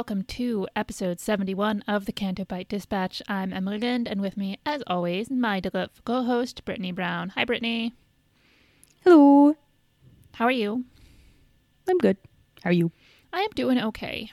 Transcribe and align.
Welcome 0.00 0.22
to 0.22 0.66
episode 0.74 1.20
71 1.20 1.84
of 1.86 2.06
the 2.06 2.12
Canto 2.12 2.46
Bight 2.46 2.70
Dispatch. 2.70 3.20
I'm 3.28 3.52
Emily 3.52 3.78
Lind, 3.78 4.08
and 4.08 4.22
with 4.22 4.34
me, 4.34 4.58
as 4.64 4.82
always, 4.86 5.30
my 5.30 5.60
delightful 5.60 6.00
co-host 6.06 6.64
Brittani 6.64 6.94
Brown. 6.94 7.28
Hi, 7.28 7.44
Brittani. 7.44 7.92
Hello. 9.04 9.54
How 10.32 10.46
are 10.46 10.50
you? 10.50 10.86
I'm 11.86 11.98
good. 11.98 12.16
How 12.64 12.70
are 12.70 12.72
you? 12.72 12.92
I 13.30 13.40
am 13.40 13.50
doing 13.54 13.78
okay. 13.78 14.32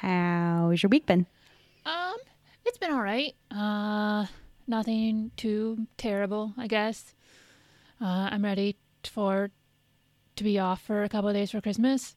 How's 0.00 0.82
your 0.82 0.90
week 0.90 1.06
been? 1.06 1.26
Um, 1.86 2.16
it's 2.66 2.78
been 2.78 2.92
all 2.92 3.02
right. 3.02 3.36
Uh, 3.52 4.26
nothing 4.66 5.30
too 5.36 5.86
terrible, 5.96 6.54
I 6.58 6.66
guess. 6.66 7.14
Uh, 8.00 8.30
I'm 8.32 8.44
ready 8.44 8.78
for 9.04 9.52
to 10.34 10.42
be 10.42 10.58
off 10.58 10.82
for 10.82 11.04
a 11.04 11.08
couple 11.08 11.28
of 11.28 11.36
days 11.36 11.52
for 11.52 11.60
Christmas, 11.60 12.16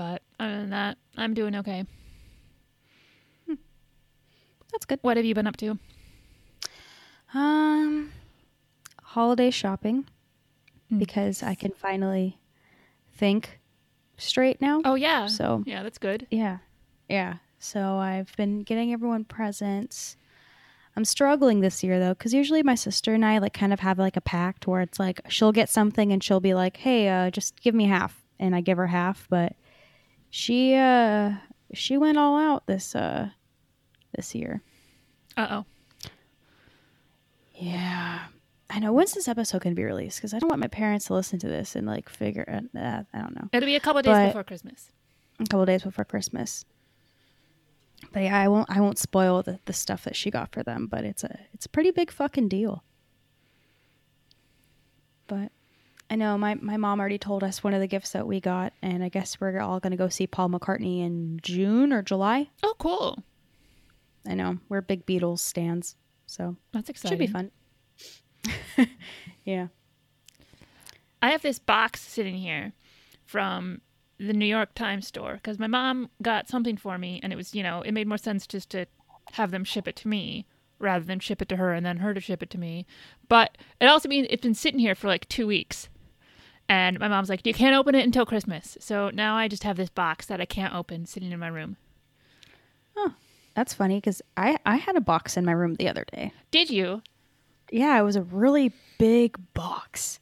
but 0.00 0.22
other 0.38 0.56
than 0.56 0.70
that, 0.70 0.96
I'm 1.18 1.34
doing 1.34 1.54
okay. 1.56 1.84
That's 4.72 4.86
good. 4.86 4.98
What 5.02 5.18
have 5.18 5.26
you 5.26 5.34
been 5.34 5.46
up 5.46 5.58
to? 5.58 5.78
Um, 7.34 8.10
holiday 9.02 9.50
shopping 9.50 10.06
Mm. 10.90 10.98
because 11.00 11.42
I 11.42 11.54
can 11.54 11.72
finally 11.72 12.38
think 13.12 13.60
straight 14.16 14.60
now. 14.62 14.80
Oh 14.86 14.94
yeah, 14.94 15.26
So 15.26 15.64
yeah, 15.66 15.82
that's 15.82 15.98
good. 15.98 16.26
yeah, 16.30 16.58
yeah. 17.10 17.34
So 17.58 17.96
I've 17.96 18.34
been 18.38 18.62
getting 18.62 18.92
everyone 18.94 19.24
presents. 19.24 20.16
I'm 20.96 21.04
struggling 21.04 21.60
this 21.60 21.84
year 21.84 21.98
though, 22.00 22.14
because 22.14 22.32
usually 22.32 22.62
my 22.62 22.74
sister 22.74 23.12
and 23.12 23.24
I 23.24 23.36
like 23.38 23.52
kind 23.52 23.72
of 23.74 23.80
have 23.80 23.98
like 23.98 24.16
a 24.16 24.20
pact 24.22 24.66
where 24.66 24.80
it's 24.80 24.98
like 24.98 25.20
she'll 25.28 25.52
get 25.52 25.68
something 25.68 26.10
and 26.10 26.24
she'll 26.24 26.40
be 26.40 26.54
like, 26.54 26.78
"Hey, 26.78 27.08
uh, 27.08 27.30
just 27.30 27.60
give 27.60 27.74
me 27.74 27.84
half," 27.86 28.24
and 28.38 28.54
I 28.56 28.60
give 28.62 28.78
her 28.78 28.86
half. 28.88 29.26
But 29.28 29.54
she 30.30 30.74
uh 30.74 31.32
she 31.74 31.96
went 31.98 32.18
all 32.18 32.36
out 32.38 32.66
this 32.66 32.94
uh 32.94 33.30
this 34.14 34.34
year. 34.34 34.62
Uh 35.36 35.46
oh. 35.50 36.10
Yeah. 37.54 38.20
I 38.72 38.78
know. 38.78 38.92
When's 38.92 39.12
this 39.12 39.28
episode 39.28 39.62
to 39.62 39.74
be 39.74 39.82
released? 39.84 40.18
Because 40.18 40.32
I 40.32 40.38
don't 40.38 40.48
want 40.48 40.60
my 40.60 40.68
parents 40.68 41.06
to 41.06 41.14
listen 41.14 41.38
to 41.40 41.48
this 41.48 41.74
and 41.76 41.86
like 41.86 42.08
figure 42.08 42.44
it. 42.46 42.64
Uh, 42.76 43.02
I 43.12 43.18
don't 43.20 43.34
know. 43.34 43.48
It'll 43.52 43.66
be 43.66 43.76
a 43.76 43.80
couple 43.80 44.00
days 44.02 44.12
But- 44.12 44.26
before 44.28 44.44
Christmas. 44.44 44.90
A 45.40 45.44
couple 45.44 45.64
days 45.66 45.82
before 45.82 46.04
Christmas. 46.04 46.64
But 48.12 48.22
yeah, 48.24 48.38
I 48.38 48.48
won't. 48.48 48.68
I 48.70 48.80
won't 48.80 48.98
spoil 48.98 49.42
the, 49.42 49.58
the 49.66 49.72
stuff 49.72 50.04
that 50.04 50.16
she 50.16 50.30
got 50.30 50.52
for 50.52 50.62
them. 50.62 50.86
But 50.86 51.04
it's 51.04 51.22
a 51.24 51.38
it's 51.52 51.66
a 51.66 51.68
pretty 51.68 51.90
big 51.90 52.10
fucking 52.10 52.48
deal. 52.48 52.82
But 55.26 55.52
I 56.10 56.16
know 56.16 56.36
my 56.36 56.56
my 56.56 56.76
mom 56.76 56.98
already 56.98 57.18
told 57.18 57.44
us 57.44 57.62
one 57.62 57.72
of 57.72 57.80
the 57.80 57.86
gifts 57.86 58.10
that 58.10 58.26
we 58.26 58.40
got, 58.40 58.72
and 58.82 59.04
I 59.04 59.08
guess 59.08 59.40
we're 59.40 59.60
all 59.60 59.78
going 59.78 59.92
to 59.92 59.96
go 59.96 60.08
see 60.08 60.26
Paul 60.26 60.48
McCartney 60.48 61.06
in 61.06 61.38
June 61.40 61.92
or 61.92 62.02
July. 62.02 62.48
Oh, 62.64 62.74
cool. 62.78 63.22
I 64.26 64.34
know 64.34 64.58
we're 64.68 64.80
big 64.80 65.06
Beatles 65.06 65.38
stands, 65.38 65.94
so 66.26 66.56
That's 66.72 66.90
exciting. 66.90 67.16
should 67.16 67.26
be 67.26 67.32
fun. 67.32 67.50
yeah. 69.44 69.68
I 71.22 71.30
have 71.30 71.42
this 71.42 71.58
box 71.60 72.00
sitting 72.00 72.36
here 72.36 72.72
from 73.24 73.80
the 74.18 74.32
New 74.32 74.46
York 74.46 74.74
Times 74.74 75.06
store 75.06 75.34
because 75.34 75.58
my 75.58 75.66
mom 75.68 76.10
got 76.20 76.48
something 76.48 76.76
for 76.76 76.98
me, 76.98 77.20
and 77.22 77.32
it 77.32 77.36
was, 77.36 77.54
you 77.54 77.62
know, 77.62 77.82
it 77.82 77.92
made 77.92 78.08
more 78.08 78.18
sense 78.18 78.46
just 78.46 78.68
to 78.70 78.86
have 79.32 79.52
them 79.52 79.62
ship 79.64 79.86
it 79.86 79.96
to 79.96 80.08
me 80.08 80.44
rather 80.80 81.04
than 81.04 81.20
ship 81.20 81.40
it 81.40 81.48
to 81.50 81.56
her 81.56 81.72
and 81.72 81.86
then 81.86 81.98
her 81.98 82.14
to 82.14 82.20
ship 82.20 82.42
it 82.42 82.50
to 82.50 82.58
me. 82.58 82.84
But 83.28 83.56
it 83.80 83.86
also 83.86 84.08
means 84.08 84.26
it's 84.28 84.42
been 84.42 84.54
sitting 84.54 84.80
here 84.80 84.94
for 84.94 85.06
like 85.06 85.28
two 85.28 85.46
weeks. 85.46 85.88
And 86.70 87.00
my 87.00 87.08
mom's 87.08 87.28
like, 87.28 87.44
you 87.44 87.52
can't 87.52 87.74
open 87.74 87.96
it 87.96 88.04
until 88.04 88.24
Christmas. 88.24 88.78
So 88.78 89.10
now 89.10 89.34
I 89.34 89.48
just 89.48 89.64
have 89.64 89.76
this 89.76 89.90
box 89.90 90.26
that 90.26 90.40
I 90.40 90.44
can't 90.44 90.72
open 90.72 91.04
sitting 91.04 91.32
in 91.32 91.40
my 91.40 91.48
room. 91.48 91.76
Oh, 92.96 93.12
that's 93.56 93.74
funny 93.74 93.96
because 93.96 94.22
I, 94.36 94.56
I 94.64 94.76
had 94.76 94.94
a 94.94 95.00
box 95.00 95.36
in 95.36 95.44
my 95.44 95.50
room 95.50 95.74
the 95.74 95.88
other 95.88 96.04
day. 96.12 96.32
Did 96.52 96.70
you? 96.70 97.02
Yeah, 97.72 97.98
it 97.98 98.04
was 98.04 98.14
a 98.14 98.22
really 98.22 98.72
big 98.98 99.36
box. 99.52 100.20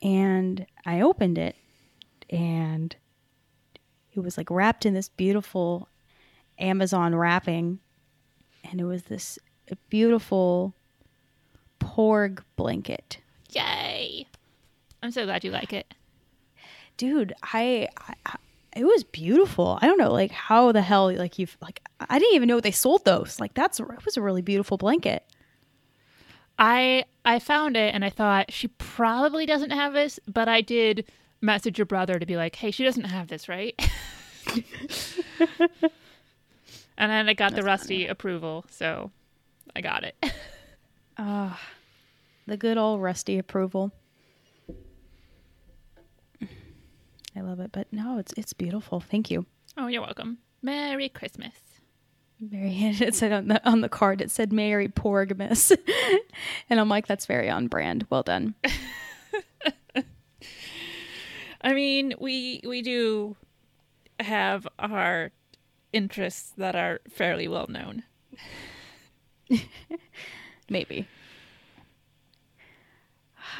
And 0.00 0.64
I 0.86 1.00
opened 1.00 1.38
it 1.38 1.56
and 2.30 2.94
it 4.14 4.20
was 4.20 4.36
like 4.36 4.48
wrapped 4.48 4.86
in 4.86 4.94
this 4.94 5.08
beautiful 5.08 5.88
Amazon 6.56 7.16
wrapping. 7.16 7.80
And 8.70 8.80
it 8.80 8.84
was 8.84 9.02
this 9.02 9.40
beautiful 9.90 10.72
porg 11.80 12.44
blanket. 12.54 13.18
Yay. 13.50 14.28
I'm 15.02 15.10
so 15.10 15.24
glad 15.24 15.44
you 15.44 15.50
like 15.50 15.72
it. 15.72 15.92
Dude, 16.96 17.32
I, 17.42 17.88
I, 18.26 18.36
it 18.76 18.84
was 18.84 19.04
beautiful. 19.04 19.78
I 19.82 19.86
don't 19.86 19.98
know 19.98 20.12
like 20.12 20.30
how 20.30 20.72
the 20.72 20.82
hell 20.82 21.12
like 21.14 21.38
you've 21.38 21.56
like 21.60 21.80
I 22.00 22.18
didn't 22.18 22.34
even 22.34 22.48
know 22.48 22.60
they 22.60 22.70
sold 22.70 23.04
those. 23.04 23.40
Like 23.40 23.54
that's 23.54 23.80
it 23.80 24.04
was 24.04 24.16
a 24.16 24.22
really 24.22 24.42
beautiful 24.42 24.76
blanket. 24.76 25.24
I 26.58 27.04
I 27.24 27.38
found 27.38 27.76
it 27.76 27.94
and 27.94 28.04
I 28.04 28.10
thought 28.10 28.52
she 28.52 28.68
probably 28.68 29.46
doesn't 29.46 29.70
have 29.70 29.92
this, 29.92 30.20
but 30.26 30.48
I 30.48 30.60
did 30.60 31.10
message 31.40 31.78
your 31.78 31.86
brother 31.86 32.18
to 32.18 32.26
be 32.26 32.36
like, 32.36 32.54
"Hey, 32.56 32.70
she 32.70 32.84
doesn't 32.84 33.04
have 33.04 33.28
this, 33.28 33.48
right?" 33.48 33.74
and 36.96 37.10
then 37.10 37.28
I 37.28 37.34
got 37.34 37.54
the 37.54 37.62
Rusty 37.62 38.06
approval, 38.06 38.64
so 38.70 39.10
I 39.74 39.80
got 39.80 40.04
it. 40.04 40.16
Ah, 41.18 41.60
the 42.46 42.56
good 42.56 42.78
old 42.78 43.02
rusty 43.02 43.36
approval. 43.36 43.92
I 47.36 47.40
love 47.40 47.60
it, 47.60 47.70
but 47.72 47.86
no, 47.92 48.18
it's 48.18 48.32
it's 48.36 48.52
beautiful. 48.52 49.00
Thank 49.00 49.30
you. 49.30 49.46
oh, 49.76 49.86
you're 49.86 50.02
welcome. 50.02 50.38
Merry 50.62 51.08
Christmas. 51.08 51.54
Very. 52.40 52.72
It 53.00 53.14
said 53.14 53.32
on 53.32 53.48
the 53.48 53.64
on 53.68 53.80
the 53.80 53.88
card. 53.88 54.20
It 54.20 54.30
said 54.30 54.52
"Mary 54.52 54.88
Porgmas," 54.88 55.76
and 56.70 56.80
I'm 56.80 56.88
like, 56.88 57.06
that's 57.06 57.26
very 57.26 57.48
on 57.48 57.68
brand. 57.68 58.06
Well 58.10 58.22
done. 58.22 58.54
I 61.62 61.74
mean, 61.74 62.14
we 62.18 62.60
we 62.66 62.82
do 62.82 63.36
have 64.18 64.66
our 64.78 65.30
interests 65.92 66.52
that 66.56 66.74
are 66.74 67.00
fairly 67.08 67.46
well 67.48 67.66
known. 67.68 68.02
Maybe. 70.68 71.06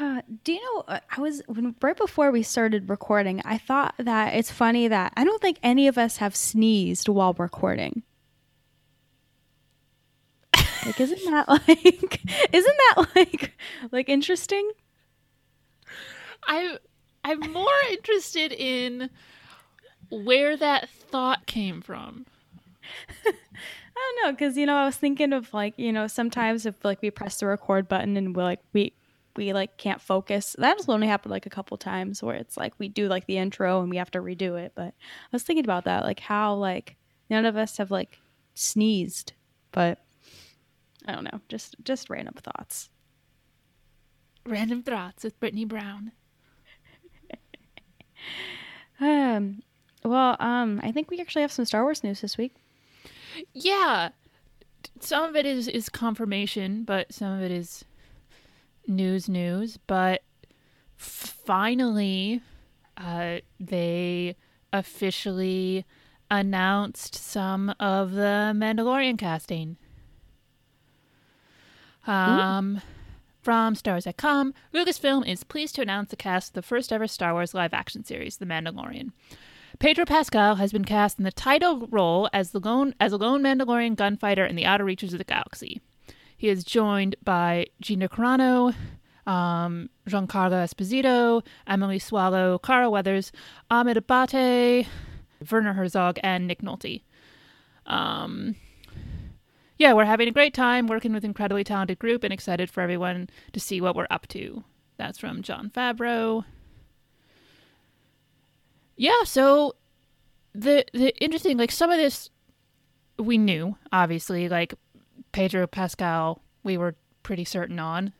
Uh, 0.02 0.20
do 0.42 0.52
you 0.52 0.60
know? 0.60 0.84
uh, 0.88 0.98
I 1.16 1.20
was 1.20 1.42
when, 1.46 1.76
right 1.80 1.96
before 1.96 2.32
we 2.32 2.42
started 2.42 2.90
recording. 2.90 3.40
I 3.44 3.56
thought 3.56 3.94
that 3.98 4.34
it's 4.34 4.50
funny 4.50 4.88
that 4.88 5.12
I 5.16 5.22
don't 5.22 5.40
think 5.40 5.58
any 5.62 5.86
of 5.86 5.96
us 5.96 6.16
have 6.16 6.34
sneezed 6.34 7.08
while 7.08 7.34
recording. 7.34 8.02
Like, 10.84 11.00
isn't 11.00 11.24
that 11.26 11.48
like, 11.68 12.20
isn't 12.52 12.76
that 12.96 13.06
like, 13.14 13.56
like 13.92 14.08
interesting? 14.08 14.72
I 16.48 16.78
I'm 17.22 17.52
more 17.52 17.68
interested 17.92 18.50
in 18.50 19.08
where 20.10 20.56
that 20.56 20.88
thought 20.88 21.46
came 21.46 21.80
from. 21.80 22.26
I 23.24 23.32
don't 23.94 24.26
know, 24.26 24.32
because 24.32 24.56
you 24.56 24.66
know, 24.66 24.74
I 24.74 24.84
was 24.84 24.96
thinking 24.96 25.32
of 25.32 25.54
like, 25.54 25.78
you 25.78 25.92
know, 25.92 26.08
sometimes 26.08 26.66
if 26.66 26.84
like 26.84 27.00
we 27.02 27.12
press 27.12 27.38
the 27.38 27.46
record 27.46 27.86
button 27.86 28.16
and 28.16 28.34
we're 28.34 28.42
like 28.42 28.62
we 28.72 28.94
we 29.36 29.52
like 29.52 29.76
can't 29.78 30.00
focus. 30.00 30.54
That's 30.58 30.88
only 30.88 31.06
happened 31.06 31.30
like 31.30 31.46
a 31.46 31.50
couple 31.50 31.76
times 31.76 32.22
where 32.22 32.36
it's 32.36 32.56
like 32.56 32.74
we 32.78 32.88
do 32.88 33.08
like 33.08 33.26
the 33.26 33.38
intro 33.38 33.80
and 33.80 33.90
we 33.90 33.96
have 33.96 34.10
to 34.12 34.20
redo 34.20 34.60
it. 34.60 34.72
But 34.74 34.88
I 34.94 35.32
was 35.32 35.42
thinking 35.42 35.64
about 35.64 35.84
that, 35.84 36.04
like 36.04 36.20
how 36.20 36.54
like 36.54 36.96
none 37.30 37.46
of 37.46 37.56
us 37.56 37.78
have 37.78 37.90
like 37.90 38.18
sneezed, 38.54 39.32
but 39.70 40.04
I 41.06 41.12
don't 41.12 41.24
know, 41.24 41.40
just 41.48 41.76
just 41.84 42.10
random 42.10 42.34
thoughts. 42.34 42.90
Random 44.44 44.82
thoughts 44.82 45.24
with 45.24 45.38
Brittani 45.40 45.66
Brown. 45.66 46.12
Um, 49.00 49.62
well, 50.04 50.36
um, 50.38 50.80
I 50.84 50.92
think 50.92 51.10
we 51.10 51.20
actually 51.20 51.42
have 51.42 51.50
some 51.50 51.64
Star 51.64 51.82
Wars 51.82 52.04
news 52.04 52.20
this 52.20 52.38
week. 52.38 52.54
Yeah, 53.52 54.10
some 55.00 55.24
of 55.24 55.36
it 55.36 55.46
is 55.46 55.66
is 55.66 55.88
confirmation, 55.88 56.84
but 56.84 57.12
some 57.12 57.32
of 57.32 57.42
it 57.42 57.50
is 57.50 57.84
news 58.86 59.28
news. 59.28 59.78
But 59.86 60.22
finally, 60.96 62.40
uh, 62.96 63.38
they 63.58 64.36
officially 64.72 65.84
announced 66.30 67.14
some 67.14 67.74
of 67.78 68.12
the 68.12 68.52
Mandalorian 68.54 69.18
casting. 69.18 69.76
Um, 72.06 72.80
from 73.42 73.74
Stars.com, 73.74 74.54
Lucasfilm 74.72 75.26
is 75.26 75.44
pleased 75.44 75.74
to 75.74 75.82
announce 75.82 76.10
the 76.10 76.16
cast 76.16 76.50
of 76.50 76.54
the 76.54 76.62
first 76.62 76.92
ever 76.92 77.06
Star 77.06 77.32
Wars 77.32 77.54
live 77.54 77.74
action 77.74 78.04
series, 78.04 78.38
The 78.38 78.46
Mandalorian. 78.46 79.12
Pedro 79.78 80.04
Pascal 80.04 80.56
has 80.56 80.72
been 80.72 80.84
cast 80.84 81.18
in 81.18 81.24
the 81.24 81.32
title 81.32 81.88
role 81.90 82.28
as 82.32 82.50
the 82.50 82.60
lone 82.60 82.94
as 83.00 83.12
a 83.12 83.16
lone 83.16 83.42
Mandalorian 83.42 83.96
gunfighter 83.96 84.44
in 84.44 84.54
the 84.54 84.64
outer 84.64 84.84
reaches 84.84 85.12
of 85.12 85.18
the 85.18 85.24
galaxy. 85.24 85.80
He 86.42 86.48
is 86.48 86.64
joined 86.64 87.14
by 87.22 87.66
Gina 87.80 88.08
Carano, 88.08 88.74
um, 89.28 89.88
Giancarlo 90.08 90.64
Esposito, 90.64 91.46
Emily 91.68 92.00
Swallow, 92.00 92.58
Carl 92.58 92.90
Weathers, 92.90 93.30
Omid 93.70 93.94
Abtahi, 93.94 94.88
Werner 95.48 95.74
Herzog, 95.74 96.18
and 96.20 96.48
Nick 96.48 96.60
Nolte. 96.60 97.02
Um, 97.86 98.56
yeah, 99.78 99.92
we're 99.92 100.04
having 100.04 100.26
a 100.26 100.32
great 100.32 100.52
time 100.52 100.88
working 100.88 101.12
with 101.12 101.24
incredibly 101.24 101.62
talented 101.62 102.00
group 102.00 102.24
and 102.24 102.32
excited 102.32 102.68
for 102.68 102.80
everyone 102.80 103.30
to 103.52 103.60
see 103.60 103.80
what 103.80 103.94
we're 103.94 104.08
up 104.10 104.26
to. 104.30 104.64
That's 104.96 105.18
from 105.18 105.42
Jon 105.42 105.70
Favreau. 105.70 106.44
Yeah, 108.96 109.22
so 109.22 109.76
the 110.56 110.84
the 110.92 111.16
interesting 111.22 111.56
like 111.56 111.70
some 111.70 111.92
of 111.92 111.98
this 111.98 112.30
we 113.16 113.38
knew, 113.38 113.76
obviously, 113.92 114.48
like 114.48 114.74
Pedro 115.32 115.66
Pascal 115.66 116.42
we 116.62 116.76
were 116.76 116.94
pretty 117.22 117.44
certain 117.44 117.78
on. 117.78 118.12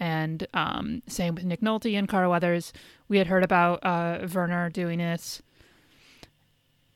And 0.00 0.46
um, 0.54 1.02
same 1.06 1.34
with 1.34 1.44
Nick 1.44 1.60
Nolte 1.60 1.96
and 1.96 2.08
Carl 2.08 2.30
Weathers. 2.30 2.72
We 3.08 3.18
had 3.18 3.28
heard 3.28 3.44
about 3.44 3.84
uh, 3.84 4.26
Werner 4.32 4.70
doing 4.70 4.98
this 4.98 5.40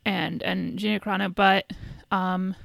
and 0.04 0.42
and 0.42 0.78
Gina 0.78 0.98
Carano, 0.98 1.32
but 1.32 1.72
um, 2.10 2.56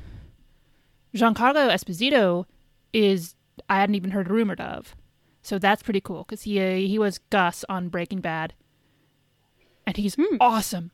Giancarlo 1.14 1.70
Esposito 1.70 2.46
is 2.94 3.36
I 3.70 3.80
hadn't 3.80 3.96
even 3.96 4.12
heard 4.12 4.30
rumored 4.30 4.62
of, 4.62 4.96
so 5.42 5.60
that's 5.60 5.84
pretty 5.84 6.02
cool 6.02 6.24
because 6.24 6.44
he 6.44 6.60
uh, 6.60 6.76
he 6.76 6.98
was 6.98 7.20
Gus 7.30 7.66
on 7.70 7.90
Breaking 7.90 8.22
Bad, 8.22 8.54
and 9.86 9.98
he's 9.98 10.16
awesome. 10.40 10.92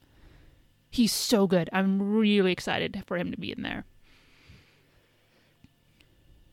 He's 0.90 1.14
so 1.14 1.46
good. 1.46 1.70
I'm 1.72 2.02
really 2.02 2.52
excited 2.52 3.04
for 3.06 3.18
him 3.18 3.30
to 3.32 3.38
be 3.38 3.52
in 3.52 3.62
there. 3.62 3.86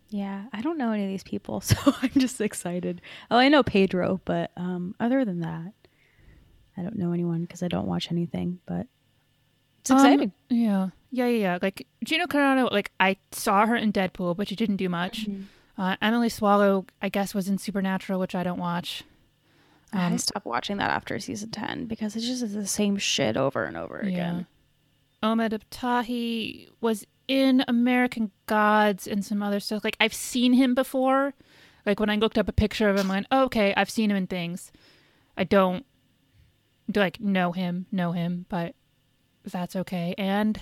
Yeah, 0.08 0.44
I 0.52 0.60
don't 0.62 0.78
know 0.78 0.92
any 0.92 1.02
of 1.04 1.08
these 1.10 1.24
people, 1.24 1.60
so 1.62 1.76
I'm 2.02 2.10
just 2.16 2.40
excited. 2.40 3.00
Oh, 3.30 3.36
I 3.38 3.48
know 3.48 3.62
Pedro, 3.62 4.20
but 4.24 4.50
um, 4.56 4.94
other 5.00 5.24
than 5.24 5.40
that, 5.40 5.72
I 6.76 6.82
don't 6.82 6.96
know 6.96 7.12
anyone 7.12 7.42
because 7.42 7.62
I 7.62 7.68
don't 7.68 7.86
watch 7.86 8.10
anything. 8.12 8.60
But 8.66 8.86
it's 9.80 9.90
Um, 9.90 9.96
exciting. 9.98 10.32
yeah, 10.48 10.88
yeah, 11.10 11.26
yeah, 11.26 11.38
yeah. 11.38 11.58
Like 11.60 11.86
Gina 12.04 12.28
Carano, 12.28 12.70
like 12.70 12.92
I 13.00 13.16
saw 13.32 13.66
her 13.66 13.74
in 13.76 13.92
Deadpool, 13.92 14.36
but 14.36 14.48
she 14.48 14.56
didn't 14.56 14.76
do 14.76 14.88
much. 14.88 15.26
Uh, 15.78 15.96
Emily 16.00 16.28
Swallow, 16.28 16.86
I 17.02 17.08
guess, 17.08 17.34
was 17.34 17.48
in 17.48 17.58
Supernatural, 17.58 18.18
which 18.20 18.34
I 18.34 18.42
don't 18.42 18.58
watch. 18.58 19.02
I 19.92 20.06
um, 20.06 20.18
stopped 20.18 20.46
watching 20.46 20.76
that 20.78 20.90
after 20.90 21.18
season 21.18 21.50
ten 21.50 21.86
because 21.86 22.16
it's 22.16 22.26
just 22.26 22.52
the 22.52 22.66
same 22.66 22.96
shit 22.96 23.36
over 23.36 23.64
and 23.64 23.76
over 23.76 23.98
again. 23.98 24.46
Omid 25.22 25.58
Abtahi 25.58 26.68
was 26.80 27.06
in 27.28 27.64
American 27.69 28.31
Gods 28.46 29.06
and 29.06 29.25
some 29.25 29.43
other 29.43 29.61
stuff. 29.61 29.84
Like 29.84 29.96
I've 30.00 30.14
seen 30.14 30.52
him 30.52 30.75
before. 30.75 31.34
Like 31.84 32.00
when 32.00 32.11
I 32.11 32.17
looked 32.17 32.38
up 32.38 32.49
a 32.49 32.52
picture 32.52 32.88
of 32.88 32.99
him, 32.99 33.11
I 33.11 33.14
went, 33.14 33.26
oh, 33.31 33.44
"Okay, 33.44 33.73
I've 33.76 33.90
seen 33.90 34.11
him 34.11 34.17
in 34.17 34.26
things." 34.26 34.73
I 35.37 35.44
don't 35.44 35.84
like 36.94 37.20
know 37.20 37.52
him, 37.52 37.87
know 37.93 38.12
him, 38.12 38.46
but 38.49 38.75
that's 39.44 39.76
okay. 39.76 40.14
And 40.19 40.58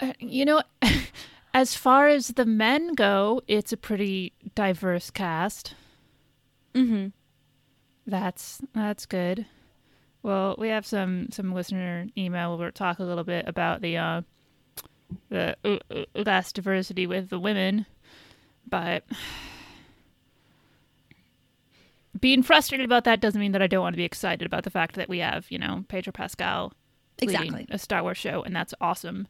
uh, 0.00 0.12
you 0.18 0.44
know, 0.44 0.62
as 1.54 1.74
far 1.74 2.08
as 2.08 2.28
the 2.28 2.46
men 2.46 2.94
go, 2.94 3.42
it's 3.46 3.72
a 3.72 3.76
pretty 3.76 4.32
diverse 4.54 5.10
cast. 5.10 5.74
Mm-hmm. 6.74 7.08
That's 8.06 8.60
that's 8.74 9.06
good. 9.06 9.46
Well, 10.22 10.56
we 10.58 10.68
have 10.68 10.86
some 10.86 11.28
some 11.30 11.52
listener 11.52 12.06
email 12.16 12.56
where 12.56 12.66
we'll 12.66 12.72
talk 12.72 12.98
a 12.98 13.04
little 13.04 13.24
bit 13.24 13.46
about 13.46 13.82
the 13.82 13.96
uh, 13.96 14.22
the 15.28 15.56
less 16.14 16.52
diversity 16.52 17.06
with 17.06 17.30
the 17.30 17.38
women, 17.38 17.86
but 18.68 19.04
being 22.20 22.42
frustrated 22.42 22.84
about 22.84 23.04
that 23.04 23.20
doesn't 23.20 23.40
mean 23.40 23.52
that 23.52 23.62
I 23.62 23.66
don't 23.66 23.82
want 23.82 23.94
to 23.94 23.98
be 23.98 24.04
excited 24.04 24.44
about 24.44 24.64
the 24.64 24.70
fact 24.70 24.96
that 24.96 25.08
we 25.08 25.18
have 25.18 25.50
you 25.50 25.58
know 25.58 25.84
Pedro 25.88 26.12
Pascal 26.12 26.72
Exactly. 27.20 27.66
a 27.70 27.78
Star 27.78 28.02
Wars 28.02 28.18
show, 28.18 28.42
and 28.42 28.54
that's 28.54 28.74
awesome. 28.80 29.28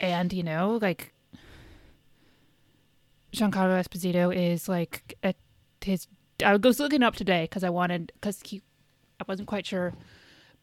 And 0.00 0.32
you 0.32 0.42
know, 0.42 0.78
like 0.80 1.12
Giancarlo 3.32 3.82
Esposito 3.82 4.34
is 4.34 4.68
like 4.68 5.16
a, 5.22 5.34
his. 5.80 6.06
I 6.44 6.56
was 6.56 6.80
looking 6.80 7.02
up 7.02 7.16
today 7.16 7.44
because 7.44 7.64
I 7.64 7.70
wanted 7.70 8.12
because 8.14 8.40
he, 8.44 8.62
I 9.20 9.24
wasn't 9.28 9.48
quite 9.48 9.66
sure, 9.66 9.92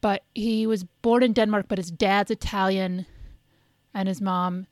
but 0.01 0.23
he 0.33 0.65
was 0.65 0.83
born 0.83 1.21
in 1.21 1.33
Denmark, 1.33 1.65
but 1.67 1.77
his 1.77 1.91
dad's 1.91 2.31
Italian, 2.31 3.05
and 3.97 4.07
his 4.07 4.21
mom, 4.21 4.67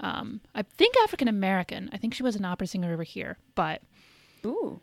um, 0.00 0.40
I 0.54 0.62
think 0.62 0.96
African 1.04 1.28
American. 1.28 1.90
I 1.92 1.98
think 1.98 2.14
she 2.14 2.22
was 2.22 2.34
an 2.34 2.46
opera 2.46 2.66
singer 2.66 2.90
over 2.92 3.02
here, 3.02 3.36
but 3.54 3.82
Ooh. 4.44 4.80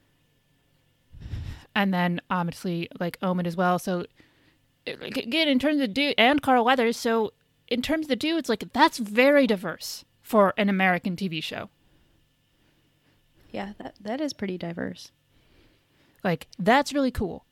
and 1.75 1.91
then 1.91 2.21
obviously 2.29 2.89
like 2.99 3.19
Omid 3.21 3.47
as 3.47 3.57
well. 3.57 3.79
So 3.79 4.05
again, 4.85 5.47
in 5.47 5.57
terms 5.57 5.81
of 5.81 5.95
dude 5.95 6.13
and 6.15 6.43
Carl 6.43 6.63
Weathers, 6.63 6.95
so 6.95 7.33
in 7.67 7.81
terms 7.81 8.05
of 8.05 8.09
the 8.09 8.15
dudes, 8.15 8.49
like 8.49 8.71
that's 8.71 8.99
very 8.99 9.47
diverse 9.47 10.05
for 10.21 10.53
an 10.57 10.69
American 10.69 11.15
TV 11.15 11.41
show. 11.41 11.71
Yeah, 13.51 13.73
that 13.79 13.95
that 13.99 14.21
is 14.21 14.31
pretty 14.31 14.59
diverse. 14.59 15.11
Like 16.23 16.45
that's 16.59 16.93
really 16.93 17.11
cool. 17.11 17.45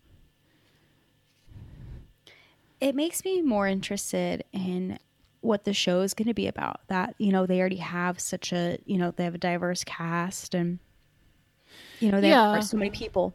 It 2.79 2.93
makes 2.93 3.25
me 3.25 3.41
more 3.41 3.67
interested 3.67 4.43
in 4.53 4.99
what 5.45 5.63
the 5.63 5.73
show 5.73 6.01
is 6.01 6.13
going 6.13 6.27
to 6.27 6.33
be 6.33 6.47
about. 6.47 6.81
That 6.87 7.15
you 7.17 7.31
know 7.31 7.45
they 7.45 7.59
already 7.59 7.77
have 7.77 8.19
such 8.19 8.51
a 8.51 8.77
you 8.85 8.97
know 8.97 9.11
they 9.11 9.23
have 9.23 9.35
a 9.35 9.39
diverse 9.39 9.83
cast 9.83 10.53
and 10.55 10.79
you 11.99 12.11
know 12.11 12.19
they 12.21 12.29
Yeah. 12.29 12.53
have 12.55 12.63
so 12.65 12.77
many 12.77 12.89
people. 12.91 13.33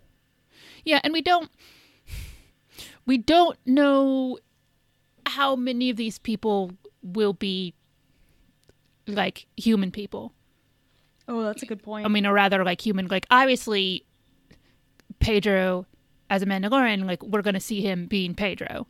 Yeah, 0.84 1.00
and 1.04 1.12
we 1.12 1.22
don't 1.22 1.50
we 3.06 3.18
don't 3.18 3.56
know 3.66 4.38
how 5.26 5.54
many 5.56 5.90
of 5.90 5.96
these 5.96 6.18
people 6.18 6.72
will 7.02 7.32
be 7.32 7.74
like 9.06 9.46
human 9.56 9.90
people. 9.90 10.32
Oh, 11.28 11.42
that's 11.42 11.62
a 11.62 11.66
good 11.66 11.82
point. 11.82 12.04
I 12.06 12.08
mean, 12.08 12.26
or 12.26 12.32
rather 12.32 12.64
like 12.64 12.80
human. 12.84 13.06
Like 13.08 13.26
obviously, 13.30 14.04
Pedro 15.20 15.86
as 16.28 16.42
a 16.42 16.46
Mandalorian, 16.46 17.04
like 17.06 17.22
we're 17.22 17.42
gonna 17.42 17.60
see 17.60 17.80
him 17.82 18.06
being 18.06 18.34
Pedro, 18.34 18.86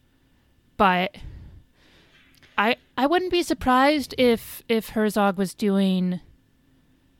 but 0.76 1.16
I 2.60 2.76
I 2.96 3.06
wouldn't 3.06 3.32
be 3.32 3.42
surprised 3.42 4.14
if 4.18 4.62
if 4.68 4.90
Herzog 4.90 5.38
was 5.38 5.54
doing 5.54 6.20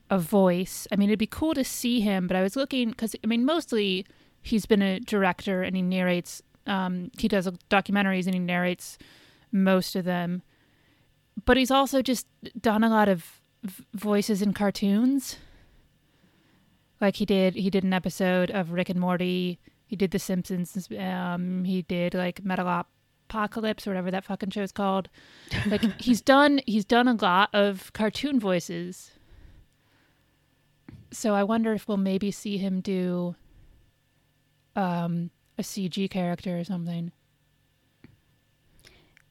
a 0.09 0.19
voice. 0.19 0.87
I 0.91 0.95
mean, 0.95 1.09
it'd 1.09 1.17
be 1.17 1.25
cool 1.25 1.55
to 1.55 1.63
see 1.63 1.99
him, 2.01 2.27
but 2.27 2.37
I 2.37 2.43
was 2.43 2.55
looking 2.55 2.91
because 2.91 3.15
I 3.23 3.27
mean, 3.27 3.43
mostly 3.43 4.05
he's 4.43 4.67
been 4.67 4.83
a 4.83 4.99
director 4.99 5.63
and 5.63 5.75
he 5.75 5.81
narrates. 5.81 6.43
Um, 6.67 7.09
he 7.17 7.27
does 7.27 7.47
documentaries 7.71 8.27
and 8.27 8.35
he 8.35 8.39
narrates 8.39 8.99
most 9.51 9.95
of 9.95 10.05
them, 10.05 10.43
but 11.43 11.57
he's 11.57 11.71
also 11.71 12.03
just 12.03 12.27
done 12.59 12.83
a 12.83 12.89
lot 12.89 13.09
of 13.09 13.41
voices 13.95 14.43
in 14.43 14.53
cartoons. 14.53 15.37
Like 16.99 17.15
he 17.15 17.25
did, 17.25 17.55
he 17.55 17.71
did 17.71 17.83
an 17.83 17.93
episode 17.93 18.51
of 18.51 18.73
Rick 18.73 18.89
and 18.89 18.99
Morty. 18.99 19.59
He 19.87 19.95
did 19.95 20.11
The 20.11 20.19
Simpsons. 20.19 20.87
Um, 20.97 21.63
he 21.63 21.81
did 21.81 22.13
like 22.13 22.45
Apocalypse 23.31 23.87
or 23.87 23.91
whatever 23.91 24.11
that 24.11 24.25
fucking 24.25 24.49
show 24.49 24.61
is 24.61 24.73
called. 24.73 25.07
Like 25.65 25.81
he's 26.01 26.21
done 26.21 26.59
he's 26.67 26.83
done 26.83 27.07
a 27.07 27.13
lot 27.13 27.49
of 27.53 27.93
cartoon 27.93 28.39
voices. 28.39 29.11
So 31.11 31.33
I 31.33 31.43
wonder 31.43 31.71
if 31.71 31.87
we'll 31.87 31.97
maybe 31.97 32.29
see 32.31 32.57
him 32.57 32.81
do 32.81 33.35
um 34.75 35.31
a 35.57 35.61
CG 35.61 36.09
character 36.09 36.59
or 36.59 36.65
something. 36.65 37.13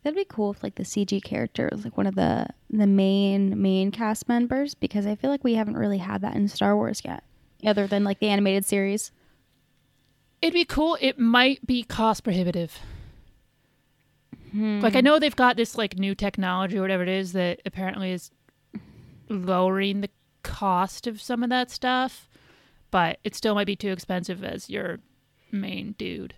That'd 0.03 0.17
be 0.17 0.25
cool 0.25 0.53
if 0.53 0.63
like 0.63 0.77
the 0.77 0.83
CG 0.83 1.23
character 1.23 1.69
was 1.71 1.85
like 1.85 1.99
one 1.99 2.07
of 2.07 2.15
the 2.15 2.47
the 2.71 2.87
main 2.87 3.61
main 3.61 3.91
cast 3.91 4.31
members 4.31 4.75
because 4.75 5.07
I 5.07 5.15
feel 5.15 5.29
like 5.31 5.45
we 5.45 5.55
haven't 5.55 5.77
really 5.77 5.99
had 5.99 6.23
that 6.23 6.37
in 6.37 6.49
Star 6.49 6.75
Wars 6.75 7.03
yet, 7.05 7.23
other 7.67 7.87
than 7.87 8.03
like 8.05 8.19
the 8.19 8.29
animated 8.29 8.65
series. 8.65 9.13
It'd 10.41 10.55
be 10.55 10.65
cool. 10.65 10.97
It 11.03 11.19
might 11.19 11.67
be 11.67 11.83
cost 11.83 12.25
prohibitive. 12.25 12.81
Like 14.53 14.97
I 14.97 15.01
know 15.01 15.19
they've 15.19 15.35
got 15.37 15.57
this 15.57 15.77
like 15.79 15.99
new 15.99 16.15
technology 16.15 16.79
or 16.79 16.83
whatever 16.83 17.03
it 17.03 17.09
is 17.09 17.33
that 17.33 17.61
apparently 17.65 18.11
is 18.13 18.31
lowering 19.29 20.01
the 20.01 20.11
cost 20.43 21.07
of 21.07 21.21
some 21.21 21.43
of 21.43 21.51
that 21.51 21.71
stuff, 21.71 22.29
but 22.91 23.19
it 23.25 23.35
still 23.35 23.55
might 23.55 23.67
be 23.67 23.77
too 23.77 23.93
expensive 23.93 24.43
as 24.43 24.69
your 24.69 24.99
main 25.53 25.95
dude. 25.99 26.35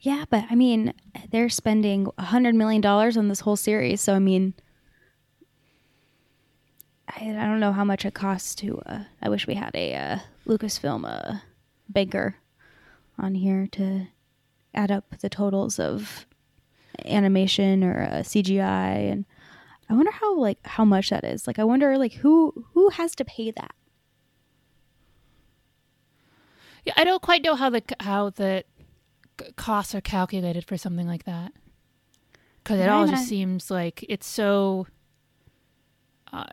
Yeah, 0.00 0.24
but 0.28 0.44
I 0.50 0.54
mean, 0.54 0.92
they're 1.30 1.48
spending 1.48 2.08
a 2.18 2.24
hundred 2.24 2.54
million 2.54 2.80
dollars 2.80 3.16
on 3.16 3.28
this 3.28 3.40
whole 3.40 3.56
series, 3.56 4.00
so 4.00 4.14
I 4.14 4.18
mean, 4.18 4.54
I, 7.08 7.30
I 7.30 7.46
don't 7.46 7.60
know 7.60 7.72
how 7.72 7.84
much 7.84 8.04
it 8.04 8.14
costs 8.14 8.54
to. 8.56 8.80
Uh, 8.84 9.04
I 9.22 9.28
wish 9.28 9.46
we 9.46 9.54
had 9.54 9.74
a 9.74 9.94
uh, 9.94 10.18
Lucasfilm 10.46 11.04
uh, 11.06 11.38
banker 11.88 12.36
on 13.18 13.34
here 13.34 13.66
to 13.72 14.08
add 14.74 14.90
up 14.90 15.18
the 15.20 15.28
totals 15.28 15.78
of 15.78 16.26
animation 17.04 17.82
or 17.84 18.02
uh, 18.02 18.16
CGI, 18.22 19.10
and 19.12 19.24
I 19.88 19.94
wonder 19.94 20.10
how 20.12 20.36
like 20.38 20.58
how 20.66 20.84
much 20.84 21.10
that 21.10 21.24
is. 21.24 21.46
Like, 21.46 21.58
I 21.58 21.64
wonder 21.64 21.96
like 21.98 22.14
who 22.14 22.64
who 22.74 22.90
has 22.90 23.14
to 23.16 23.24
pay 23.24 23.50
that. 23.50 23.74
Yeah, 26.84 26.94
I 26.96 27.04
don't 27.04 27.22
quite 27.22 27.42
know 27.42 27.54
how 27.54 27.70
the 27.70 27.82
how 28.00 28.30
the 28.30 28.64
costs 29.56 29.94
are 29.94 30.00
calculated 30.00 30.64
for 30.64 30.76
something 30.76 31.06
like 31.06 31.24
that. 31.24 31.52
Because 32.62 32.78
it 32.80 32.84
Yeah, 32.84 32.94
all 32.96 33.06
just 33.06 33.22
I- 33.22 33.26
seems 33.26 33.70
like 33.70 34.04
it's 34.08 34.26
so. 34.26 34.86
Uh, 36.32 36.44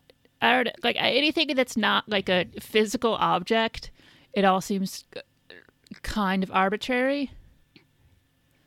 I 0.41 0.63
don't 0.63 0.83
like 0.83 0.95
anything 0.99 1.55
that's 1.55 1.77
not 1.77 2.07
like 2.09 2.29
a 2.29 2.45
physical 2.59 3.13
object. 3.15 3.91
It 4.33 4.45
all 4.45 4.61
seems 4.61 5.05
uh, 5.15 5.21
kind 6.03 6.43
of 6.43 6.51
arbitrary. 6.51 7.31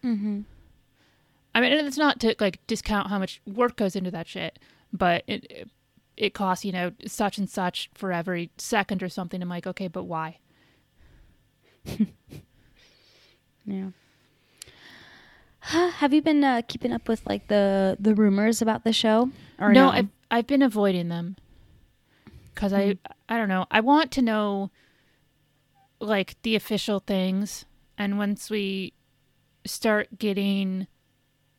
Mm-hmm. 0.04 0.40
I 1.54 1.60
mean, 1.60 1.72
and 1.72 1.86
it's 1.86 1.98
not 1.98 2.20
to 2.20 2.34
like 2.38 2.64
discount 2.66 3.08
how 3.08 3.18
much 3.18 3.40
work 3.46 3.76
goes 3.76 3.96
into 3.96 4.10
that 4.10 4.28
shit, 4.28 4.58
but 4.92 5.24
it 5.26 5.68
it, 6.16 6.34
costs 6.34 6.64
you 6.64 6.72
know 6.72 6.92
such 7.06 7.38
and 7.38 7.48
such 7.48 7.90
for 7.94 8.12
every 8.12 8.50
second 8.56 9.02
or 9.02 9.08
something. 9.08 9.42
I'm 9.42 9.48
like, 9.48 9.66
okay, 9.66 9.88
but 9.88 10.04
why? 10.04 10.38
Yeah. 13.70 13.90
Have 15.60 16.14
you 16.14 16.22
been 16.22 16.42
uh, 16.42 16.62
keeping 16.66 16.92
up 16.92 17.06
with 17.06 17.24
like 17.26 17.48
the 17.48 17.96
the 18.00 18.14
rumors 18.14 18.62
about 18.62 18.84
the 18.84 18.92
show? 18.92 19.30
Or 19.58 19.72
no, 19.72 19.86
no, 19.86 19.90
I've 19.90 20.08
I've 20.30 20.46
been 20.46 20.62
avoiding 20.62 21.08
them 21.08 21.36
because 22.54 22.72
I 22.72 22.96
I 23.28 23.36
don't 23.36 23.48
know. 23.48 23.66
I 23.70 23.80
want 23.80 24.10
to 24.12 24.22
know 24.22 24.70
like 26.00 26.40
the 26.42 26.56
official 26.56 27.00
things, 27.00 27.66
and 27.98 28.16
once 28.16 28.48
we 28.48 28.94
start 29.66 30.18
getting 30.18 30.86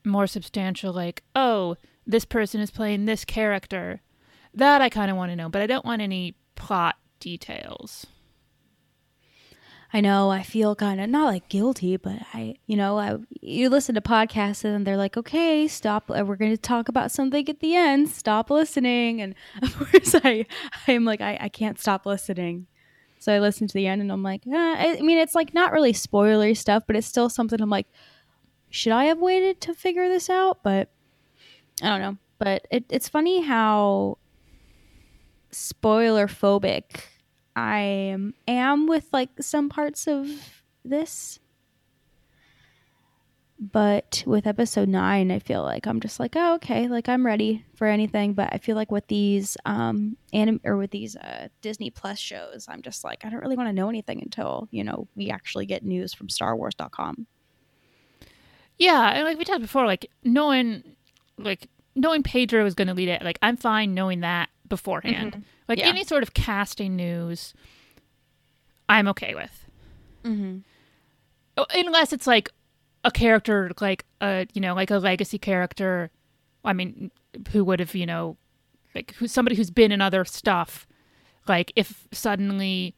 more 0.05 0.27
substantial, 0.27 0.93
like 0.93 1.23
oh, 1.35 1.75
this 2.05 2.25
person 2.25 2.61
is 2.61 2.71
playing 2.71 3.05
this 3.05 3.25
character, 3.25 4.01
that 4.53 4.81
I 4.81 4.89
kind 4.89 5.11
of 5.11 5.17
want 5.17 5.31
to 5.31 5.35
know, 5.35 5.49
but 5.49 5.61
I 5.61 5.67
don't 5.67 5.85
want 5.85 6.01
any 6.01 6.35
plot 6.55 6.95
details. 7.19 8.05
I 9.93 9.99
know 9.99 10.29
I 10.29 10.41
feel 10.41 10.73
kind 10.73 11.01
of 11.01 11.09
not 11.09 11.25
like 11.25 11.49
guilty, 11.49 11.97
but 11.97 12.19
I, 12.33 12.55
you 12.65 12.77
know, 12.77 12.97
I 12.97 13.17
you 13.41 13.69
listen 13.69 13.93
to 13.95 14.01
podcasts 14.01 14.63
and 14.63 14.87
they're 14.87 14.95
like, 14.95 15.17
okay, 15.17 15.67
stop. 15.67 16.09
uh, 16.09 16.23
We're 16.25 16.37
going 16.37 16.51
to 16.51 16.57
talk 16.57 16.87
about 16.87 17.11
something 17.11 17.47
at 17.49 17.59
the 17.59 17.75
end. 17.75 18.07
Stop 18.09 18.49
listening, 18.49 19.21
and 19.21 19.35
of 19.61 19.75
course 19.77 20.15
I, 20.23 20.45
I'm 20.87 21.03
like, 21.03 21.19
I, 21.19 21.37
I 21.41 21.49
can't 21.49 21.77
stop 21.79 22.05
listening. 22.05 22.67
So 23.19 23.33
I 23.35 23.39
listen 23.39 23.67
to 23.67 23.73
the 23.73 23.85
end, 23.85 24.01
and 24.01 24.11
I'm 24.11 24.23
like, 24.23 24.47
eh, 24.47 24.51
I, 24.55 24.97
I 24.97 25.01
mean, 25.01 25.17
it's 25.17 25.35
like 25.35 25.53
not 25.53 25.73
really 25.73 25.93
spoilery 25.93 26.55
stuff, 26.55 26.83
but 26.87 26.95
it's 26.95 27.05
still 27.05 27.29
something 27.29 27.61
I'm 27.61 27.69
like, 27.69 27.87
should 28.71 28.93
I 28.93 29.05
have 29.05 29.19
waited 29.19 29.61
to 29.61 29.73
figure 29.73 30.09
this 30.09 30.29
out? 30.29 30.63
But 30.63 30.89
I 31.83 31.89
don't 31.89 32.01
know. 32.01 32.17
But 32.39 32.65
it, 32.71 32.85
it's 32.89 33.07
funny 33.09 33.41
how 33.41 34.17
spoiler 35.51 36.27
phobic 36.27 37.01
I 37.55 38.17
am, 38.47 38.87
with 38.87 39.07
like 39.11 39.29
some 39.41 39.69
parts 39.69 40.07
of 40.07 40.27
this. 40.83 41.37
But 43.59 44.23
with 44.25 44.47
episode 44.47 44.89
nine, 44.89 45.29
I 45.29 45.37
feel 45.37 45.61
like 45.61 45.85
I'm 45.85 45.99
just 45.99 46.19
like, 46.19 46.35
oh, 46.35 46.55
okay, 46.55 46.87
like 46.87 47.07
I'm 47.07 47.23
ready 47.23 47.63
for 47.75 47.85
anything. 47.85 48.33
But 48.33 48.49
I 48.51 48.57
feel 48.57 48.75
like 48.75 48.89
with 48.89 49.05
these 49.05 49.55
um 49.65 50.17
anim 50.33 50.59
or 50.63 50.77
with 50.77 50.89
these 50.89 51.15
uh 51.15 51.49
Disney 51.61 51.91
Plus 51.91 52.17
shows, 52.17 52.65
I'm 52.67 52.81
just 52.81 53.03
like, 53.03 53.23
I 53.23 53.29
don't 53.29 53.41
really 53.41 53.57
want 53.57 53.69
to 53.69 53.73
know 53.73 53.89
anything 53.89 54.21
until, 54.23 54.67
you 54.71 54.83
know, 54.83 55.07
we 55.15 55.29
actually 55.29 55.67
get 55.67 55.83
news 55.83 56.11
from 56.13 56.27
StarWars.com. 56.27 57.27
Yeah, 58.81 59.09
and 59.11 59.23
like 59.25 59.37
we 59.37 59.43
talked 59.45 59.61
before, 59.61 59.85
like 59.85 60.09
knowing, 60.23 60.83
like 61.37 61.67
knowing 61.95 62.23
Pedro 62.23 62.65
is 62.65 62.73
going 62.73 62.87
to 62.87 62.93
lead 62.95 63.09
it. 63.09 63.21
Like 63.21 63.37
I'm 63.43 63.55
fine 63.55 63.93
knowing 63.93 64.21
that 64.21 64.49
beforehand. 64.67 65.43
Like 65.67 65.77
Yeah. 65.79 65.87
any 65.87 66.03
sort 66.03 66.23
of 66.23 66.33
casting 66.33 66.95
news, 66.95 67.53
I'm 68.89 69.07
okay 69.09 69.35
with, 69.35 69.67
Mm-hmm. 70.23 70.57
Oh, 71.57 71.65
unless 71.75 72.11
it's 72.13 72.25
like 72.27 72.49
a 73.03 73.11
character, 73.11 73.71
like 73.79 74.05
a 74.19 74.47
you 74.53 74.61
know, 74.61 74.73
like 74.73 74.89
a 74.91 74.97
legacy 74.97 75.37
character. 75.37 76.09
I 76.63 76.73
mean, 76.73 77.11
who 77.51 77.63
would 77.65 77.79
have 77.79 77.93
you 77.93 78.05
know, 78.05 78.37
like 78.95 79.13
who's 79.15 79.31
somebody 79.31 79.55
who's 79.55 79.69
been 79.69 79.91
in 79.91 80.01
other 80.01 80.25
stuff. 80.25 80.87
Like 81.47 81.71
if 81.75 82.07
suddenly, 82.11 82.95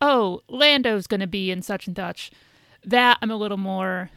oh, 0.00 0.42
Lando's 0.48 1.06
going 1.06 1.20
to 1.20 1.26
be 1.26 1.50
in 1.50 1.62
such 1.62 1.86
and 1.86 1.96
such, 1.96 2.30
that 2.84 3.18
I'm 3.22 3.30
a 3.30 3.36
little 3.36 3.58
more 3.58 4.10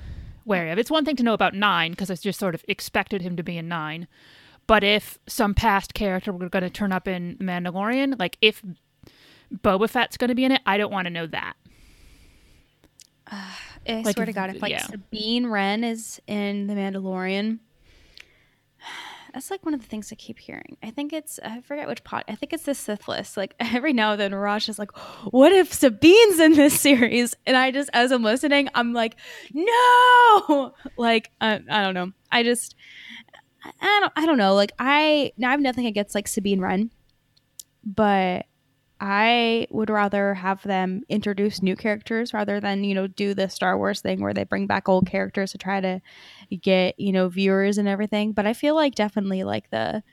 wary 0.45 0.71
of. 0.71 0.77
It's 0.77 0.91
one 0.91 1.05
thing 1.05 1.15
to 1.17 1.23
know 1.23 1.33
about 1.33 1.53
nine 1.53 1.91
because 1.91 2.09
I 2.11 2.15
just 2.15 2.39
sort 2.39 2.55
of 2.55 2.63
expected 2.67 3.21
him 3.21 3.35
to 3.35 3.43
be 3.43 3.57
in 3.57 3.67
nine, 3.67 4.07
but 4.67 4.83
if 4.83 5.17
some 5.27 5.53
past 5.53 5.93
character 5.93 6.31
were 6.31 6.49
going 6.49 6.63
to 6.63 6.69
turn 6.69 6.91
up 6.91 7.07
in 7.07 7.37
Mandalorian, 7.37 8.19
like 8.19 8.37
if 8.41 8.61
Boba 9.53 9.89
Fett's 9.89 10.17
going 10.17 10.29
to 10.29 10.35
be 10.35 10.45
in 10.45 10.51
it, 10.51 10.61
I 10.65 10.77
don't 10.77 10.91
want 10.91 11.05
to 11.05 11.11
know 11.11 11.27
that. 11.27 11.53
I 13.27 14.01
Like, 14.03 14.15
swear 14.15 14.25
to 14.25 14.33
God, 14.33 14.49
if 14.49 14.61
like 14.61 14.71
yeah. 14.71 14.85
Sabine 14.87 15.47
Wren 15.47 15.83
is 15.83 16.19
in 16.27 16.67
The 16.67 16.73
Mandalorian, 16.73 17.59
that's 19.35 19.51
like 19.51 19.65
one 19.65 19.73
of 19.73 19.81
the 19.81 19.85
things 19.87 20.13
I 20.13 20.15
keep 20.15 20.39
hearing. 20.39 20.77
I 20.81 20.91
think 20.91 21.11
it's 21.11 21.41
I 21.43 21.59
forget 21.59 21.89
which 21.89 22.05
pod. 22.05 22.23
I 22.29 22.35
think 22.35 22.53
it's 22.53 22.63
the 22.63 22.73
Sith 22.73 23.09
list. 23.09 23.35
Like 23.35 23.53
every 23.59 23.91
now 23.91 24.13
and 24.13 24.21
then, 24.21 24.33
Raj 24.33 24.69
is 24.69 24.79
like, 24.79 24.95
"What 25.29 25.51
if 25.51 25.73
Sabine's 25.73 26.39
in 26.39 26.53
this 26.53 26.79
series?" 26.79 27.35
And 27.45 27.57
I 27.57 27.69
just, 27.71 27.89
as 27.91 28.11
I'm 28.13 28.23
listening, 28.23 28.69
I'm 28.73 28.93
like, 28.93 29.17
"No!" 29.53 30.73
Like 30.97 31.31
I, 31.41 31.59
I 31.69 31.83
don't 31.83 31.93
know. 31.93 32.13
I 32.31 32.43
just, 32.43 32.75
I- 33.81 33.99
don't, 33.99 34.13
I 34.15 34.25
don't 34.25 34.37
know. 34.37 34.55
Like 34.55 34.71
I, 34.79 35.33
now 35.37 35.49
I 35.49 35.51
have 35.51 35.59
nothing 35.59 35.85
against 35.85 36.15
like 36.15 36.29
Sabine 36.29 36.61
Wren, 36.61 36.89
but 37.83 38.45
I 39.01 39.67
would 39.71 39.89
rather 39.89 40.33
have 40.35 40.63
them 40.63 41.01
introduce 41.09 41.61
new 41.61 41.75
characters 41.75 42.33
rather 42.33 42.61
than, 42.61 42.85
you 42.85 42.95
know, 42.95 43.07
do 43.07 43.33
the 43.33 43.49
Star 43.49 43.77
Wars 43.77 43.99
thing 43.99 44.21
where 44.21 44.33
they 44.33 44.45
bring 44.45 44.67
back 44.67 44.87
old 44.87 45.07
characters 45.07 45.51
to 45.51 45.57
try 45.57 45.81
to 45.81 46.01
get, 46.49 46.99
you 46.99 47.11
know, 47.11 47.27
viewers 47.29 47.77
and 47.77 47.87
everything. 47.87 48.31
But 48.33 48.45
I 48.45 48.53
feel 48.53 48.75
like 48.75 48.95
definitely 48.95 49.43
like 49.43 49.69
the 49.69 50.03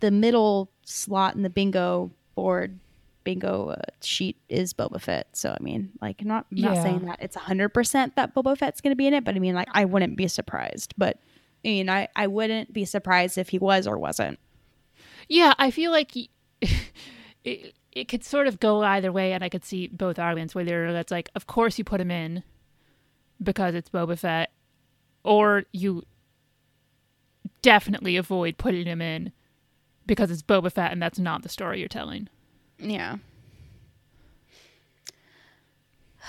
the 0.00 0.10
middle 0.10 0.70
slot 0.84 1.34
in 1.36 1.42
the 1.42 1.50
bingo 1.50 2.10
board 2.34 2.78
bingo 3.24 3.68
uh, 3.68 3.76
sheet 4.02 4.36
is 4.48 4.74
Boba 4.74 5.00
Fett. 5.00 5.28
So 5.32 5.50
I 5.58 5.62
mean, 5.62 5.90
like 6.00 6.24
not 6.24 6.46
I'm 6.50 6.60
not 6.62 6.74
Yeah. 6.76 6.82
saying 6.82 7.04
that 7.06 7.18
it's 7.22 7.36
100% 7.36 8.14
that 8.16 8.34
Boba 8.34 8.58
Fett's 8.58 8.80
going 8.80 8.90
to 8.92 8.96
be 8.96 9.06
in 9.06 9.14
it, 9.14 9.24
but 9.24 9.36
I 9.36 9.38
mean 9.38 9.54
like 9.54 9.68
I 9.72 9.84
wouldn't 9.84 10.16
be 10.16 10.26
surprised. 10.28 10.92
But 10.98 11.18
I 11.64 11.68
mean, 11.68 11.88
I 11.88 12.08
I 12.16 12.26
wouldn't 12.26 12.72
be 12.72 12.84
surprised 12.84 13.38
if 13.38 13.50
he 13.50 13.58
was 13.58 13.86
or 13.86 13.96
wasn't. 13.98 14.38
Yeah, 15.28 15.54
I 15.58 15.70
feel 15.70 15.92
like 15.92 16.12
y- 16.16 16.28
it, 17.44 17.74
it 17.92 18.08
could 18.08 18.24
sort 18.24 18.48
of 18.48 18.58
go 18.58 18.82
either 18.82 19.12
way, 19.12 19.32
and 19.32 19.44
I 19.44 19.48
could 19.48 19.64
see 19.64 19.86
both 19.86 20.18
arguments. 20.18 20.54
Whether 20.54 20.92
that's 20.92 21.12
like, 21.12 21.30
of 21.36 21.46
course 21.46 21.78
you 21.78 21.84
put 21.84 22.00
him 22.00 22.10
in 22.10 22.42
because 23.40 23.74
it's 23.76 23.88
Boba 23.90 24.18
Fett, 24.18 24.50
or 25.24 25.64
you 25.72 26.04
definitely 27.62 28.16
avoid 28.16 28.58
putting 28.58 28.86
him 28.86 29.00
in 29.00 29.32
because 30.06 30.30
it's 30.30 30.42
Boba 30.42 30.70
Fett 30.72 30.92
and 30.92 31.00
that's 31.00 31.18
not 31.18 31.42
the 31.42 31.48
story 31.48 31.78
you're 31.78 31.88
telling. 31.88 32.28
Yeah. 32.78 33.16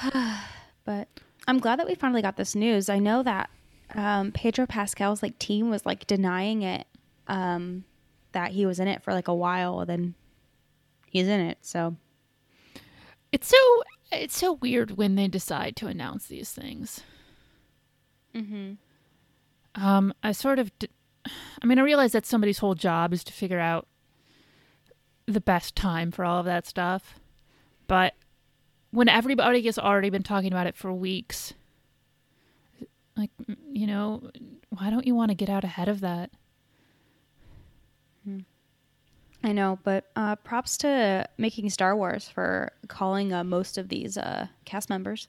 but 0.85 1.07
I'm 1.47 1.59
glad 1.59 1.79
that 1.79 1.87
we 1.87 1.95
finally 1.95 2.21
got 2.21 2.37
this 2.37 2.55
news. 2.55 2.89
I 2.89 2.99
know 2.99 3.23
that 3.23 3.49
um, 3.95 4.31
Pedro 4.31 4.65
Pascal's 4.65 5.21
like 5.23 5.37
team 5.39 5.69
was 5.69 5.85
like 5.85 6.07
denying 6.07 6.61
it 6.61 6.87
um, 7.27 7.83
that 8.31 8.51
he 8.51 8.65
was 8.65 8.79
in 8.79 8.87
it 8.87 9.03
for 9.03 9.13
like 9.13 9.27
a 9.27 9.33
while. 9.33 9.79
And 9.81 9.89
then 9.89 10.13
he's 11.07 11.27
in 11.27 11.39
it. 11.39 11.57
So 11.61 11.95
It's 13.31 13.47
so 13.47 13.83
it's 14.11 14.37
so 14.37 14.53
weird 14.53 14.97
when 14.97 15.15
they 15.15 15.27
decide 15.27 15.75
to 15.77 15.87
announce 15.87 16.27
these 16.27 16.51
things. 16.51 17.01
mm-hmm. 18.35 18.73
Um, 19.75 20.13
I 20.23 20.31
sort 20.31 20.59
of, 20.59 20.77
d- 20.79 20.89
I 21.25 21.65
mean, 21.65 21.79
I 21.79 21.83
realize 21.83 22.11
that 22.11 22.25
somebody's 22.25 22.59
whole 22.59 22.75
job 22.75 23.13
is 23.13 23.23
to 23.25 23.33
figure 23.33 23.59
out 23.59 23.87
the 25.25 25.41
best 25.41 25.75
time 25.75 26.11
for 26.11 26.25
all 26.25 26.39
of 26.39 26.45
that 26.45 26.67
stuff, 26.67 27.19
but 27.87 28.13
when 28.91 29.09
everybody 29.09 29.61
has 29.63 29.79
already 29.79 30.09
been 30.09 30.21
talking 30.23 30.51
about 30.51 30.67
it 30.67 30.75
for 30.75 30.93
weeks, 30.93 31.53
like 33.17 33.31
you 33.71 33.87
know, 33.87 34.29
why 34.69 34.89
don't 34.89 35.07
you 35.07 35.15
want 35.15 35.29
to 35.29 35.35
get 35.35 35.49
out 35.49 35.63
ahead 35.63 35.87
of 35.87 36.01
that? 36.01 36.29
I 39.45 39.51
know, 39.51 39.79
but 39.83 40.05
uh, 40.15 40.35
props 40.37 40.77
to 40.77 41.27
making 41.37 41.69
Star 41.69 41.95
Wars 41.95 42.29
for 42.29 42.71
calling 42.87 43.33
uh, 43.33 43.43
most 43.43 43.77
of 43.77 43.89
these 43.89 44.17
uh, 44.17 44.47
cast 44.63 44.89
members. 44.89 45.27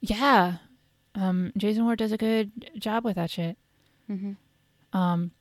Yeah, 0.00 0.58
um, 1.18 1.52
Jason 1.56 1.84
Ward 1.84 1.98
does 1.98 2.12
a 2.12 2.16
good 2.16 2.70
job 2.78 3.04
with 3.04 3.16
that 3.16 3.30
shit. 3.30 3.56
Mhm. 4.10 4.36
Um, 4.92 5.32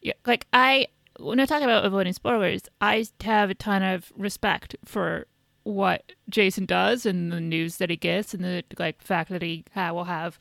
yeah, 0.00 0.14
like 0.26 0.46
I 0.52 0.88
when 1.20 1.38
I 1.40 1.46
talk 1.46 1.62
about 1.62 1.84
avoiding 1.84 2.12
spoilers, 2.12 2.62
I 2.80 3.06
have 3.22 3.50
a 3.50 3.54
ton 3.54 3.82
of 3.82 4.12
respect 4.16 4.74
for 4.84 5.26
what 5.64 6.12
Jason 6.28 6.66
does 6.66 7.06
and 7.06 7.30
the 7.30 7.40
news 7.40 7.76
that 7.76 7.88
he 7.90 7.96
gets 7.96 8.34
and 8.34 8.42
the 8.42 8.64
like 8.78 9.00
fact 9.00 9.30
that 9.30 9.42
he 9.42 9.64
ha- 9.74 9.92
will 9.92 10.04
have 10.04 10.38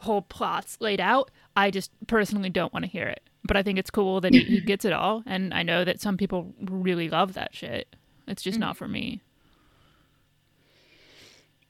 whole 0.00 0.22
plots 0.22 0.76
laid 0.80 1.00
out. 1.00 1.30
I 1.56 1.70
just 1.70 1.90
personally 2.06 2.50
don't 2.50 2.72
want 2.72 2.84
to 2.84 2.90
hear 2.90 3.08
it, 3.08 3.22
but 3.44 3.56
I 3.56 3.62
think 3.62 3.78
it's 3.78 3.90
cool 3.90 4.20
that 4.20 4.32
he, 4.32 4.40
he 4.44 4.60
gets 4.72 4.84
it 4.84 4.92
all, 4.92 5.22
and 5.26 5.52
I 5.52 5.62
know 5.62 5.84
that 5.84 6.00
some 6.00 6.16
people 6.16 6.54
really 6.60 7.08
love 7.08 7.32
that 7.34 7.54
shit. 7.54 7.94
It's 8.28 8.42
just 8.42 8.58
not 8.58 8.76
for 8.76 8.86
me. 8.86 9.20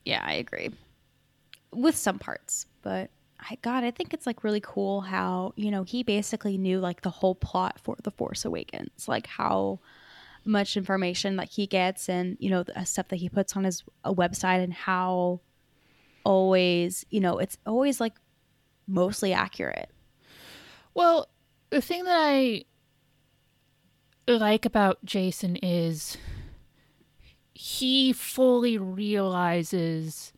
Yeah, 0.05 0.23
I 0.25 0.35
agree. 0.35 0.71
With 1.73 1.97
some 1.97 2.19
parts, 2.19 2.67
but 2.83 3.11
I 3.41 3.57
God, 3.63 3.83
I 3.83 3.91
think 3.91 4.15
it's 4.15 4.27
like 4.27 4.45
really 4.45 4.61
cool 4.61 5.01
how, 5.01 5.53
you 5.57 5.71
know, 5.71 5.83
he 5.83 6.03
basically 6.03 6.59
knew 6.59 6.79
like 6.79 7.03
the 7.03 7.11
whole 7.11 7.35
plot 7.35 7.81
for 7.83 7.97
The 8.03 8.11
Force 8.11 8.45
Awakens, 8.45 9.09
like 9.09 9.27
how 9.27 9.81
much 10.45 10.77
information 10.77 11.37
that 11.37 11.49
he 11.49 11.67
gets 11.67 12.09
and, 12.09 12.37
you 12.41 12.51
know, 12.51 12.63
the 12.63 12.85
stuff 12.85 13.09
that 13.09 13.17
he 13.17 13.29
puts 13.29 13.57
on 13.57 13.65
his 13.65 13.85
uh, 14.05 14.13
website 14.13 14.63
and 14.63 14.73
how 14.73 15.41
always, 16.25 17.05
you 17.11 17.21
know, 17.21 17.39
it's 17.39 17.59
always 17.67 18.01
like 18.01 18.15
mostly 18.87 19.33
accurate. 19.33 19.91
Well, 20.95 21.29
the 21.71 21.81
thing 21.81 22.05
that 22.05 22.17
I 22.17 22.65
like 24.27 24.65
about 24.67 25.05
Jason 25.05 25.57
is 25.57 26.17
he 27.55 28.13
fully 28.13 28.79
realizes 28.79 30.33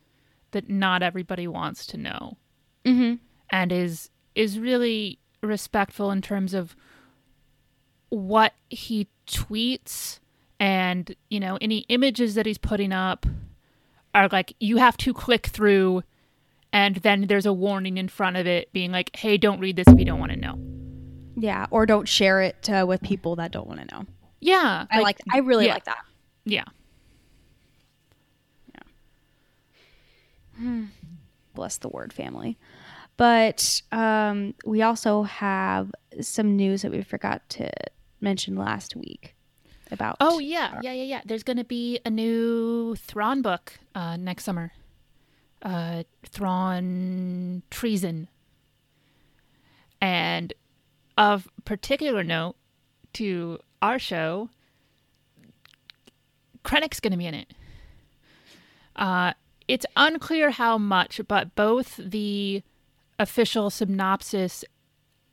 that 0.55 0.69
not 0.69 1.03
everybody 1.03 1.47
wants 1.47 1.85
to 1.85 1.97
know 1.97 2.37
Mhm. 2.85 3.19
and 3.51 3.71
is 3.71 4.09
is 4.33 4.57
really 4.59 5.19
respectful 5.41 6.09
in 6.11 6.21
terms 6.21 6.53
of 6.53 6.75
what 8.09 8.53
he 8.69 9.07
tweets 9.27 10.19
and 10.59 11.15
you 11.29 11.39
know 11.39 11.57
any 11.61 11.79
images 11.89 12.35
that 12.35 12.45
he's 12.45 12.57
putting 12.57 12.91
up 12.93 13.25
are 14.13 14.27
like 14.31 14.53
you 14.59 14.77
have 14.77 14.95
to 14.97 15.13
click 15.13 15.47
through 15.47 16.01
and 16.71 16.97
then 16.97 17.27
there's 17.27 17.45
a 17.45 17.53
warning 17.53 17.97
in 17.97 18.07
front 18.07 18.37
of 18.37 18.47
it 18.47 18.71
being 18.71 18.91
like 18.91 19.13
hey 19.15 19.37
don't 19.37 19.59
read 19.59 19.75
this 19.75 19.87
if 19.87 19.99
you 19.99 20.05
don't 20.05 20.19
want 20.19 20.31
to 20.31 20.37
know 20.37 20.57
Yeah, 21.35 21.65
or 21.71 21.85
don't 21.85 22.07
share 22.07 22.41
it 22.41 22.69
uh, 22.69 22.85
with 22.87 23.01
people 23.01 23.35
that 23.37 23.51
don't 23.51 23.67
want 23.67 23.81
to 23.87 23.95
know. 23.95 24.05
yeah 24.39 24.85
I 24.91 24.99
like, 25.01 25.19
I 25.31 25.39
really 25.39 25.65
yeah. 25.65 25.73
like 25.73 25.85
that. 25.85 26.03
yeah 26.45 26.63
bless 31.53 31.77
the 31.77 31.89
word 31.89 32.11
family. 32.13 32.57
But 33.17 33.81
um, 33.91 34.55
we 34.65 34.81
also 34.81 35.23
have 35.23 35.91
some 36.21 36.55
news 36.57 36.81
that 36.81 36.91
we 36.91 37.01
forgot 37.01 37.47
to 37.49 37.69
mention 38.21 38.55
last 38.55 38.95
week 38.95 39.35
about. 39.91 40.17
oh 40.19 40.39
yeah 40.39 40.79
yeah 40.81 40.91
yeah 40.93 41.03
yeah 41.03 41.21
there's 41.25 41.43
gonna 41.43 41.63
be 41.63 41.99
a 42.05 42.09
new 42.09 42.95
thrawn 42.95 43.41
book 43.43 43.73
uh 43.93 44.17
next 44.17 44.43
summer 44.43 44.71
uh 45.61 46.01
thrawn 46.25 47.61
treason 47.69 48.27
and 50.01 50.53
of 51.19 51.47
particular 51.65 52.23
note 52.23 52.55
to 53.13 53.59
our 53.81 53.99
show 53.99 54.49
krennic's 56.63 56.99
gonna 56.99 57.17
be 57.17 57.27
in 57.27 57.35
it 57.35 57.53
uh 58.95 59.33
it's 59.67 59.85
unclear 59.95 60.51
how 60.51 60.77
much 60.77 61.21
but 61.27 61.55
both 61.55 61.97
the 61.97 62.61
official 63.19 63.69
synopsis 63.69 64.65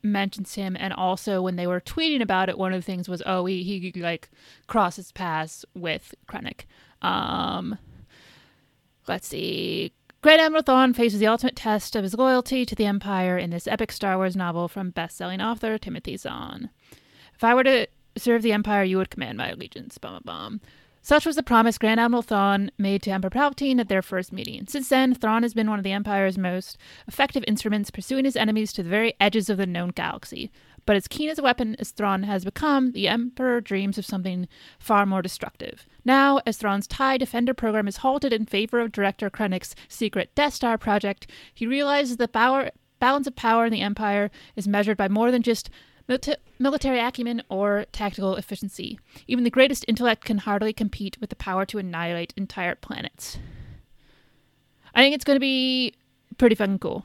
mentions 0.02 0.54
him 0.54 0.76
and 0.78 0.92
also 0.92 1.40
when 1.40 1.56
they 1.56 1.66
were 1.66 1.80
tweeting 1.80 2.20
about 2.20 2.48
it 2.48 2.58
one 2.58 2.72
of 2.72 2.80
the 2.80 2.84
things 2.84 3.08
was 3.08 3.22
oh 3.26 3.44
he, 3.46 3.62
he 3.62 3.92
like 4.00 4.30
crosses 4.66 5.12
paths 5.12 5.64
with 5.74 6.14
krennic 6.26 6.62
um 7.02 7.78
let's 9.06 9.28
see 9.28 9.92
Great 10.22 10.38
Admiral 10.38 10.62
Thrawn 10.62 10.94
faces 10.94 11.18
the 11.18 11.26
ultimate 11.26 11.56
test 11.56 11.96
of 11.96 12.04
his 12.04 12.14
loyalty 12.14 12.64
to 12.64 12.76
the 12.76 12.86
Empire 12.86 13.36
in 13.36 13.50
this 13.50 13.66
epic 13.66 13.90
Star 13.90 14.16
Wars 14.16 14.36
novel 14.36 14.68
from 14.68 14.90
best-selling 14.90 15.40
author 15.40 15.78
Timothy 15.78 16.16
Zahn. 16.16 16.70
If 17.34 17.42
I 17.42 17.54
were 17.54 17.64
to 17.64 17.88
serve 18.16 18.42
the 18.42 18.52
Empire, 18.52 18.84
you 18.84 18.98
would 18.98 19.10
command 19.10 19.36
my 19.36 19.50
allegiance. 19.50 19.98
Bum, 19.98 20.22
bum. 20.24 20.60
Such 21.04 21.26
was 21.26 21.34
the 21.34 21.42
promise 21.42 21.78
Grand 21.78 21.98
Admiral 21.98 22.22
Thrawn 22.22 22.70
made 22.78 23.02
to 23.02 23.10
Emperor 23.10 23.28
Palpatine 23.28 23.80
at 23.80 23.88
their 23.88 24.02
first 24.02 24.32
meeting. 24.32 24.66
Since 24.68 24.88
then, 24.88 25.14
Thrawn 25.14 25.42
has 25.42 25.52
been 25.52 25.68
one 25.68 25.80
of 25.80 25.82
the 25.82 25.90
Empire's 25.90 26.38
most 26.38 26.78
effective 27.08 27.42
instruments, 27.48 27.90
pursuing 27.90 28.24
his 28.24 28.36
enemies 28.36 28.72
to 28.74 28.84
the 28.84 28.88
very 28.88 29.14
edges 29.20 29.50
of 29.50 29.58
the 29.58 29.66
known 29.66 29.88
galaxy. 29.88 30.52
But 30.86 30.94
as 30.94 31.08
keen 31.08 31.28
as 31.28 31.40
a 31.40 31.42
weapon 31.42 31.74
as 31.80 31.90
Thrawn 31.90 32.22
has 32.22 32.44
become, 32.44 32.92
the 32.92 33.08
Emperor 33.08 33.60
dreams 33.60 33.98
of 33.98 34.06
something 34.06 34.46
far 34.78 35.04
more 35.04 35.22
destructive. 35.22 35.88
Now, 36.04 36.40
as 36.46 36.56
Thrawn's 36.56 36.86
TIE 36.86 37.18
Defender 37.18 37.52
program 37.52 37.88
is 37.88 37.98
halted 37.98 38.32
in 38.32 38.46
favor 38.46 38.78
of 38.78 38.92
Director 38.92 39.28
Krennic's 39.28 39.74
secret 39.88 40.32
Death 40.36 40.54
Star 40.54 40.78
project, 40.78 41.28
he 41.52 41.66
realizes 41.66 42.16
the 42.16 42.28
power, 42.28 42.70
balance 43.00 43.26
of 43.26 43.34
power 43.34 43.66
in 43.66 43.72
the 43.72 43.80
Empire 43.80 44.30
is 44.54 44.68
measured 44.68 44.96
by 44.96 45.08
more 45.08 45.32
than 45.32 45.42
just 45.42 45.68
milita- 46.08 46.38
military 46.58 46.98
acumen 46.98 47.42
or 47.48 47.86
tactical 47.92 48.36
efficiency. 48.36 48.98
Even 49.26 49.44
the 49.44 49.50
greatest 49.50 49.84
intellect 49.88 50.24
can 50.24 50.38
hardly 50.38 50.72
compete 50.72 51.18
with 51.20 51.30
the 51.30 51.36
power 51.36 51.64
to 51.66 51.78
annihilate 51.78 52.32
entire 52.36 52.74
planets. 52.74 53.38
I 54.94 55.02
think 55.02 55.14
it's 55.14 55.24
going 55.24 55.36
to 55.36 55.40
be 55.40 55.94
pretty 56.38 56.54
fucking 56.54 56.78
cool. 56.78 57.04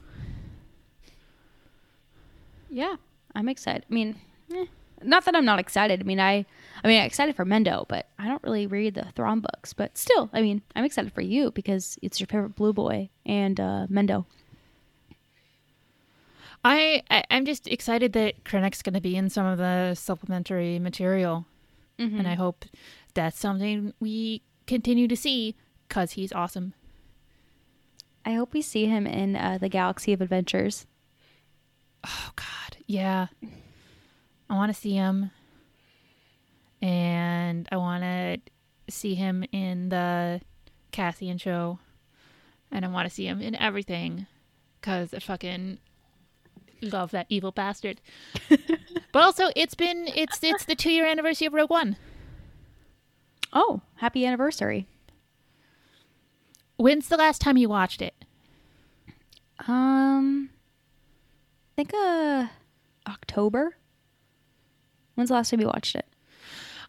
yeah, 2.70 2.96
I'm 3.36 3.50
excited. 3.50 3.86
I 3.90 3.94
mean, 3.94 4.16
eh, 4.54 4.66
not 5.04 5.26
that 5.26 5.36
I'm 5.36 5.46
not 5.46 5.60
excited. 5.60 6.02
I 6.02 6.04
mean, 6.04 6.20
I, 6.20 6.46
I 6.84 6.88
mean, 6.88 7.00
I'm 7.00 7.06
excited 7.06 7.36
for 7.36 7.46
Mendo, 7.46 7.88
but 7.88 8.08
I 8.20 8.28
don't 8.28 8.44
really 8.44 8.68
read 8.68 8.96
the 8.96 9.06
Thrawn 9.16 9.40
books. 9.40 9.74
But 9.74 9.98
still, 9.98 10.30
I 10.34 10.42
mean, 10.42 10.62
I'm 10.76 10.84
excited 10.86 11.14
for 11.14 11.22
you 11.22 11.52
because 11.52 11.98
it's 12.02 12.20
your 12.20 12.28
favorite 12.28 12.56
Blue 12.56 12.74
Boy 12.74 13.10
and 13.26 13.60
uh, 13.60 13.88
Mendo. 13.90 14.26
I, 16.64 17.04
I 17.10 17.24
I'm 17.30 17.46
just 17.46 17.68
excited 17.68 18.14
that 18.14 18.44
Krennic's 18.44 18.82
going 18.82 18.94
to 18.94 19.02
be 19.02 19.16
in 19.16 19.30
some 19.30 19.46
of 19.46 19.58
the 19.58 19.96
supplementary 19.96 20.80
material, 20.80 21.46
and 22.18 22.28
I 22.28 22.36
hope 22.36 22.66
that's 23.14 23.40
something 23.40 23.94
we 24.00 24.42
continue 24.66 25.08
to 25.08 25.16
see 25.16 25.56
because 25.88 26.12
he's 26.14 26.34
awesome. 26.34 26.74
I 28.26 28.34
hope 28.34 28.54
we 28.54 28.62
see 28.62 28.86
him 28.88 29.08
in 29.08 29.36
uh, 29.38 29.58
the 29.60 29.70
Galaxy 29.70 30.12
of 30.12 30.22
Adventures. 30.22 30.86
Oh 32.06 32.32
God, 32.36 32.78
yeah. 32.86 33.28
I 34.50 34.56
want 34.56 34.74
to 34.74 34.80
see 34.80 34.94
him, 34.94 35.32
and 36.82 37.68
I 37.72 37.78
want 37.78 38.04
to 38.04 38.38
see 38.90 39.16
him 39.16 39.46
in 39.52 39.90
the 39.90 40.42
Cassian 40.92 41.38
show, 41.38 41.80
and 42.72 42.84
I 42.84 42.88
want 42.90 43.08
to 43.08 43.14
see 43.14 43.28
him 43.28 43.42
in 43.42 43.56
everything, 43.56 44.28
cause 44.82 45.14
I 45.14 45.20
fucking 45.20 45.80
love 46.82 47.12
that 47.12 47.28
evil 47.30 47.52
bastard. 47.52 48.02
but 48.50 49.24
also, 49.24 49.50
it's 49.56 49.76
been 49.76 50.10
it's 50.16 50.40
it's 50.44 50.66
the 50.66 50.76
two 50.76 50.92
year 50.92 51.06
anniversary 51.06 51.48
of 51.48 51.54
Rogue 51.54 51.70
One. 51.70 51.98
Oh, 53.54 53.82
happy 53.96 54.26
anniversary! 54.26 54.88
When's 56.78 57.08
the 57.08 57.18
last 57.18 57.42
time 57.42 57.58
you 57.58 57.70
watched 57.70 58.02
it? 58.02 58.14
Um, 59.68 60.50
I 61.72 61.76
think 61.76 61.94
uh, 61.94 62.48
October. 63.08 63.78
When's 65.16 65.30
the 65.30 65.36
last 65.36 65.50
time 65.50 65.60
you 65.60 65.68
watched 65.68 65.96
it? 65.96 66.06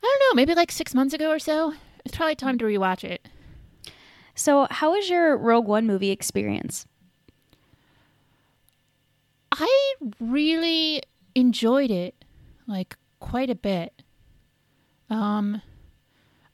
I 0.02 0.06
don't 0.06 0.30
know, 0.30 0.36
maybe 0.36 0.54
like 0.54 0.70
six 0.70 0.94
months 0.94 1.14
ago 1.14 1.30
or 1.30 1.38
so. 1.38 1.72
It's 2.04 2.16
probably 2.16 2.36
time 2.36 2.58
to 2.58 2.64
rewatch 2.64 3.04
it. 3.04 3.26
So, 4.34 4.68
how 4.70 4.92
was 4.92 5.08
your 5.08 5.36
Rogue 5.36 5.66
One 5.66 5.86
movie 5.86 6.10
experience? 6.10 6.86
I 9.58 9.94
really 10.20 11.02
enjoyed 11.34 11.90
it, 11.90 12.24
like 12.66 12.96
quite 13.20 13.50
a 13.50 13.54
bit. 13.54 14.02
Um, 15.10 15.62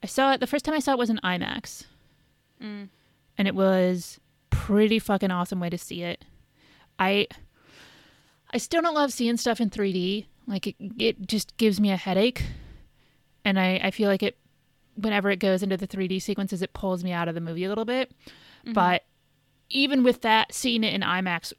I 0.02 0.06
saw 0.06 0.32
it 0.32 0.40
the 0.40 0.46
first 0.46 0.64
time 0.64 0.74
I 0.74 0.78
saw 0.78 0.92
it 0.92 0.98
was 0.98 1.10
in 1.10 1.18
IMAX, 1.24 1.84
Mm. 2.62 2.88
and 3.36 3.48
it 3.48 3.54
was 3.54 4.20
pretty 4.50 4.98
fucking 4.98 5.30
awesome 5.30 5.60
way 5.60 5.68
to 5.70 5.78
see 5.78 6.02
it. 6.02 6.24
I 6.98 7.26
I 8.52 8.58
still 8.58 8.80
don't 8.82 8.94
love 8.94 9.12
seeing 9.12 9.36
stuff 9.36 9.60
in 9.60 9.68
3D. 9.70 10.26
Like 10.46 10.66
it, 10.68 10.76
it 10.98 11.26
just 11.26 11.56
gives 11.56 11.80
me 11.80 11.90
a 11.90 11.96
headache, 11.96 12.44
and 13.44 13.58
I 13.58 13.80
I 13.82 13.90
feel 13.90 14.08
like 14.08 14.22
it 14.22 14.38
whenever 14.94 15.28
it 15.30 15.40
goes 15.40 15.62
into 15.64 15.76
the 15.76 15.88
3D 15.88 16.22
sequences, 16.22 16.62
it 16.62 16.72
pulls 16.72 17.02
me 17.02 17.10
out 17.10 17.26
of 17.28 17.34
the 17.34 17.40
movie 17.40 17.64
a 17.64 17.68
little 17.68 17.84
bit. 17.84 18.12
But 18.72 19.04
even 19.68 20.04
with 20.04 20.20
that, 20.22 20.54
seeing 20.54 20.84
it 20.84 20.94
in 20.94 21.00
IMAX 21.00 21.52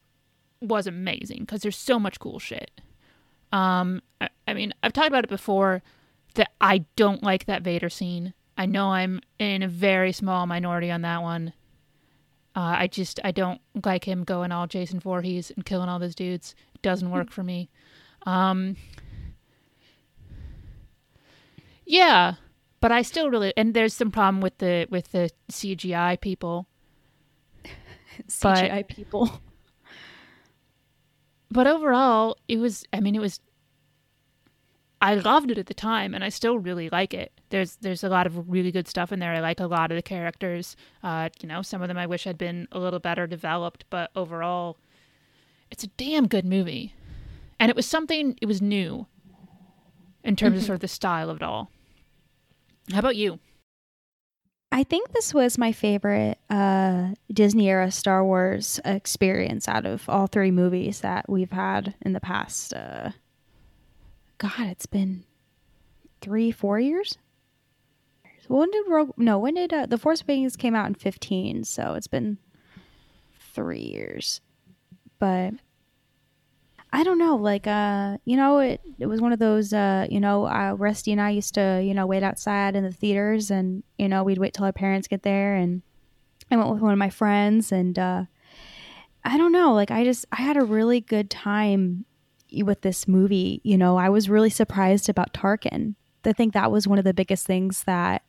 was 0.62 0.88
amazing 0.88 1.40
because 1.42 1.62
there's 1.62 1.78
so 1.78 2.00
much 2.00 2.20
cool 2.20 2.40
shit. 2.40 2.72
Um, 3.52 4.02
I, 4.20 4.30
I 4.48 4.54
mean, 4.54 4.74
I've 4.84 4.94
talked 4.94 5.08
about 5.08 5.24
it 5.24 5.30
before 5.30 5.82
that 6.36 6.52
I 6.60 6.86
don't 6.96 7.24
like 7.24 7.46
that 7.46 7.64
Vader 7.64 7.90
scene. 7.90 8.34
I 8.58 8.66
know 8.66 8.88
I'm 8.88 9.22
in 9.40 9.64
a 9.64 9.68
very 9.68 10.12
small 10.12 10.46
minority 10.46 10.92
on 10.92 11.02
that 11.02 11.22
one. 11.22 11.54
Uh, 12.56 12.76
I 12.80 12.88
just 12.88 13.20
I 13.24 13.32
don't 13.32 13.60
like 13.84 14.06
him 14.06 14.24
going 14.24 14.52
all 14.52 14.66
Jason 14.66 15.00
Voorhees 15.00 15.52
and 15.52 15.66
killing 15.66 15.90
all 15.90 16.00
those 16.00 16.16
dudes. 16.16 16.56
It 16.74 16.82
doesn't 16.82 17.12
work 17.12 17.32
for 17.32 17.44
me. 17.44 17.70
Um, 18.26 18.78
yeah, 21.86 22.36
but 22.80 22.94
I 22.94 23.02
still 23.02 23.30
really 23.30 23.54
and 23.58 23.74
there's 23.74 23.94
some 23.94 24.10
problem 24.10 24.42
with 24.42 24.58
the 24.60 24.88
with 24.90 25.12
the 25.12 25.30
CGI 25.52 26.20
people. 26.20 26.68
CGI 28.30 28.88
people. 28.88 29.42
But 31.56 31.68
overall 31.68 32.38
it 32.50 32.58
was 32.58 32.84
i 32.92 33.00
mean 33.00 33.16
it 33.16 33.22
was 33.22 33.40
i 35.02 35.16
loved 35.16 35.50
it 35.50 35.58
at 35.58 35.68
the 35.68 35.74
time 35.74 36.14
and 36.14 36.22
i 36.22 36.28
still 36.30 36.60
really 36.60 36.90
like 36.90 37.14
it. 37.14 37.32
There's 37.50 37.78
there's 37.78 38.04
a 38.04 38.10
lot 38.10 38.28
of 38.28 38.50
really 38.50 38.72
good 38.72 38.88
stuff 38.88 39.14
in 39.14 39.20
there. 39.20 39.32
I 39.32 39.40
like 39.40 39.62
a 39.62 39.68
lot 39.68 39.90
of 39.90 39.96
the 39.96 40.02
characters. 40.02 40.76
Uh 41.02 41.30
you 41.40 41.48
know 41.48 41.62
some 41.62 41.82
of 41.82 41.88
them 41.88 41.98
i 41.98 42.06
wish 42.06 42.26
had 42.26 42.38
been 42.38 42.68
a 42.74 42.80
little 42.80 43.00
better 43.00 43.26
developed 43.26 43.86
but 43.90 44.12
overall 44.16 44.78
it's 45.72 45.84
a 45.86 45.88
damn 45.96 46.28
good 46.28 46.46
movie. 46.46 46.94
And 47.58 47.70
it 47.70 47.76
was 47.76 47.86
something 47.86 48.38
it 48.42 48.48
was 48.48 48.62
new 48.62 49.08
in 50.26 50.36
terms 50.36 50.58
of 50.58 50.64
sort 50.66 50.76
of 50.76 50.82
the 50.82 50.90
style 50.90 51.30
of 51.30 51.38
it 51.38 51.44
all. 51.44 51.72
How 52.92 53.00
about 53.00 53.16
you 53.16 53.40
I 54.76 54.84
think 54.84 55.14
this 55.14 55.34
was 55.34 55.58
my 55.58 55.72
favorite 55.72 56.38
uh, 56.50 57.12
Disney 57.32 57.70
era 57.70 57.90
Star 57.92 58.26
Wars 58.26 58.78
experience 58.84 59.70
out 59.70 59.86
of 59.86 60.04
all 60.10 60.28
three 60.28 60.52
movies 60.52 61.00
that 61.00 61.30
we've 61.30 61.54
had 61.54 61.96
in 62.02 62.12
the 62.12 62.20
past. 62.20 62.74
Uh, 62.74 63.12
God, 64.38 64.68
it's 64.68 64.86
been 64.86 65.24
three, 66.20 66.52
four 66.52 66.78
years. 66.78 67.18
When 68.50 68.70
did 68.70 68.84
Rogue? 68.90 69.14
No, 69.16 69.40
when 69.40 69.54
did 69.54 69.72
uh, 69.72 69.86
the 69.86 69.98
Force 69.98 70.22
Awakens 70.22 70.58
came 70.58 70.76
out 70.76 70.88
in 70.88 70.96
fifteen? 70.96 71.64
So 71.64 71.94
it's 71.94 72.08
been 72.08 72.38
three 73.54 73.80
years. 73.80 74.42
But 75.20 75.54
I 76.96 77.04
don't 77.04 77.18
know, 77.18 77.36
like 77.36 77.68
uh, 77.68 78.20
you 78.24 78.38
know, 78.38 78.60
it 78.60 78.80
it 79.00 79.08
was 79.08 79.20
one 79.20 79.34
of 79.34 79.40
those 79.40 79.74
uh, 79.74 80.08
you 80.10 80.22
know, 80.22 80.48
uh, 80.48 80.76
Rusty 80.78 81.12
and 81.12 81.20
I 81.20 81.32
used 81.32 81.54
to, 81.56 81.82
you 81.84 81.94
know, 81.94 82.06
wait 82.06 82.24
outside 82.24 82.74
in 82.74 82.86
the 82.86 82.92
theaters 82.92 83.52
and, 83.52 83.84
you 83.98 84.08
know, 84.08 84.24
we'd 84.24 84.38
wait 84.38 84.54
till 84.54 84.64
our 84.64 84.72
parents 84.72 85.10
get 85.10 85.22
there 85.24 85.56
and 85.56 85.82
I 86.50 86.56
went 86.56 86.70
with 86.70 86.82
one 86.82 86.94
of 86.94 86.98
my 86.98 87.10
friends 87.10 87.74
and 87.74 88.00
uh 88.00 88.24
I 89.26 89.38
don't 89.38 89.52
know, 89.52 89.74
like 89.74 89.92
I 89.92 90.06
just 90.06 90.26
I 90.32 90.42
had 90.42 90.56
a 90.56 90.64
really 90.64 91.02
good 91.02 91.30
time 91.30 92.06
with 92.64 92.80
this 92.80 93.10
movie, 93.10 93.60
you 93.66 93.78
know. 93.78 93.98
I 93.98 94.08
was 94.08 94.30
really 94.30 94.50
surprised 94.50 95.10
about 95.10 95.34
Tarkin. 95.34 95.96
I 96.24 96.32
think 96.32 96.54
that 96.54 96.72
was 96.72 96.88
one 96.88 96.98
of 96.98 97.04
the 97.04 97.14
biggest 97.14 97.46
things 97.46 97.84
that 97.84 98.24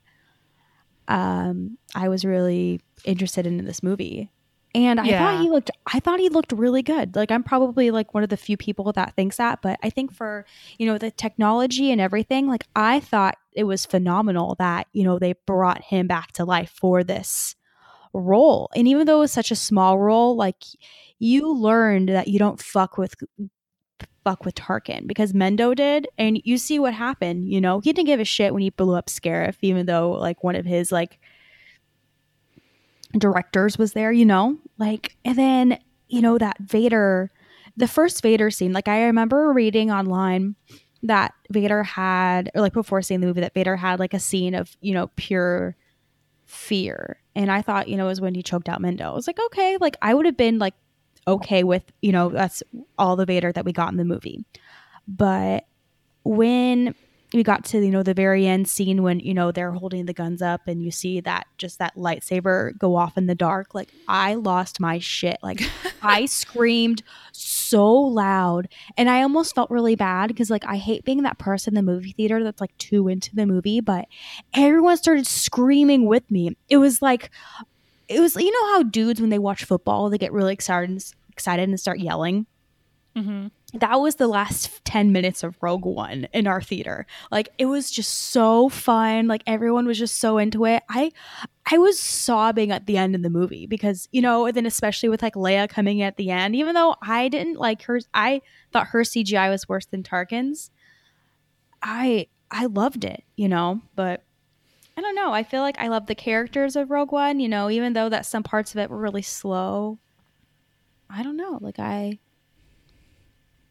um 1.06 1.78
I 1.94 2.08
was 2.08 2.24
really 2.24 2.80
interested 3.04 3.46
in 3.46 3.60
in 3.60 3.64
this 3.64 3.84
movie. 3.84 4.32
And 4.76 5.00
I 5.00 5.06
Yeah. 5.06 5.18
thought 5.18 5.40
he 5.40 5.48
looked 5.48 5.70
I 5.86 6.00
thought 6.00 6.20
he 6.20 6.28
looked 6.28 6.52
really 6.52 6.82
good. 6.82 7.16
Like 7.16 7.30
I'm 7.30 7.42
probably 7.42 7.90
like 7.90 8.12
one 8.12 8.22
of 8.22 8.28
the 8.28 8.36
few 8.36 8.58
people 8.58 8.92
that 8.92 9.16
thinks 9.16 9.38
that, 9.38 9.62
but 9.62 9.78
I 9.82 9.88
think 9.88 10.12
for, 10.12 10.44
you 10.78 10.86
know, 10.86 10.98
the 10.98 11.10
technology 11.10 11.90
and 11.90 12.00
everything, 12.00 12.46
like 12.46 12.64
I 12.76 13.00
thought 13.00 13.36
it 13.52 13.64
was 13.64 13.86
phenomenal 13.86 14.54
that, 14.58 14.86
you 14.92 15.02
know, 15.02 15.18
they 15.18 15.34
brought 15.46 15.82
him 15.82 16.06
back 16.06 16.32
to 16.32 16.44
life 16.44 16.70
for 16.78 17.02
this 17.02 17.56
role. 18.12 18.68
And 18.76 18.86
even 18.86 19.06
though 19.06 19.16
it 19.18 19.20
was 19.20 19.32
such 19.32 19.50
a 19.50 19.56
small 19.56 19.98
role, 19.98 20.36
like 20.36 20.62
you 21.18 21.50
learned 21.52 22.10
that 22.10 22.28
you 22.28 22.38
don't 22.38 22.60
fuck 22.60 22.98
with 22.98 23.14
fuck 24.24 24.44
with 24.44 24.56
Tarkin 24.56 25.06
because 25.06 25.32
Mendo 25.32 25.74
did, 25.74 26.08
and 26.18 26.40
you 26.44 26.58
see 26.58 26.78
what 26.78 26.92
happened. 26.92 27.48
You 27.48 27.60
know, 27.60 27.80
he 27.80 27.92
didn't 27.92 28.08
give 28.08 28.20
a 28.20 28.24
shit 28.24 28.52
when 28.52 28.62
he 28.62 28.70
blew 28.70 28.94
up 28.94 29.06
Scarif, 29.06 29.56
even 29.62 29.86
though 29.86 30.10
like 30.10 30.44
one 30.44 30.56
of 30.56 30.66
his 30.66 30.92
like 30.92 31.18
directors 33.20 33.78
was 33.78 33.92
there. 33.92 34.12
You 34.12 34.24
know, 34.24 34.56
like, 34.78 35.16
and 35.24 35.36
then 35.36 35.78
you 36.08 36.22
know 36.22 36.38
that 36.38 36.58
Vader, 36.60 37.30
the 37.76 37.88
first 37.88 38.22
Vader 38.22 38.50
scene. 38.50 38.72
Like 38.72 38.88
I 38.88 39.04
remember 39.04 39.52
reading 39.52 39.90
online 39.90 40.56
that 41.02 41.34
Vader 41.50 41.82
had, 41.82 42.50
or 42.54 42.60
like 42.60 42.72
before 42.72 43.02
seeing 43.02 43.20
the 43.20 43.26
movie, 43.26 43.40
that 43.40 43.54
Vader 43.54 43.76
had 43.76 43.98
like 43.98 44.14
a 44.14 44.20
scene 44.20 44.54
of 44.54 44.76
you 44.80 44.94
know 44.94 45.08
pure 45.16 45.76
fear. 46.46 47.20
And 47.34 47.50
I 47.50 47.60
thought, 47.60 47.88
you 47.88 47.96
know, 47.96 48.06
it 48.06 48.10
was 48.10 48.20
when 48.20 48.34
he 48.34 48.42
choked 48.42 48.68
out 48.68 48.80
Mendo. 48.80 49.02
I 49.02 49.10
was 49.10 49.26
like, 49.26 49.38
okay, 49.46 49.76
like 49.80 49.96
I 50.00 50.14
would 50.14 50.26
have 50.26 50.36
been 50.36 50.58
like 50.58 50.74
okay 51.28 51.64
with, 51.64 51.82
you 52.00 52.12
know, 52.12 52.28
that's 52.30 52.62
all 52.98 53.16
the 53.16 53.26
Vader 53.26 53.52
that 53.52 53.64
we 53.64 53.72
got 53.72 53.90
in 53.90 53.96
the 53.96 54.04
movie. 54.04 54.44
But 55.08 55.66
when 56.24 56.94
we 57.32 57.42
got 57.42 57.64
to, 57.66 57.84
you 57.84 57.90
know, 57.90 58.02
the 58.02 58.14
very 58.14 58.46
end 58.46 58.68
scene 58.68 59.02
when, 59.02 59.20
you 59.20 59.34
know, 59.34 59.50
they're 59.50 59.72
holding 59.72 60.06
the 60.06 60.12
guns 60.12 60.40
up 60.40 60.62
and 60.66 60.82
you 60.82 60.90
see 60.90 61.20
that 61.20 61.46
just 61.58 61.78
that 61.78 61.96
lightsaber 61.96 62.76
go 62.78 62.96
off 62.96 63.18
in 63.18 63.26
the 63.26 63.34
dark, 63.34 63.74
like 63.74 63.90
I 64.06 64.34
lost 64.34 64.80
my 64.80 64.98
shit. 64.98 65.38
Like 65.42 65.62
I 66.02 66.26
screamed 66.26 67.02
so 67.32 67.92
loud 67.92 68.68
and 68.96 69.10
I 69.10 69.22
almost 69.22 69.54
felt 69.54 69.70
really 69.70 69.96
bad 69.96 70.28
because 70.28 70.50
like 70.50 70.64
I 70.66 70.76
hate 70.76 71.04
being 71.04 71.22
that 71.22 71.38
person 71.38 71.76
in 71.76 71.84
the 71.84 71.92
movie 71.92 72.12
theater 72.12 72.44
that's 72.44 72.60
like 72.60 72.76
too 72.78 73.08
into 73.08 73.34
the 73.34 73.46
movie, 73.46 73.80
but 73.80 74.06
everyone 74.54 74.96
started 74.96 75.26
screaming 75.26 76.06
with 76.06 76.30
me. 76.30 76.56
It 76.68 76.76
was 76.76 77.02
like 77.02 77.30
it 78.08 78.20
was 78.20 78.36
you 78.36 78.52
know 78.52 78.72
how 78.74 78.82
dudes 78.84 79.20
when 79.20 79.30
they 79.30 79.38
watch 79.38 79.64
football 79.64 80.08
they 80.08 80.18
get 80.18 80.32
really 80.32 80.52
excited 80.52 80.90
and, 80.90 81.04
excited 81.30 81.68
and 81.68 81.78
start 81.80 81.98
yelling. 81.98 82.46
mm-hmm. 83.16 83.48
That 83.80 84.00
was 84.00 84.16
the 84.16 84.28
last 84.28 84.84
10 84.84 85.12
minutes 85.12 85.42
of 85.42 85.56
Rogue 85.62 85.84
One 85.84 86.28
in 86.32 86.46
our 86.46 86.62
theater. 86.62 87.06
Like 87.30 87.50
it 87.58 87.66
was 87.66 87.90
just 87.90 88.12
so 88.30 88.68
fun. 88.68 89.26
Like 89.26 89.42
everyone 89.46 89.86
was 89.86 89.98
just 89.98 90.18
so 90.18 90.38
into 90.38 90.64
it. 90.66 90.82
I 90.88 91.12
I 91.70 91.78
was 91.78 91.98
sobbing 91.98 92.70
at 92.70 92.86
the 92.86 92.96
end 92.96 93.14
of 93.14 93.22
the 93.22 93.30
movie 93.30 93.66
because, 93.66 94.08
you 94.12 94.22
know, 94.22 94.46
and 94.46 94.56
then 94.56 94.66
especially 94.66 95.08
with 95.08 95.22
like 95.22 95.34
Leia 95.34 95.68
coming 95.68 96.02
at 96.02 96.16
the 96.16 96.30
end, 96.30 96.54
even 96.56 96.74
though 96.74 96.96
I 97.02 97.28
didn't 97.28 97.58
like 97.58 97.82
her 97.82 98.00
I 98.14 98.42
thought 98.72 98.88
her 98.88 99.02
CGI 99.02 99.50
was 99.50 99.68
worse 99.68 99.86
than 99.86 100.02
Tarkin's. 100.02 100.70
I 101.82 102.28
I 102.50 102.66
loved 102.66 103.04
it, 103.04 103.24
you 103.36 103.48
know, 103.48 103.80
but 103.94 104.22
I 104.96 105.02
don't 105.02 105.14
know. 105.14 105.32
I 105.32 105.42
feel 105.42 105.60
like 105.60 105.78
I 105.78 105.88
love 105.88 106.06
the 106.06 106.14
characters 106.14 106.74
of 106.74 106.90
Rogue 106.90 107.12
One, 107.12 107.38
you 107.38 107.48
know, 107.48 107.68
even 107.68 107.92
though 107.92 108.08
that 108.08 108.24
some 108.24 108.42
parts 108.42 108.74
of 108.74 108.78
it 108.78 108.88
were 108.88 108.96
really 108.96 109.22
slow. 109.22 109.98
I 111.10 111.22
don't 111.22 111.36
know. 111.36 111.58
Like 111.60 111.78
I 111.78 112.18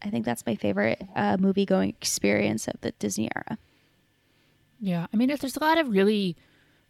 I 0.06 0.10
think 0.12 0.24
that's 0.24 0.46
my 0.46 0.56
favorite 0.56 1.02
uh, 1.16 1.38
movie 1.38 1.66
going 1.66 1.90
experience 1.90 2.68
of 2.68 2.80
the 2.82 2.92
Disney 2.92 3.28
era. 3.36 3.58
Yeah, 4.80 5.08
I 5.12 5.18
mean, 5.18 5.30
there's 5.30 5.58
a 5.58 5.64
lot 5.64 5.80
of 5.80 5.90
really 5.90 6.38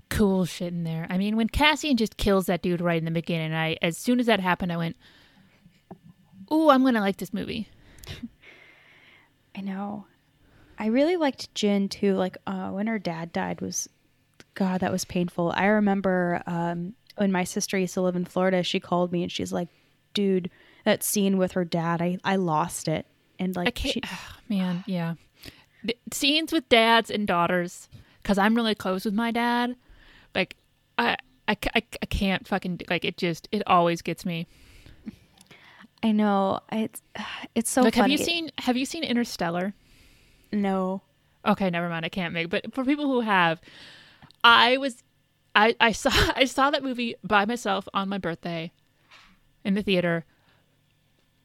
cool 0.10 0.44
shit 0.46 0.74
in 0.74 0.84
there. 0.84 1.08
I 1.10 1.18
mean, 1.18 1.38
when 1.38 1.48
Cassian 1.48 1.96
just 1.96 2.18
kills 2.18 2.48
that 2.48 2.62
dude 2.62 2.82
right 2.82 2.98
in 2.98 3.06
the 3.06 3.12
beginning, 3.12 3.54
I 3.54 3.78
as 3.82 3.98
soon 3.98 4.20
as 4.20 4.26
that 4.26 4.42
happened, 4.42 4.74
I 4.74 4.78
went, 4.78 4.98
"Ooh, 6.52 6.70
I'm 6.70 6.84
gonna 6.84 7.00
like 7.00 7.18
this 7.18 7.34
movie." 7.34 7.70
I 9.56 9.62
know. 9.62 10.08
I 10.78 10.88
really 10.88 11.16
liked 11.16 11.54
Jyn 11.56 11.90
too. 11.90 12.16
Like 12.16 12.38
uh, 12.46 12.70
when 12.72 12.88
her 12.88 13.00
dad 13.00 13.32
died 13.32 13.62
was, 13.62 13.88
God, 14.56 14.82
that 14.82 14.92
was 14.92 15.06
painful. 15.06 15.54
I 15.56 15.68
remember 15.68 16.44
um, 16.46 16.96
when 17.16 17.32
my 17.32 17.46
sister 17.46 17.78
used 17.78 17.94
to 17.94 18.02
live 18.02 18.18
in 18.18 18.26
Florida. 18.26 18.62
She 18.62 18.82
called 18.82 19.14
me 19.14 19.24
and 19.24 19.32
she's 19.32 19.54
like, 19.54 19.70
"Dude, 20.14 20.50
that 20.86 21.04
scene 21.04 21.38
with 21.38 21.52
her 21.52 21.66
dad, 21.66 22.02
I 22.02 22.18
I 22.24 22.38
lost 22.38 22.88
it." 22.88 23.06
And 23.38 23.56
like, 23.56 23.78
she, 23.78 24.02
man, 24.50 24.84
yeah. 24.88 25.16
The 25.84 25.98
scenes 26.12 26.52
with 26.52 26.68
dads 26.70 27.12
and 27.12 27.28
daughters, 27.28 27.90
because 28.24 28.38
I'm 28.38 28.56
really 28.56 28.76
close 28.76 29.06
with 29.06 29.14
my 29.14 29.32
dad. 29.32 29.76
Like, 30.34 30.56
I, 30.98 31.18
I, 31.48 31.58
I, 31.76 31.84
I 32.02 32.06
can't 32.08 32.48
fucking 32.48 32.82
like 32.90 33.06
it. 33.06 33.18
Just 33.18 33.48
it 33.52 33.62
always 33.68 34.02
gets 34.02 34.26
me. 34.26 34.48
I 36.02 36.12
know 36.12 36.60
it's 36.72 37.02
it's 37.56 37.70
so 37.70 37.82
like, 37.82 37.96
have 37.96 38.10
you 38.10 38.18
seen 38.18 38.52
Have 38.60 38.78
you 38.78 38.86
seen 38.86 39.04
Interstellar? 39.04 39.74
No. 40.52 41.02
Okay, 41.46 41.70
never 41.70 41.90
mind. 41.90 42.06
I 42.06 42.10
can't 42.10 42.34
make. 42.34 42.50
But 42.50 42.74
for 42.74 42.84
people 42.84 43.06
who 43.06 43.22
have, 43.22 43.62
I 44.44 44.78
was, 44.78 45.04
I 45.56 45.76
I 45.80 45.92
saw 45.92 46.12
I 46.36 46.46
saw 46.46 46.70
that 46.72 46.84
movie 46.84 47.16
by 47.24 47.46
myself 47.46 47.88
on 47.94 48.10
my 48.10 48.18
birthday, 48.18 48.72
in 49.64 49.74
the 49.74 49.84
theater. 49.84 50.26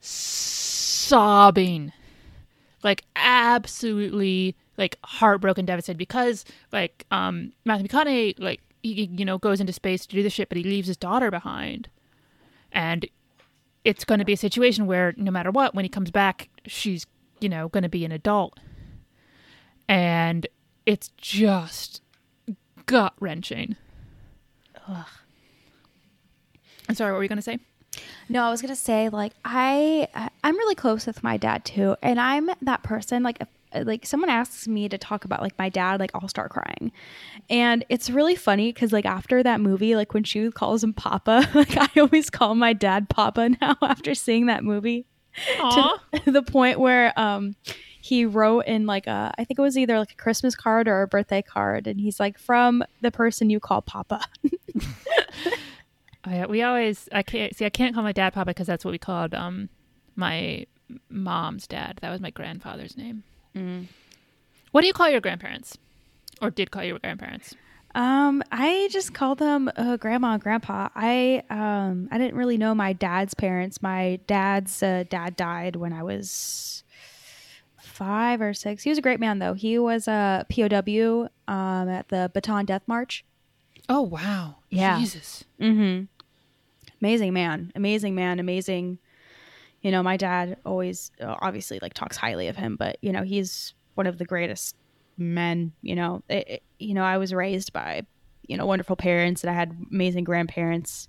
Sobbing, 0.01 1.93
like 2.83 3.05
absolutely 3.17 4.57
like 4.77 4.99
heartbroken, 5.05 5.67
devastated 5.67 5.99
because 5.99 6.45
like 6.73 7.07
um 7.11 7.53
Matthew 7.65 7.89
McConaughey 7.89 8.35
like 8.39 8.61
he 8.83 9.11
you 9.13 9.25
know 9.25 9.39
goes 9.39 9.61
into 9.61 9.73
space 9.73 10.07
to 10.07 10.17
do 10.17 10.23
the 10.23 10.31
shit, 10.31 10.49
but 10.49 10.57
he 10.57 10.65
leaves 10.65 10.89
his 10.89 10.97
daughter 10.97 11.31
behind, 11.31 11.89
and 12.73 13.07
it's 13.85 14.05
going 14.05 14.19
to 14.19 14.25
be 14.25 14.33
a 14.33 14.39
situation 14.39 14.87
where 14.87 15.15
no 15.17 15.31
matter 15.31 15.51
what, 15.51 15.75
when 15.75 15.85
he 15.85 15.89
comes 15.89 16.11
back, 16.11 16.49
she's 16.67 17.07
you 17.41 17.49
know 17.49 17.69
going 17.69 17.83
to 17.83 17.89
be 17.89 18.05
an 18.05 18.13
adult, 18.13 18.59
and 19.89 20.47
it's 20.87 21.11
just 21.19 22.03
gut 22.87 23.15
wrenching. 23.21 23.77
I'm 26.89 26.95
sorry, 26.95 27.13
what 27.13 27.19
were 27.19 27.23
you 27.23 27.29
going 27.29 27.37
to 27.39 27.43
say? 27.43 27.59
No, 28.29 28.45
I 28.45 28.51
was 28.51 28.63
gonna 28.63 28.77
say 28.77 29.09
like 29.09 29.33
I 29.45 30.09
I'm 30.45 30.57
really 30.57 30.75
close 30.75 31.07
with 31.07 31.23
my 31.23 31.37
dad 31.37 31.65
too, 31.65 31.97
and 32.03 32.21
I'm 32.21 32.51
that 32.63 32.83
person 32.83 33.23
like 33.23 33.43
like 33.75 34.07
someone 34.07 34.31
asks 34.31 34.67
me 34.67 34.89
to 34.89 34.99
talk 34.99 35.25
about 35.25 35.41
like 35.41 35.57
my 35.59 35.69
dad, 35.69 36.01
like 36.01 36.11
I'll 36.15 36.29
start 36.29 36.51
crying, 36.51 36.93
and 37.49 37.85
it's 37.89 38.11
really 38.11 38.37
funny 38.37 38.73
because 38.73 38.93
like 38.93 39.07
after 39.07 39.43
that 39.43 39.61
movie, 39.61 39.97
like 39.97 40.15
when 40.15 40.25
she 40.25 40.51
calls 40.51 40.83
him 40.85 40.93
Papa, 40.93 41.49
like 41.55 41.77
I 41.77 42.01
always 42.01 42.31
call 42.31 42.55
my 42.55 42.73
dad 42.73 43.09
Papa 43.09 43.49
now 43.61 43.77
after 43.83 44.15
seeing 44.15 44.47
that 44.47 44.65
movie. 44.65 45.07
To 45.59 46.01
the 46.31 46.43
point 46.43 46.81
where 46.81 47.19
um 47.19 47.55
he 48.01 48.25
wrote 48.25 48.67
in 48.67 48.87
like 48.87 49.07
a 49.07 49.33
I 49.39 49.45
think 49.45 49.59
it 49.59 49.63
was 49.63 49.79
either 49.79 49.99
like 49.99 50.13
a 50.13 50.17
Christmas 50.17 50.55
card 50.55 50.89
or 50.89 51.03
a 51.03 51.09
birthday 51.09 51.43
card, 51.43 51.87
and 51.87 52.01
he's 52.01 52.21
like 52.21 52.39
from 52.39 52.85
the 53.01 53.11
person 53.11 53.51
you 53.51 53.61
call 53.61 53.83
Papa. 53.83 54.25
Oh, 56.27 56.31
yeah, 56.31 56.47
we 56.47 56.63
always 56.63 57.09
I 57.13 57.23
can't 57.23 57.57
see 57.57 57.65
I 57.65 57.71
can't 57.71 57.95
call 57.95 58.03
my 58.03 58.13
dad 58.13 58.33
Papa 58.35 58.51
because 58.51 58.67
that's 58.67 58.85
what 58.85 58.93
we 58.93 58.99
called 58.99 59.35
um 59.35 59.69
my 60.17 60.67
mom's 61.09 61.67
dad. 61.67 61.99
That 62.03 62.11
was 62.11 62.21
my 62.21 62.31
grandfather's 62.31 62.97
name. 62.97 63.23
What 64.73 64.83
do 64.83 64.87
you 64.87 64.93
call 64.93 65.09
your 65.09 65.21
grandparents, 65.21 65.77
or 66.41 66.51
did 66.51 66.71
call 66.71 66.85
your 66.85 66.99
grandparents? 66.99 67.55
Um, 67.95 68.45
I 68.53 68.89
just 68.93 69.15
call 69.15 69.35
them 69.35 69.69
uh, 69.77 69.97
grandma 69.97 70.35
and 70.35 70.43
grandpa. 70.43 70.91
I 70.95 71.43
um 71.51 72.09
I 72.13 72.19
didn't 72.19 72.37
really 72.37 72.57
know 72.59 72.75
my 72.75 72.93
dad's 72.93 73.35
parents. 73.35 73.83
My 73.83 74.21
dad's 74.27 74.83
uh, 74.83 75.05
dad 75.09 75.37
died 75.37 75.75
when 75.77 75.93
I 75.93 76.03
was 76.05 76.85
five 77.79 78.41
or 78.41 78.55
six. 78.55 78.83
He 78.85 78.91
was 78.91 78.99
a 78.99 79.03
great 79.03 79.21
man 79.21 79.39
though. 79.41 79.55
He 79.55 79.79
was 79.79 80.07
a 80.07 80.47
POW 80.49 81.29
um 81.49 81.89
at 81.89 82.09
the 82.09 82.31
Bataan 82.35 82.67
Death 82.67 82.83
March. 82.87 83.25
Oh 83.93 84.03
wow, 84.03 84.57
Yeah. 84.71 84.99
Jesus. 85.01 85.45
Mm-hmm. 85.61 86.05
Amazing 87.03 87.33
man, 87.33 87.73
amazing 87.75 88.15
man, 88.15 88.39
amazing. 88.39 88.99
You 89.83 89.91
know, 89.91 90.03
my 90.03 90.17
dad 90.17 90.59
always 90.65 91.11
uh, 91.21 91.35
obviously 91.43 91.79
like 91.83 91.93
talks 91.95 92.17
highly 92.17 92.47
of 92.49 92.57
him, 92.57 92.77
but 92.77 92.99
you 93.03 93.13
know 93.13 93.23
he's 93.25 93.75
one 93.97 94.07
of 94.07 94.17
the 94.19 94.25
greatest 94.25 94.77
men. 95.19 95.73
You 95.83 95.97
know, 95.97 96.23
it, 96.29 96.49
it- 96.49 96.63
you 96.79 96.95
know 96.95 97.03
I 97.03 97.19
was 97.19 97.35
raised 97.35 97.73
by 97.73 98.03
you 98.47 98.57
know 98.57 98.65
wonderful 98.65 98.95
parents, 98.97 99.43
and 99.43 99.51
I 99.51 99.55
had 99.55 99.77
amazing 99.91 100.25
grandparents. 100.25 101.09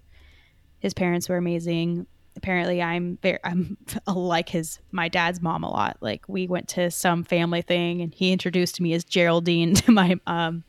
His 0.79 0.93
parents 0.95 1.29
were 1.29 1.37
amazing. 1.37 2.07
Apparently, 2.35 2.81
I'm 2.81 3.19
very 3.21 3.37
I'm 3.43 3.77
like 4.07 4.49
his 4.49 4.79
my 4.91 5.07
dad's 5.07 5.39
mom 5.41 5.63
a 5.63 5.69
lot. 5.69 5.97
Like 6.01 6.23
we 6.27 6.47
went 6.47 6.67
to 6.69 6.89
some 6.89 7.23
family 7.25 7.61
thing, 7.61 8.01
and 8.01 8.11
he 8.13 8.31
introduced 8.31 8.81
me 8.81 8.93
as 8.93 9.03
Geraldine 9.03 9.75
to 9.83 9.91
my 9.91 10.15
um 10.25 10.63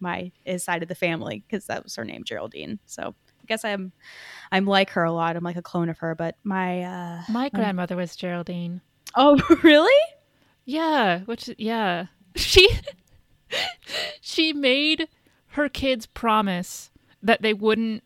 my 0.00 0.32
his 0.44 0.64
side 0.64 0.82
of 0.82 0.88
the 0.88 0.94
family 0.94 1.44
because 1.46 1.66
that 1.66 1.84
was 1.84 1.94
her 1.96 2.04
name 2.04 2.24
Geraldine. 2.24 2.78
So 2.86 3.14
I 3.42 3.44
guess 3.46 3.64
I'm 3.64 3.92
I'm 4.52 4.66
like 4.66 4.90
her 4.90 5.04
a 5.04 5.12
lot. 5.12 5.36
I'm 5.36 5.44
like 5.44 5.56
a 5.56 5.62
clone 5.62 5.88
of 5.88 5.98
her, 5.98 6.14
but 6.14 6.36
my 6.44 6.82
uh 6.82 7.22
My 7.28 7.48
grandmother 7.48 7.96
was 7.96 8.16
Geraldine. 8.16 8.80
Oh, 9.14 9.40
really? 9.62 10.04
Yeah, 10.64 11.20
which 11.20 11.50
yeah, 11.58 12.06
she 12.34 12.68
she 14.20 14.52
made 14.52 15.08
her 15.52 15.68
kids 15.68 16.06
promise 16.06 16.90
that 17.22 17.42
they 17.42 17.54
wouldn't 17.54 18.02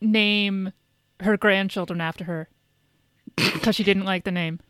name 0.00 0.72
her 1.20 1.36
grandchildren 1.36 2.00
after 2.00 2.24
her 2.24 2.48
because 3.36 3.74
she 3.74 3.84
didn't 3.84 4.04
like 4.04 4.24
the 4.24 4.30
name. 4.30 4.60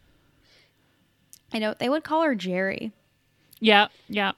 I 1.53 1.59
know 1.59 1.75
they 1.79 1.89
would 1.89 2.05
call 2.05 2.23
her 2.23 2.35
Jerry. 2.35 2.93
Yeah, 3.61 3.89
yeah. 4.09 4.33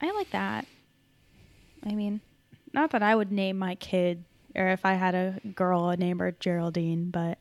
I 0.00 0.10
like 0.12 0.30
that. 0.30 0.66
I 1.84 1.94
mean, 1.94 2.20
not 2.72 2.90
that 2.90 3.02
I 3.02 3.14
would 3.14 3.32
name 3.32 3.58
my 3.58 3.74
kid 3.74 4.24
or 4.54 4.68
if 4.68 4.84
I 4.84 4.94
had 4.94 5.14
a 5.14 5.40
girl 5.54 5.84
I'd 5.84 5.98
name 5.98 6.18
her 6.18 6.32
Geraldine, 6.32 7.10
but 7.10 7.38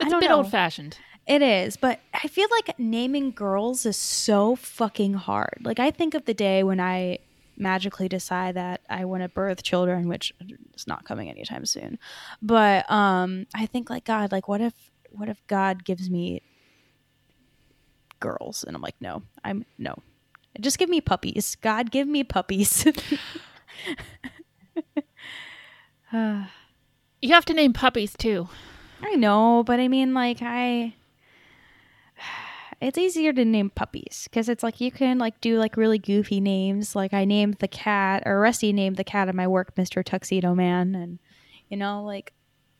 It's 0.00 0.12
a 0.12 0.18
bit 0.18 0.30
old 0.30 0.50
fashioned. 0.50 0.98
It 1.26 1.42
is, 1.42 1.76
but 1.76 2.00
I 2.14 2.26
feel 2.28 2.48
like 2.50 2.78
naming 2.78 3.32
girls 3.32 3.84
is 3.84 3.96
so 3.96 4.56
fucking 4.56 5.14
hard. 5.14 5.58
Like 5.62 5.78
I 5.78 5.90
think 5.90 6.14
of 6.14 6.24
the 6.24 6.34
day 6.34 6.62
when 6.62 6.80
I 6.80 7.18
magically 7.56 8.08
decide 8.08 8.54
that 8.54 8.80
I 8.88 9.04
want 9.04 9.22
to 9.22 9.28
birth 9.28 9.62
children, 9.62 10.08
which 10.08 10.32
is 10.74 10.86
not 10.86 11.04
coming 11.04 11.28
anytime 11.28 11.66
soon. 11.66 11.98
But 12.40 12.90
um 12.90 13.46
I 13.54 13.66
think 13.66 13.90
like 13.90 14.04
God, 14.04 14.32
like 14.32 14.48
what 14.48 14.60
if 14.60 14.74
what 15.10 15.28
if 15.28 15.46
God 15.46 15.84
gives 15.84 16.08
me 16.10 16.42
girls? 18.20 18.64
And 18.64 18.74
I'm 18.74 18.82
like, 18.82 18.96
no, 19.00 19.22
I'm 19.44 19.64
no. 19.76 19.96
Just 20.60 20.78
give 20.78 20.88
me 20.88 21.00
puppies. 21.00 21.56
God, 21.56 21.90
give 21.90 22.08
me 22.08 22.24
puppies. 22.24 22.86
You 27.20 27.34
have 27.34 27.44
to 27.46 27.54
name 27.54 27.72
puppies 27.72 28.14
too. 28.16 28.48
I 29.02 29.14
know, 29.14 29.62
but 29.64 29.80
I 29.80 29.88
mean, 29.88 30.14
like, 30.14 30.38
I. 30.42 30.94
It's 32.80 32.96
easier 32.96 33.32
to 33.32 33.44
name 33.44 33.70
puppies 33.70 34.28
because 34.30 34.48
it's 34.48 34.62
like 34.62 34.80
you 34.80 34.92
can 34.92 35.18
like 35.18 35.40
do 35.40 35.58
like 35.58 35.76
really 35.76 35.98
goofy 35.98 36.38
names. 36.38 36.94
Like 36.94 37.12
I 37.12 37.24
named 37.24 37.56
the 37.58 37.66
cat, 37.66 38.22
or 38.24 38.38
Rusty 38.38 38.72
named 38.72 38.94
the 38.94 39.02
cat 39.02 39.26
at 39.26 39.34
my 39.34 39.48
work, 39.48 39.76
Mister 39.76 40.04
Tuxedo 40.04 40.54
Man, 40.54 40.94
and 40.94 41.18
you 41.68 41.76
know, 41.76 42.04
like 42.04 42.32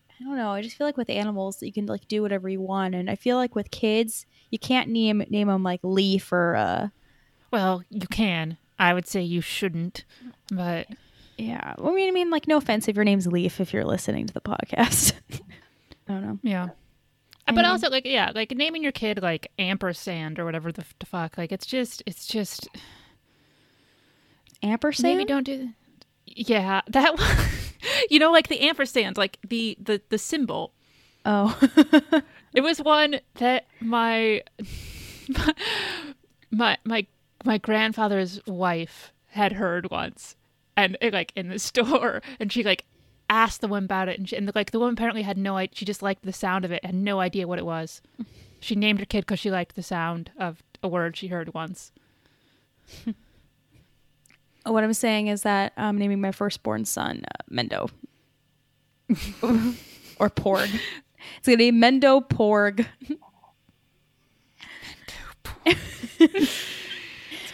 I 0.09 0.23
don't 0.23 0.37
know. 0.37 0.53
I 0.53 0.63
just 0.63 0.77
feel 0.77 0.87
like 0.87 0.97
with 0.97 1.11
animals, 1.11 1.61
you 1.65 1.73
can 1.73 1.87
like 1.87 2.07
do 2.07 2.23
whatever 2.23 2.49
you 2.49 2.61
want, 2.61 2.95
and 2.95 3.11
I 3.11 3.17
feel 3.17 3.39
like 3.39 3.57
with 3.57 3.73
kids, 3.73 4.25
you 4.51 4.59
can't 4.61 4.89
name 4.89 5.25
name 5.31 5.49
them 5.49 5.65
like 5.65 5.81
Leaf 5.83 6.31
or 6.31 6.55
uh 6.55 6.89
Well, 7.51 7.83
you 7.91 8.07
can. 8.09 8.57
I 8.79 8.95
would 8.95 9.07
say 9.07 9.23
you 9.23 9.41
shouldn't, 9.41 10.05
but 10.53 10.87
yeah. 11.37 11.75
Well, 11.79 11.93
I 11.93 11.95
mean, 11.97 12.09
I 12.09 12.13
mean, 12.13 12.31
like 12.31 12.47
no 12.47 12.57
offense 12.59 12.87
if 12.89 12.95
your 12.97 13.05
name's 13.05 13.27
Leaf 13.27 13.61
if 13.61 13.73
you're 13.73 13.85
listening 13.85 14.27
to 14.27 14.35
the 14.35 14.41
podcast. 14.41 15.15
I 16.09 16.13
don't 16.13 16.23
know. 16.23 16.39
yeah. 16.43 16.69
I 17.47 17.53
but 17.53 17.57
mean- 17.57 17.65
also, 17.67 17.89
like, 17.91 18.05
yeah, 18.07 18.31
like 18.35 18.51
naming 18.53 18.83
your 18.83 18.93
kid 18.93 19.23
like 19.23 19.51
ampersand 19.59 20.39
or 20.39 20.45
whatever 20.45 20.71
the, 20.71 20.83
f- 20.83 20.95
the 20.99 21.07
fuck, 21.07 21.37
like, 21.39 21.51
it's 21.51 21.67
just, 21.67 22.03
it's 22.07 22.27
just 22.27 22.69
Ampersand. 24.63 25.17
maybe 25.17 25.25
don't 25.27 25.45
do. 25.45 25.71
Yeah, 26.27 26.83
that 26.89 27.17
one. 27.19 27.37
you 28.11 28.19
know, 28.19 28.31
like 28.33 28.49
the 28.49 28.61
ampersand, 28.61 29.17
like 29.17 29.39
the 29.47 29.77
the 29.81 30.03
the 30.09 30.19
symbol. 30.19 30.73
Oh. 31.25 31.59
It 32.55 32.63
was 32.63 32.79
one 32.81 33.21
that 33.35 33.67
my 33.81 34.43
my 35.29 35.55
my 36.51 36.79
my 36.85 37.07
grandfather's 37.63 38.41
wife 38.47 39.13
had 39.29 39.53
heard 39.53 39.91
once, 39.91 40.37
and 40.77 40.97
it, 41.01 41.13
like 41.13 41.33
in 41.37 41.49
the 41.49 41.59
store, 41.59 42.23
and 42.39 42.53
she 42.53 42.63
like 42.63 42.85
asked 43.31 43.61
the 43.61 43.69
woman 43.69 43.85
about 43.85 44.09
it, 44.09 44.19
and, 44.19 44.29
she, 44.29 44.37
and 44.37 44.51
like 44.55 44.71
the 44.71 44.79
woman 44.79 44.95
apparently 44.95 45.23
had 45.23 45.39
no 45.39 45.57
idea. 45.57 45.77
She 45.77 45.85
just 45.85 46.03
liked 46.03 46.23
the 46.23 46.33
sound 46.33 46.65
of 46.65 46.73
it, 46.73 46.85
had 46.85 46.95
no 46.95 47.21
idea 47.21 47.47
what 47.47 47.59
it 47.59 47.67
was. 47.67 48.01
She 48.61 48.75
named 48.75 48.99
her 48.99 49.07
kid 49.07 49.21
because 49.21 49.39
she 49.39 49.53
liked 49.53 49.77
the 49.77 49.85
sound 49.85 50.33
of 50.37 50.65
a 50.83 50.89
word 50.89 51.17
she 51.17 51.29
heard 51.29 51.55
once. 51.55 51.93
What 54.65 54.85
I'm 54.85 54.93
saying 54.93 55.29
is 55.29 55.43
that 55.43 55.73
I'm 55.77 55.97
naming 55.97 56.21
my 56.21 56.33
firstborn 56.33 56.85
son 56.85 57.23
uh, 57.25 57.43
Mendo 57.51 57.91
or 60.19 60.29
Porg. 60.29 60.69
It's 61.39 61.47
gonna 61.47 61.57
be 61.57 61.73
Mendo 61.73 62.29
Porg. 62.29 62.87
It's 65.65 65.81
a 66.21 66.78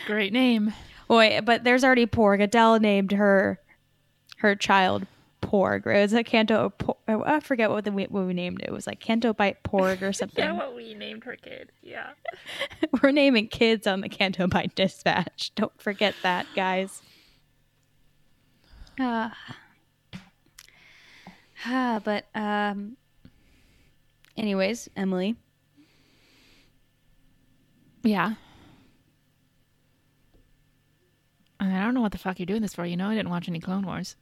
great 0.07 0.33
name. 0.33 0.73
Boy, 1.09 1.41
but 1.45 1.65
there's 1.65 1.85
already 1.85 2.07
Porg. 2.07 2.43
Adele 2.43 2.81
named 2.81 3.13
her 3.13 3.61
her 4.39 4.55
child 4.57 5.07
Porg. 5.43 5.87
It 5.87 6.01
was 6.01 6.13
a 6.13 6.25
Canto. 6.25 6.71
Por- 6.71 6.97
I 7.07 7.41
forget 7.41 7.71
what 7.71 7.85
the 7.85 7.91
what 7.93 8.11
we 8.11 8.33
named 8.33 8.61
it. 8.63 8.69
It 8.69 8.73
was 8.73 8.87
like 8.87 9.01
Canto 9.01 9.33
Bight 9.33 9.63
Porg 9.63 10.03
or 10.03 10.13
something. 10.15 10.45
yeah, 10.45 10.53
what 10.53 10.75
we 10.75 10.95
named 10.95 11.25
her 11.25 11.37
kid. 11.37 11.71
Yeah. 11.83 12.11
We're 13.03 13.11
naming 13.13 13.49
kids 13.49 13.87
on 13.87 14.01
the 14.01 14.09
Canto 14.09 14.47
Bight 14.47 14.75
Dispatch. 14.75 15.53
Don't 15.55 15.79
forget 15.81 16.15
that, 16.23 16.47
guys. 16.57 17.03
Uh, 18.99 19.31
ah, 21.67 22.01
but 22.05 22.25
um. 22.35 22.97
Anyways, 24.37 24.89
Emily, 24.97 25.37
Yeah. 28.03 28.35
I 31.73 31.83
don't 31.85 31.95
know 31.95 32.01
what 32.01 32.13
the 32.13 32.19
fuck 32.19 32.39
you're 32.39 32.47
doing 32.47 32.63
this 32.63 32.75
for. 32.75 32.85
You 32.85 32.97
know, 32.97 33.09
I 33.09 33.15
didn't 33.15 33.31
watch 33.31 33.49
any 33.49 33.61
Clone 33.61 33.87
Wars. 33.87 34.17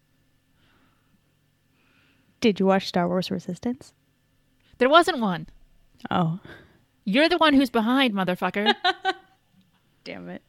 did 2.41 2.59
you 2.61 2.67
watch 2.67 2.89
Star 2.89 3.07
Wars 3.09 3.31
Resistance? 3.31 3.93
There 4.79 4.89
wasn't 4.89 5.21
one. 5.21 5.47
Oh, 6.11 6.41
You're 7.05 7.29
the 7.29 7.39
one 7.39 7.55
who's 7.55 7.71
behind, 7.71 8.15
motherfucker. 8.15 8.75
Damn 10.05 10.29
it. 10.29 10.43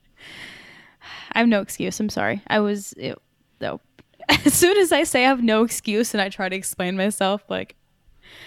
I 1.31 1.39
have 1.39 1.47
no 1.47 1.61
excuse. 1.61 1.99
I'm 1.99 2.09
sorry. 2.09 2.41
I 2.47 2.59
was 2.59 2.93
it, 2.93 3.17
though. 3.59 3.79
As 4.29 4.53
soon 4.53 4.77
as 4.77 4.91
I 4.91 5.03
say 5.03 5.25
I 5.25 5.29
have 5.29 5.43
no 5.43 5.63
excuse 5.63 6.13
and 6.13 6.21
I 6.21 6.29
try 6.29 6.49
to 6.49 6.55
explain 6.55 6.95
myself, 6.97 7.43
like, 7.49 7.75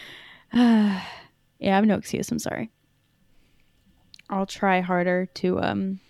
yeah, 0.52 1.00
I 1.60 1.64
have 1.64 1.84
no 1.84 1.96
excuse. 1.96 2.30
I'm 2.32 2.38
sorry. 2.38 2.70
I'll 4.28 4.46
try 4.46 4.80
harder 4.80 5.26
to. 5.34 5.60
um 5.60 6.00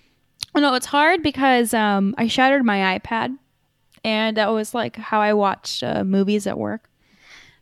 No, 0.56 0.74
it's 0.74 0.86
hard 0.86 1.22
because 1.22 1.74
um 1.74 2.14
I 2.18 2.26
shattered 2.28 2.64
my 2.64 2.98
iPad, 2.98 3.36
and 4.04 4.36
that 4.36 4.50
was 4.50 4.74
like 4.74 4.96
how 4.96 5.20
I 5.20 5.32
watched 5.34 5.82
uh, 5.82 6.04
movies 6.04 6.46
at 6.46 6.58
work. 6.58 6.90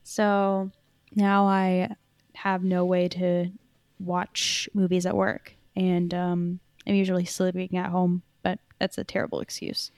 So 0.03 0.71
now 1.15 1.47
I 1.47 1.95
have 2.35 2.63
no 2.63 2.85
way 2.85 3.09
to 3.09 3.51
watch 3.99 4.69
movies 4.75 5.07
at 5.07 5.17
work, 5.17 5.55
and 5.75 6.13
um, 6.15 6.61
I'm 6.87 6.95
usually 6.95 7.25
sleeping 7.25 7.77
at 7.77 7.91
home, 7.91 8.23
but 8.43 8.59
that's 8.79 8.99
a 8.99 9.05
terrible 9.05 9.41
excuse. 9.41 9.91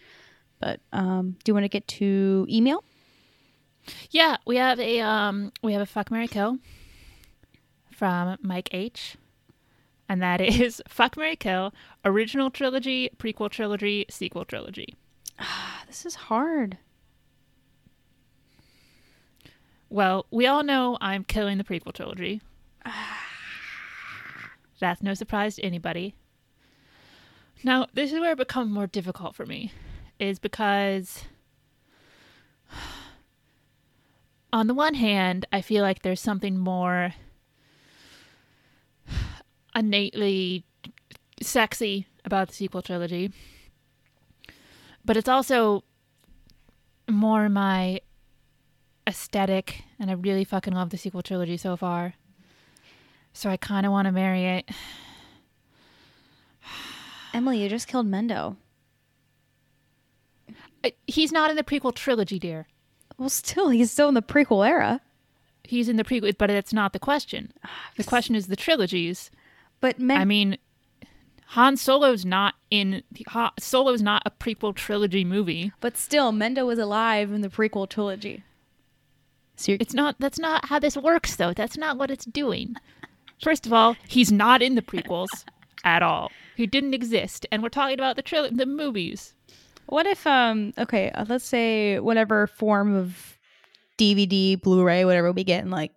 But 0.61 0.81
um, 0.93 1.37
do 1.45 1.51
you 1.51 1.55
want 1.55 1.65
to 1.65 1.69
get 1.69 1.87
to 1.89 2.47
email? 2.49 2.83
yeah, 4.11 4.37
we 4.47 4.57
have 4.57 4.81
a 4.81 5.01
um 5.01 5.53
we 5.63 5.73
have 5.73 5.83
a 5.83 5.87
fuck 5.87 6.11
Mary 6.11 6.29
Kill 6.29 6.59
from 7.93 8.37
Mike 8.43 8.69
H. 8.73 9.17
And 10.09 10.23
that 10.23 10.41
is 10.41 10.83
Fuck 10.89 11.17
Mary 11.17 11.37
Kill, 11.37 11.75
original 12.05 12.51
trilogy, 12.51 13.11
prequel 13.19 13.51
trilogy, 13.51 14.07
sequel 14.09 14.45
trilogy. 14.45 14.95
Ah, 15.39 15.83
this 15.87 16.07
is 16.07 16.15
hard. 16.15 16.79
Well, 19.89 20.27
we 20.31 20.47
all 20.47 20.63
know 20.63 20.99
I'm 21.01 21.25
killing 21.25 21.59
the 21.59 21.65
prequel 21.65 21.93
trilogy. 21.93 22.41
That's 24.81 25.03
no 25.03 25.15
surprise 25.15 25.57
to 25.57 25.65
anybody. 25.65 26.15
Now, 27.65 27.87
this 27.95 28.13
is 28.13 28.21
where 28.21 28.33
it 28.33 28.39
becomes 28.39 28.71
more 28.71 28.87
difficult 28.87 29.35
for 29.35 29.47
me, 29.47 29.73
is 30.19 30.39
because 30.39 31.25
on 34.53 34.67
the 34.67 34.75
one 34.75 34.95
hand, 34.95 35.47
I 35.53 35.63
feel 35.63 35.83
like 35.83 36.03
there's 36.03 36.21
something 36.21 36.59
more 36.59 37.15
innately 39.77 40.65
sexy 41.41 42.07
about 42.25 42.49
the 42.49 42.55
sequel 42.55 42.83
trilogy. 42.83 43.31
But 45.05 45.17
it's 45.17 45.29
also 45.29 45.85
more 47.09 47.49
my 47.49 48.01
aesthetic, 49.07 49.85
and 50.01 50.11
I 50.11 50.15
really 50.15 50.45
fucking 50.45 50.75
love 50.75 50.91
the 50.91 50.99
sequel 50.99 51.23
trilogy 51.23 51.57
so 51.57 51.77
far. 51.77 52.15
So 53.33 53.51
I 53.51 53.57
kind 53.57 53.87
of 53.87 53.93
want 53.93 54.07
to 54.07 54.13
marry 54.13 54.45
it. 54.45 54.71
Emily, 57.35 57.63
you 57.63 57.69
just 57.69 57.87
killed 57.87 58.09
Mendo. 58.11 58.57
Uh, 60.83 60.91
He's 61.07 61.33
not 61.33 61.51
in 61.51 61.57
the 61.57 61.63
prequel 61.63 61.95
trilogy, 61.95 62.39
dear. 62.39 62.67
Well, 63.19 63.29
still, 63.29 63.69
he's 63.71 63.91
still 63.91 64.09
in 64.09 64.15
the 64.15 64.23
prequel 64.23 64.67
era. 64.67 65.01
He's 65.65 65.89
in 65.89 65.97
the 65.97 66.05
prequel, 66.05 66.37
but 66.37 66.49
that's 66.49 66.73
not 66.73 66.93
the 66.93 66.99
question. 66.99 67.53
The 67.97 68.05
question 68.05 68.35
is 68.35 68.47
the 68.47 68.57
trilogies. 68.57 69.31
But 69.81 69.99
Men- 69.99 70.21
I 70.21 70.25
mean, 70.25 70.59
Han 71.51 71.77
Solo's 71.77 72.25
not 72.25 72.55
in 72.71 73.03
Han 73.29 73.51
Solo's 73.59 74.03
not 74.03 74.23
a 74.27 74.31
prequel 74.31 74.75
trilogy 74.75 75.25
movie. 75.25 75.73
but 75.81 75.97
still, 75.97 76.33
Mendo 76.33 76.67
was 76.67 76.79
alive 76.79 77.31
in 77.33 77.41
the 77.43 77.49
prequel 77.49 77.89
trilogy. 77.89 78.43
So 79.57 79.77
It's 79.81 79.95
not. 79.95 80.17
That's 80.19 80.39
not 80.39 80.67
how 80.67 80.79
this 80.79 80.97
works, 80.97 81.37
though. 81.37 81.53
That's 81.55 81.79
not 81.79 81.97
what 81.97 82.11
it's 82.11 82.25
doing. 82.27 82.75
First 83.43 83.65
of 83.67 83.73
all, 83.73 83.97
he's 84.09 84.31
not 84.33 84.61
in 84.63 84.75
the 84.75 84.83
prequels 84.83 85.45
at 85.85 86.03
all. 86.03 86.31
He 86.57 86.67
didn't 86.67 86.95
exist, 86.95 87.47
and 87.53 87.63
we're 87.63 87.69
talking 87.71 87.99
about 87.99 88.17
the 88.17 88.23
tril- 88.23 88.55
the 88.55 88.67
movies. 88.67 89.35
what 89.87 90.07
if, 90.07 90.27
um, 90.27 90.73
okay, 90.79 91.11
uh, 91.11 91.25
let's 91.29 91.45
say 91.45 92.01
whatever 92.01 92.47
form 92.49 92.95
of 92.95 93.39
DVD, 93.99 94.61
Blu-ray, 94.61 95.05
whatever 95.05 95.33
we 95.33 95.45
get 95.45 95.63
in 95.65 95.71
like 95.71 95.93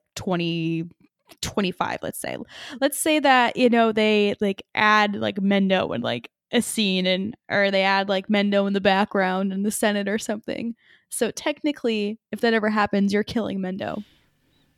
2025, 1.42 2.00
let's 2.02 2.20
say. 2.20 2.38
Let's 2.82 3.00
say 3.00 3.20
that, 3.20 3.56
you 3.56 3.70
know, 3.70 3.92
they 3.92 4.36
like 4.40 4.64
add 4.76 5.16
like 5.16 5.36
Mendo 5.36 5.94
and 5.94 6.04
like 6.04 6.30
a 6.52 6.62
scene 6.62 7.06
and, 7.06 7.36
or 7.50 7.72
they 7.72 7.84
add 7.84 8.10
like 8.10 8.28
Mendo 8.28 8.68
in 8.68 8.74
the 8.74 8.82
background 8.82 9.54
in 9.54 9.64
the 9.64 9.72
Senate 9.72 10.08
or 10.08 10.18
something. 10.18 10.76
So 11.10 11.32
technically, 11.32 12.20
if 12.32 12.42
that 12.42 12.54
ever 12.54 12.70
happens, 12.70 13.14
you're 13.14 13.24
killing 13.24 13.60
Mendo. 13.60 14.04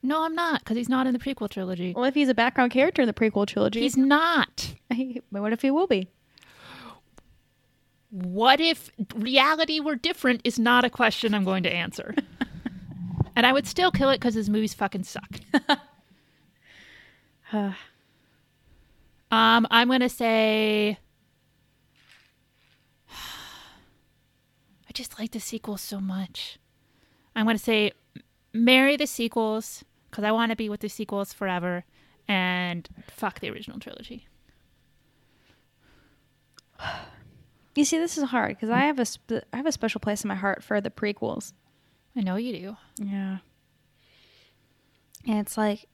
No, 0.04 0.24
I'm 0.24 0.34
not, 0.34 0.62
because 0.62 0.78
he's 0.78 0.90
not 0.90 1.06
in 1.06 1.14
the 1.14 1.20
prequel 1.20 1.50
trilogy. 1.50 1.94
Well, 1.96 2.06
if 2.06 2.16
he's 2.16 2.30
a 2.30 2.34
background 2.34 2.72
character 2.72 3.04
in 3.04 3.08
the 3.08 3.14
prequel 3.14 3.46
trilogy, 3.46 3.82
He's 3.82 3.98
not. 3.98 4.74
but 5.32 5.42
what 5.42 5.54
if 5.54 5.62
he 5.62 5.70
will 5.70 5.88
be? 5.88 6.08
What 8.10 8.60
if 8.60 8.90
reality 9.16 9.80
were 9.80 9.96
different? 9.96 10.42
Is 10.44 10.58
not 10.58 10.84
a 10.84 10.90
question 10.90 11.34
I'm 11.34 11.46
going 11.46 11.64
to 11.64 11.74
answer. 11.74 12.16
and 13.36 13.46
I 13.46 13.54
would 13.54 13.68
still 13.68 13.92
kill 13.92 14.10
it 14.10 14.16
because 14.16 14.34
his 14.34 14.50
movies 14.50 14.74
fucking 14.74 15.04
suck. 15.04 15.30
Um, 19.32 19.66
I'm 19.72 19.88
gonna 19.88 20.10
say. 20.10 20.98
I 23.10 24.92
just 24.94 25.18
like 25.18 25.32
the 25.32 25.40
sequels 25.40 25.80
so 25.80 26.02
much. 26.02 26.60
I'm 27.34 27.46
gonna 27.46 27.58
say, 27.58 27.94
marry 28.52 28.98
the 28.98 29.08
sequels 29.08 29.86
because 30.10 30.26
I 30.26 30.34
want 30.34 30.50
to 30.50 30.58
be 30.58 30.68
with 30.68 30.82
the 30.82 30.90
sequels 30.90 31.32
forever, 31.32 31.86
and 32.28 32.90
fuck 33.08 33.40
the 33.40 33.50
original 33.50 33.80
trilogy. 33.80 34.28
You 37.74 37.86
see, 37.86 37.98
this 37.98 38.18
is 38.18 38.26
hard 38.26 38.58
because 38.58 38.70
I 38.70 38.80
have 38.80 39.00
a 39.00 39.06
sp- 39.08 39.48
I 39.54 39.56
have 39.56 39.66
a 39.66 39.72
special 39.72 40.02
place 40.02 40.26
in 40.26 40.28
my 40.28 40.36
heart 40.36 40.62
for 40.62 40.82
the 40.82 40.90
prequels. 40.90 41.54
I 42.18 42.20
know 42.20 42.36
you 42.36 42.52
do. 42.52 42.78
Yeah. 43.02 43.38
And 45.26 45.40
it's 45.40 45.58
like, 45.58 45.88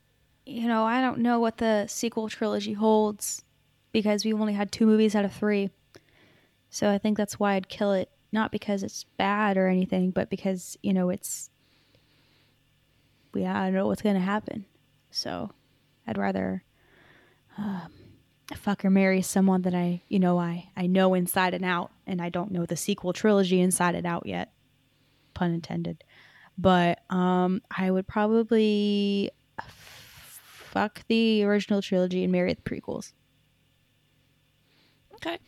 you 0.47 0.67
know, 0.67 0.83
I 0.86 1.01
don't 1.01 1.19
know 1.19 1.39
what 1.39 1.57
the 1.57 1.88
sequel 1.88 2.29
trilogy 2.29 2.73
holds 2.73 3.43
because 3.91 4.23
we 4.23 4.33
only 4.33 4.53
had 4.53 4.71
two 4.71 4.86
movies 4.86 5.15
out 5.15 5.25
of 5.25 5.33
three. 5.33 5.69
So 6.69 6.89
I 6.89 6.97
think 6.97 7.17
that's 7.17 7.39
why 7.39 7.53
I'd 7.53 7.69
kill 7.69 7.91
it. 7.91 8.10
Not 8.31 8.51
because 8.51 8.83
it's 8.83 9.03
bad 9.17 9.57
or 9.57 9.67
anything, 9.67 10.12
but 10.12 10.29
because, 10.29 10.77
you 10.81 10.93
know, 10.93 11.10
it's. 11.10 11.49
Yeah, 13.33 13.60
I 13.60 13.65
don't 13.65 13.75
know 13.75 13.88
what's 13.88 14.01
going 14.01 14.15
to 14.15 14.21
happen. 14.21 14.65
So 15.12 15.51
I'd 16.07 16.17
rather 16.17 16.63
um, 17.57 17.91
fuck 18.55 18.83
or 18.83 18.89
marry 18.89 19.21
someone 19.21 19.62
that 19.63 19.75
I, 19.75 20.01
you 20.07 20.19
know, 20.19 20.39
I, 20.39 20.69
I 20.75 20.88
know 20.88 21.13
inside 21.13 21.53
and 21.53 21.63
out, 21.63 21.91
and 22.05 22.21
I 22.21 22.29
don't 22.29 22.51
know 22.51 22.65
the 22.65 22.75
sequel 22.75 23.13
trilogy 23.13 23.62
inside 23.62 23.95
and 23.95 24.07
out 24.07 24.25
yet. 24.25 24.51
Pun 25.33 25.53
intended 25.53 26.03
but 26.57 26.99
um 27.12 27.62
I 27.75 27.91
would 27.91 28.07
probably 28.07 29.29
fuck 30.77 31.01
the 31.07 31.43
original 31.43 31.81
trilogy 31.81 32.23
and 32.23 32.31
marry 32.31 32.53
the 32.53 32.61
prequels. 32.61 33.13
Okay. 35.15 35.39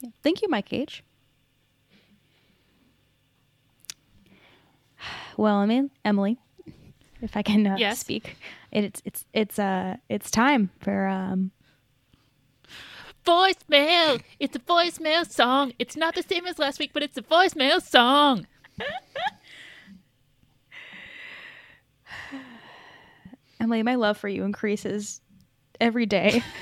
Yeah. 0.00 0.10
Thank 0.24 0.42
you, 0.42 0.48
Mike 0.48 0.72
H. 0.72 1.04
Well, 5.36 5.56
I 5.56 5.66
mean, 5.66 5.90
Emily, 6.04 6.38
if 7.20 7.36
I 7.36 7.42
can 7.42 7.66
uh, 7.66 7.76
Yes. 7.78 7.98
speak, 7.98 8.36
it's 8.70 9.02
it's 9.04 9.24
it's 9.32 9.58
uh 9.58 9.96
it's 10.08 10.30
time 10.30 10.70
for 10.80 11.06
um 11.08 11.50
Voicemail. 13.26 14.20
It's 14.38 14.54
a 14.54 14.60
voicemail 14.60 15.28
song. 15.28 15.72
It's 15.78 15.96
not 15.96 16.14
the 16.14 16.22
same 16.22 16.46
as 16.46 16.58
last 16.58 16.78
week, 16.78 16.90
but 16.92 17.02
it's 17.02 17.16
a 17.16 17.22
voicemail 17.22 17.80
song. 17.82 18.46
Emily. 23.60 23.82
My 23.82 23.94
love 23.94 24.16
for 24.18 24.28
you 24.28 24.44
increases 24.44 25.20
every 25.80 26.06
day. 26.06 26.42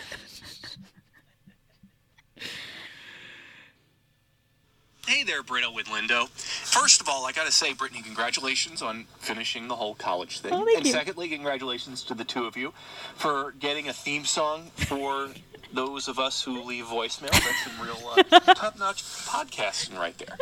Hey 5.12 5.24
there, 5.24 5.42
Britta 5.42 5.70
with 5.70 5.86
Lindo. 5.86 6.28
First 6.28 7.00
of 7.00 7.08
all, 7.08 7.26
I 7.26 7.32
gotta 7.32 7.52
say, 7.52 7.74
Brittani, 7.74 8.02
congratulations 8.02 8.82
on 8.82 9.04
finishing 9.18 9.68
the 9.68 9.76
whole 9.76 9.94
college 9.94 10.40
thing. 10.40 10.52
Oh, 10.52 10.64
thank 10.64 10.78
and 10.78 10.86
you. 10.86 10.92
secondly, 10.92 11.28
congratulations 11.28 12.02
to 12.04 12.14
the 12.14 12.24
two 12.24 12.46
of 12.46 12.56
you 12.56 12.72
for 13.16 13.52
getting 13.58 13.88
a 13.88 13.92
theme 13.92 14.24
song 14.24 14.70
for 14.74 15.28
those 15.72 16.08
of 16.08 16.18
us 16.18 16.42
who 16.42 16.62
leave 16.62 16.86
voicemail. 16.86 17.30
That's 17.30 17.64
some 17.64 17.84
real 17.84 17.98
uh, 18.08 18.22
top-notch 18.54 19.02
podcasting 19.02 19.98
right 19.98 20.16
there. 20.18 20.36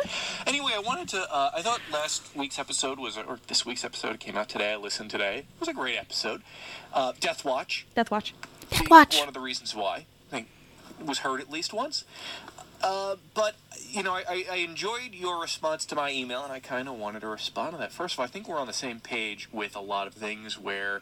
Anyway, 0.45 0.71
I 0.75 0.79
wanted 0.79 1.09
to. 1.09 1.21
Uh, 1.33 1.51
I 1.55 1.61
thought 1.61 1.81
last 1.91 2.35
week's 2.35 2.59
episode 2.59 2.99
was, 2.99 3.17
or 3.17 3.39
this 3.47 3.65
week's 3.65 3.83
episode 3.83 4.19
came 4.19 4.37
out 4.37 4.49
today. 4.49 4.73
I 4.73 4.77
listened 4.77 5.09
today. 5.09 5.39
It 5.39 5.59
was 5.59 5.69
a 5.69 5.73
great 5.73 5.97
episode. 5.97 6.41
Uh, 6.93 7.13
Death 7.19 7.45
Watch. 7.45 7.85
Death 7.95 8.11
Watch. 8.11 8.33
Death 8.69 8.89
Watch. 8.89 9.17
One 9.19 9.27
of 9.27 9.33
the 9.33 9.39
reasons 9.39 9.75
why 9.75 9.95
I 9.97 10.05
think 10.29 10.47
was 11.05 11.19
heard 11.19 11.41
at 11.41 11.49
least 11.49 11.73
once. 11.73 12.03
Uh, 12.83 13.15
but 13.33 13.55
you 13.89 14.03
know, 14.03 14.13
I, 14.13 14.23
I, 14.27 14.45
I 14.51 14.55
enjoyed 14.57 15.13
your 15.13 15.39
response 15.39 15.85
to 15.85 15.95
my 15.95 16.11
email, 16.11 16.43
and 16.43 16.51
I 16.51 16.59
kind 16.59 16.87
of 16.87 16.95
wanted 16.95 17.21
to 17.21 17.27
respond 17.27 17.73
to 17.73 17.77
that. 17.79 17.91
First 17.91 18.15
of 18.15 18.19
all, 18.19 18.25
I 18.25 18.27
think 18.27 18.47
we're 18.47 18.59
on 18.59 18.67
the 18.67 18.73
same 18.73 18.99
page 18.99 19.49
with 19.51 19.75
a 19.75 19.81
lot 19.81 20.07
of 20.07 20.13
things 20.13 20.57
where 20.57 21.01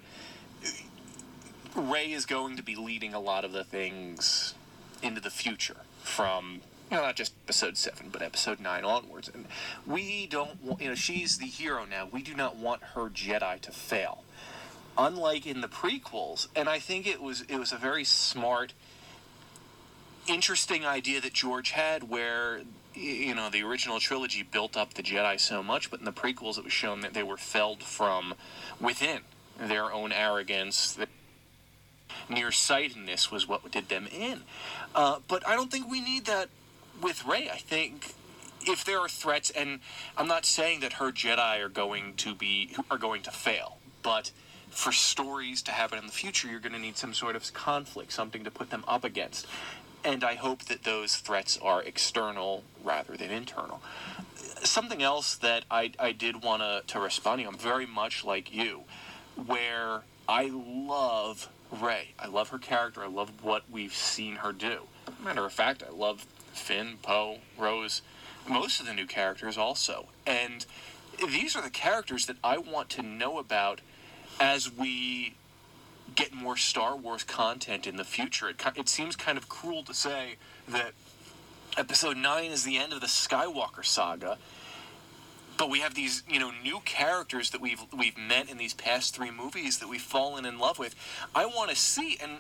Rey 1.79 2.11
is 2.11 2.25
going 2.25 2.57
to 2.57 2.63
be 2.63 2.75
leading 2.75 3.13
a 3.13 3.19
lot 3.19 3.45
of 3.45 3.51
the 3.51 3.63
things 3.63 4.53
into 5.01 5.21
the 5.21 5.29
future 5.29 5.77
from 6.03 6.61
you 6.89 6.97
know, 6.97 7.03
not 7.03 7.15
just 7.15 7.33
episode 7.45 7.77
seven, 7.77 8.09
but 8.11 8.21
episode 8.21 8.59
nine 8.59 8.83
onwards. 8.83 9.29
And 9.29 9.45
we 9.85 10.25
don't 10.25 10.61
want, 10.63 10.81
you 10.81 10.89
know, 10.89 10.95
she's 10.95 11.37
the 11.37 11.45
hero 11.45 11.85
now. 11.85 12.07
We 12.11 12.23
do 12.23 12.33
not 12.33 12.55
want 12.55 12.81
her 12.95 13.09
Jedi 13.09 13.61
to 13.61 13.71
fail. 13.71 14.23
Unlike 14.97 15.45
in 15.45 15.61
the 15.61 15.67
prequels, 15.67 16.47
and 16.55 16.67
I 16.67 16.79
think 16.79 17.07
it 17.07 17.21
was 17.21 17.41
it 17.41 17.57
was 17.57 17.71
a 17.71 17.77
very 17.77 18.03
smart, 18.03 18.73
interesting 20.27 20.85
idea 20.85 21.21
that 21.21 21.33
George 21.33 21.71
had, 21.71 22.09
where 22.09 22.61
you 22.93 23.33
know 23.33 23.49
the 23.49 23.63
original 23.63 23.99
trilogy 23.99 24.43
built 24.43 24.75
up 24.75 24.95
the 24.95 25.03
Jedi 25.03 25.39
so 25.39 25.63
much, 25.63 25.89
but 25.89 25.99
in 25.99 26.05
the 26.05 26.11
prequels 26.11 26.57
it 26.57 26.63
was 26.63 26.73
shown 26.73 27.01
that 27.01 27.13
they 27.13 27.23
were 27.23 27.37
felled 27.37 27.83
from 27.83 28.33
within 28.81 29.21
their 29.57 29.93
own 29.93 30.11
arrogance. 30.11 30.91
That 30.93 31.07
nearsightedness 32.29 33.31
was 33.31 33.47
what 33.47 33.71
did 33.71 33.89
them 33.89 34.07
in. 34.07 34.41
Uh, 34.95 35.19
but 35.27 35.47
I 35.47 35.55
don't 35.55 35.71
think 35.71 35.89
we 35.89 36.01
need 36.01 36.25
that 36.25 36.49
with 37.01 37.25
Rey. 37.25 37.49
I 37.49 37.57
think 37.57 38.13
if 38.61 38.83
there 38.83 38.99
are 38.99 39.09
threats, 39.09 39.49
and 39.49 39.79
I'm 40.17 40.27
not 40.27 40.45
saying 40.45 40.81
that 40.81 40.93
her 40.93 41.11
Jedi 41.11 41.63
are 41.63 41.69
going 41.69 42.15
to 42.17 42.35
be 42.35 42.75
are 42.91 42.97
going 42.97 43.21
to 43.23 43.31
fail, 43.31 43.77
but 44.03 44.31
for 44.69 44.91
stories 44.91 45.61
to 45.63 45.71
happen 45.71 45.97
in 45.97 46.05
the 46.05 46.11
future, 46.11 46.47
you're 46.47 46.59
going 46.59 46.73
to 46.73 46.79
need 46.79 46.97
some 46.97 47.13
sort 47.13 47.35
of 47.35 47.53
conflict, 47.53 48.13
something 48.13 48.43
to 48.43 48.51
put 48.51 48.69
them 48.69 48.83
up 48.87 49.03
against. 49.03 49.47
And 50.03 50.23
I 50.23 50.35
hope 50.35 50.65
that 50.65 50.83
those 50.83 51.17
threats 51.17 51.57
are 51.61 51.81
external 51.81 52.63
rather 52.83 53.17
than 53.17 53.31
internal. 53.31 53.81
Something 54.63 55.01
else 55.01 55.35
that 55.37 55.65
I, 55.69 55.91
I 55.99 56.11
did 56.11 56.43
want 56.43 56.61
to, 56.61 56.83
to 56.93 56.99
respond 56.99 57.41
to, 57.41 57.47
I'm 57.47 57.57
very 57.57 57.85
much 57.85 58.23
like 58.23 58.53
you, 58.53 58.83
where 59.35 60.03
I 60.27 60.51
love 60.53 61.49
Rey. 61.71 62.09
I 62.17 62.27
love 62.27 62.49
her 62.49 62.57
character. 62.57 63.03
I 63.03 63.07
love 63.07 63.43
what 63.43 63.63
we've 63.69 63.93
seen 63.93 64.37
her 64.37 64.51
do. 64.51 64.83
Matter 65.23 65.45
of 65.45 65.53
fact, 65.53 65.83
I 65.87 65.91
love 65.91 66.25
Finn, 66.53 66.97
Poe, 67.01 67.37
Rose, 67.57 68.01
most 68.47 68.79
of 68.79 68.87
the 68.87 68.93
new 68.93 69.05
characters 69.05 69.57
also. 69.57 70.07
And 70.25 70.65
these 71.19 71.55
are 71.55 71.61
the 71.61 71.69
characters 71.69 72.25
that 72.25 72.37
I 72.43 72.57
want 72.57 72.89
to 72.91 73.01
know 73.01 73.37
about 73.37 73.81
as 74.39 74.71
we 74.71 75.35
get 76.15 76.33
more 76.33 76.57
Star 76.57 76.95
Wars 76.95 77.23
content 77.23 77.85
in 77.85 77.97
the 77.97 78.03
future. 78.03 78.49
It, 78.49 78.61
it 78.75 78.89
seems 78.89 79.15
kind 79.15 79.37
of 79.37 79.47
cruel 79.47 79.83
to 79.83 79.93
say 79.93 80.35
that 80.67 80.93
Episode 81.77 82.17
9 82.17 82.45
is 82.45 82.63
the 82.63 82.77
end 82.77 82.93
of 82.93 82.99
the 82.99 83.07
Skywalker 83.07 83.85
saga. 83.85 84.37
But 85.59 85.69
we 85.69 85.81
have 85.81 85.93
these, 85.93 86.23
you 86.27 86.39
know, 86.39 86.51
new 86.63 86.79
characters 86.85 87.49
that 87.49 87.59
we've 87.59 87.81
we've 87.95 88.17
met 88.17 88.49
in 88.49 88.57
these 88.57 88.73
past 88.73 89.13
three 89.13 89.29
movies 89.29 89.79
that 89.79 89.89
we've 89.89 90.01
fallen 90.01 90.45
in 90.45 90.57
love 90.57 90.79
with. 90.79 90.95
I 91.35 91.45
want 91.45 91.69
to 91.69 91.75
see, 91.75 92.17
and 92.23 92.37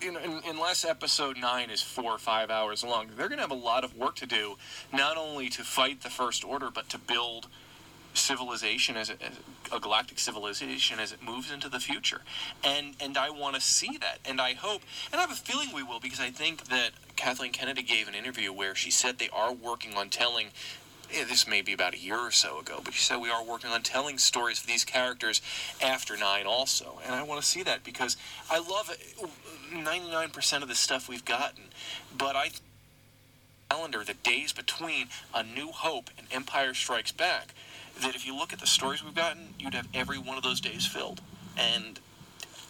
in, 0.00 0.16
in, 0.16 0.40
unless 0.46 0.84
episode 0.84 1.36
9 1.36 1.68
is 1.68 1.82
four 1.82 2.12
or 2.12 2.18
five 2.18 2.48
hours 2.48 2.84
long, 2.84 3.08
they're 3.16 3.28
going 3.28 3.38
to 3.38 3.42
have 3.42 3.50
a 3.50 3.54
lot 3.54 3.82
of 3.82 3.96
work 3.96 4.14
to 4.16 4.26
do, 4.26 4.56
not 4.92 5.16
only 5.16 5.48
to 5.48 5.64
fight 5.64 6.02
the 6.02 6.08
First 6.08 6.44
Order, 6.44 6.70
but 6.72 6.88
to 6.90 6.98
build 6.98 7.48
civilization 8.14 8.96
as 8.96 9.10
a, 9.10 9.14
as 9.14 9.32
a 9.72 9.80
galactic 9.80 10.20
civilization 10.20 11.00
as 11.00 11.12
it 11.12 11.22
moves 11.22 11.50
into 11.50 11.68
the 11.68 11.80
future. 11.80 12.20
And, 12.62 12.94
and 13.00 13.18
I 13.18 13.30
want 13.30 13.56
to 13.56 13.60
see 13.60 13.98
that. 13.98 14.20
And 14.24 14.40
I 14.40 14.54
hope, 14.54 14.82
and 15.10 15.18
I 15.18 15.22
have 15.22 15.32
a 15.32 15.34
feeling 15.34 15.70
we 15.74 15.82
will, 15.82 15.98
because 15.98 16.20
I 16.20 16.30
think 16.30 16.66
that 16.68 16.90
Kathleen 17.16 17.50
Kennedy 17.50 17.82
gave 17.82 18.06
an 18.06 18.14
interview 18.14 18.52
where 18.52 18.76
she 18.76 18.92
said 18.92 19.18
they 19.18 19.28
are 19.30 19.52
working 19.52 19.94
on 19.96 20.08
telling 20.08 20.48
this 21.24 21.46
may 21.46 21.62
be 21.62 21.72
about 21.72 21.94
a 21.94 21.98
year 21.98 22.18
or 22.18 22.30
so 22.30 22.58
ago, 22.58 22.80
but 22.84 22.94
she 22.94 23.02
said 23.02 23.20
we 23.20 23.30
are 23.30 23.44
working 23.44 23.70
on 23.70 23.82
telling 23.82 24.18
stories 24.18 24.60
of 24.60 24.66
these 24.66 24.84
characters 24.84 25.40
after 25.82 26.16
nine 26.16 26.46
also, 26.46 27.00
and 27.04 27.14
I 27.14 27.22
want 27.22 27.40
to 27.40 27.46
see 27.46 27.62
that 27.62 27.84
because 27.84 28.16
I 28.50 28.58
love 28.58 28.94
ninety 29.72 30.10
nine 30.10 30.30
percent 30.30 30.62
of 30.62 30.68
the 30.68 30.74
stuff 30.74 31.08
we've 31.08 31.24
gotten, 31.24 31.64
but 32.16 32.36
I 32.36 32.50
calendar 33.70 34.04
the 34.04 34.14
days 34.14 34.52
between 34.52 35.08
A 35.34 35.42
New 35.42 35.72
Hope 35.72 36.10
and 36.18 36.26
Empire 36.30 36.72
Strikes 36.74 37.12
Back, 37.12 37.54
that 38.00 38.14
if 38.14 38.26
you 38.26 38.36
look 38.36 38.52
at 38.52 38.60
the 38.60 38.66
stories 38.66 39.02
we've 39.02 39.14
gotten, 39.14 39.54
you'd 39.58 39.74
have 39.74 39.88
every 39.92 40.18
one 40.18 40.36
of 40.36 40.42
those 40.42 40.60
days 40.60 40.86
filled, 40.86 41.20
and 41.56 41.98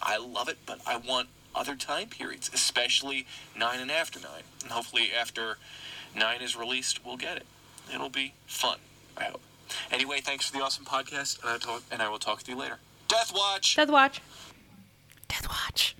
I 0.01 0.17
love 0.17 0.49
it, 0.49 0.57
but 0.65 0.79
I 0.87 0.97
want 0.97 1.27
other 1.53 1.75
time 1.75 2.07
periods, 2.07 2.49
especially 2.53 3.25
nine 3.55 3.79
and 3.79 3.91
after 3.91 4.19
nine, 4.19 4.43
and 4.63 4.71
hopefully 4.71 5.09
after 5.19 5.57
nine 6.15 6.41
is 6.41 6.55
released, 6.55 7.05
we'll 7.05 7.17
get 7.17 7.37
it. 7.37 7.45
It'll 7.93 8.09
be 8.09 8.33
fun, 8.45 8.77
I 9.17 9.25
hope. 9.25 9.41
Anyway, 9.91 10.19
thanks 10.21 10.47
for 10.47 10.57
the 10.57 10.63
awesome 10.63 10.85
podcast, 10.85 11.41
and 11.41 11.49
I, 11.51 11.57
talk, 11.57 11.83
and 11.91 12.01
I 12.01 12.09
will 12.09 12.19
talk 12.19 12.43
to 12.43 12.51
you 12.51 12.57
later. 12.57 12.77
Death 13.07 13.31
Watch! 13.33 13.75
Death 13.75 13.89
Watch. 13.89 14.21
Death 15.27 15.47
Watch. 15.47 15.95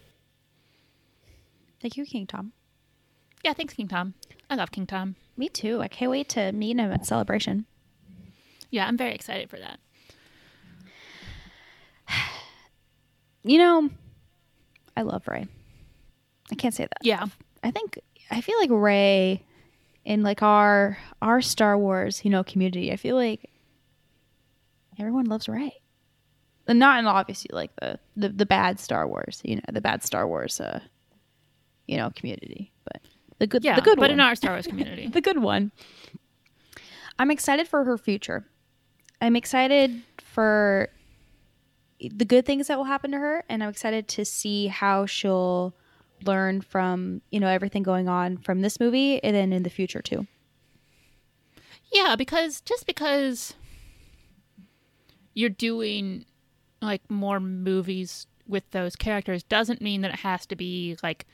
Thank 1.81 1.97
you, 1.97 2.05
King 2.05 2.27
Tom. 2.27 2.53
Yeah, 3.43 3.53
thanks, 3.53 3.73
King 3.73 3.87
Tom. 3.87 4.13
I 4.49 4.55
love 4.55 4.71
King 4.71 4.87
Tom. 4.87 5.15
Me 5.35 5.49
too. 5.49 5.81
I 5.81 5.87
can't 5.87 6.11
wait 6.11 6.29
to 6.29 6.51
meet 6.51 6.77
him 6.77 6.91
at 6.91 7.05
Celebration. 7.05 7.65
Yeah, 8.69 8.87
I'm 8.87 8.97
very 8.97 9.13
excited 9.13 9.49
for 9.49 9.57
that. 9.59 9.79
You 13.43 13.59
know, 13.59 13.89
I 14.97 15.03
love 15.03 15.25
Rey. 15.25 15.47
I 16.51 16.55
can't 16.55 16.73
say 16.73 16.83
that. 16.83 16.97
Yeah. 17.01 17.27
I 17.63 17.71
think 17.71 17.97
I 18.29 18.41
feel 18.41 18.57
like 18.59 18.69
Rey 18.69 19.41
in 20.07 20.23
like 20.23 20.41
our 20.41 20.97
our 21.21 21.41
Star 21.41 21.77
Wars, 21.77 22.23
you 22.23 22.31
know, 22.31 22.41
community. 22.43 22.93
I 22.93 22.95
feel 22.95 23.17
like 23.17 23.51
everyone 24.97 25.25
loves 25.25 25.49
Rey. 25.49 25.73
And 26.65 26.79
not 26.79 26.99
in 26.99 27.05
obviously 27.05 27.49
like 27.53 27.71
the, 27.75 27.99
the 28.15 28.29
the 28.29 28.45
bad 28.45 28.79
Star 28.79 29.05
Wars, 29.05 29.41
you 29.43 29.57
know, 29.57 29.61
the 29.71 29.81
bad 29.81 30.03
Star 30.03 30.25
Wars 30.25 30.59
uh 30.61 30.79
you 31.87 31.97
know, 31.97 32.09
community, 32.15 32.71
but 32.85 33.01
the 33.39 33.47
good 33.47 33.63
Yeah, 33.63 33.75
the 33.75 33.81
good 33.81 33.97
but 33.97 34.03
one. 34.09 34.11
in 34.11 34.19
our 34.21 34.35
Star 34.35 34.53
Wars 34.53 34.65
community. 34.65 35.07
the 35.13 35.21
good 35.21 35.41
one. 35.41 35.71
I'm 37.19 37.29
excited 37.29 37.67
for 37.67 37.83
her 37.83 37.97
future. 37.97 38.45
I'm 39.21 39.35
excited 39.35 40.03
for 40.19 40.89
the 41.99 42.25
good 42.25 42.45
things 42.45 42.67
that 42.67 42.77
will 42.77 42.85
happen 42.85 43.11
to 43.11 43.17
her, 43.17 43.43
and 43.49 43.61
I'm 43.63 43.69
excited 43.69 44.07
to 44.09 44.23
see 44.23 44.67
how 44.67 45.05
she'll 45.05 45.73
learn 46.23 46.61
from 46.61 47.21
you 47.31 47.39
know 47.39 47.47
everything 47.47 47.83
going 47.83 48.07
on 48.07 48.37
from 48.37 48.61
this 48.61 48.79
movie 48.79 49.23
and 49.23 49.35
then 49.35 49.53
in 49.53 49.63
the 49.63 49.69
future 49.69 50.01
too. 50.01 50.27
Yeah, 51.91 52.15
because 52.15 52.61
just 52.61 52.85
because 52.85 53.53
you're 55.33 55.49
doing 55.49 56.25
like 56.81 57.09
more 57.09 57.39
movies 57.39 58.27
with 58.47 58.69
those 58.71 58.95
characters 58.95 59.43
doesn't 59.43 59.81
mean 59.81 60.01
that 60.01 60.13
it 60.13 60.19
has 60.19 60.45
to 60.47 60.55
be 60.55 60.97
like 61.03 61.25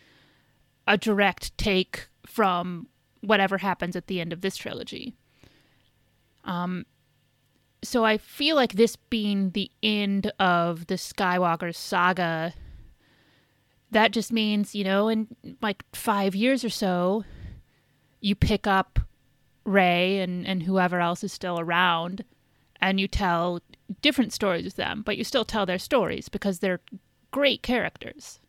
a 0.88 0.98
direct 0.98 1.58
take 1.58 2.08
from 2.26 2.88
whatever 3.22 3.58
happens 3.58 3.96
at 3.96 4.08
the 4.08 4.20
end 4.20 4.34
of 4.34 4.42
this 4.42 4.58
trilogy. 4.58 5.14
Um 6.44 6.86
so 7.84 8.06
I 8.06 8.18
feel 8.18 8.56
like 8.56 8.74
this 8.74 8.96
being 8.96 9.52
the 9.52 9.70
end 9.82 10.32
of 10.40 10.88
the 10.88 10.96
Skywalker 10.96 11.76
saga 11.76 12.54
that 13.94 14.12
just 14.12 14.32
means, 14.32 14.76
you 14.76 14.84
know, 14.84 15.08
in 15.08 15.28
like 15.62 15.84
5 15.94 16.36
years 16.36 16.64
or 16.64 16.70
so 16.70 17.24
you 18.20 18.36
pick 18.36 18.68
up 18.68 19.00
Rey 19.66 20.20
and, 20.20 20.46
and 20.46 20.64
whoever 20.64 21.00
else 21.00 21.24
is 21.24 21.32
still 21.32 21.60
around, 21.60 22.24
and 22.82 23.00
you 23.00 23.08
tell 23.08 23.62
different 24.02 24.34
stories 24.34 24.66
with 24.66 24.76
them, 24.76 25.04
but 25.06 25.18
you 25.18 25.24
still 25.24 25.46
tell 25.46 25.66
their 25.66 25.80
stories 25.80 26.28
because 26.30 26.60
they're 26.60 26.82
great 27.32 27.62
characters. 27.62 28.40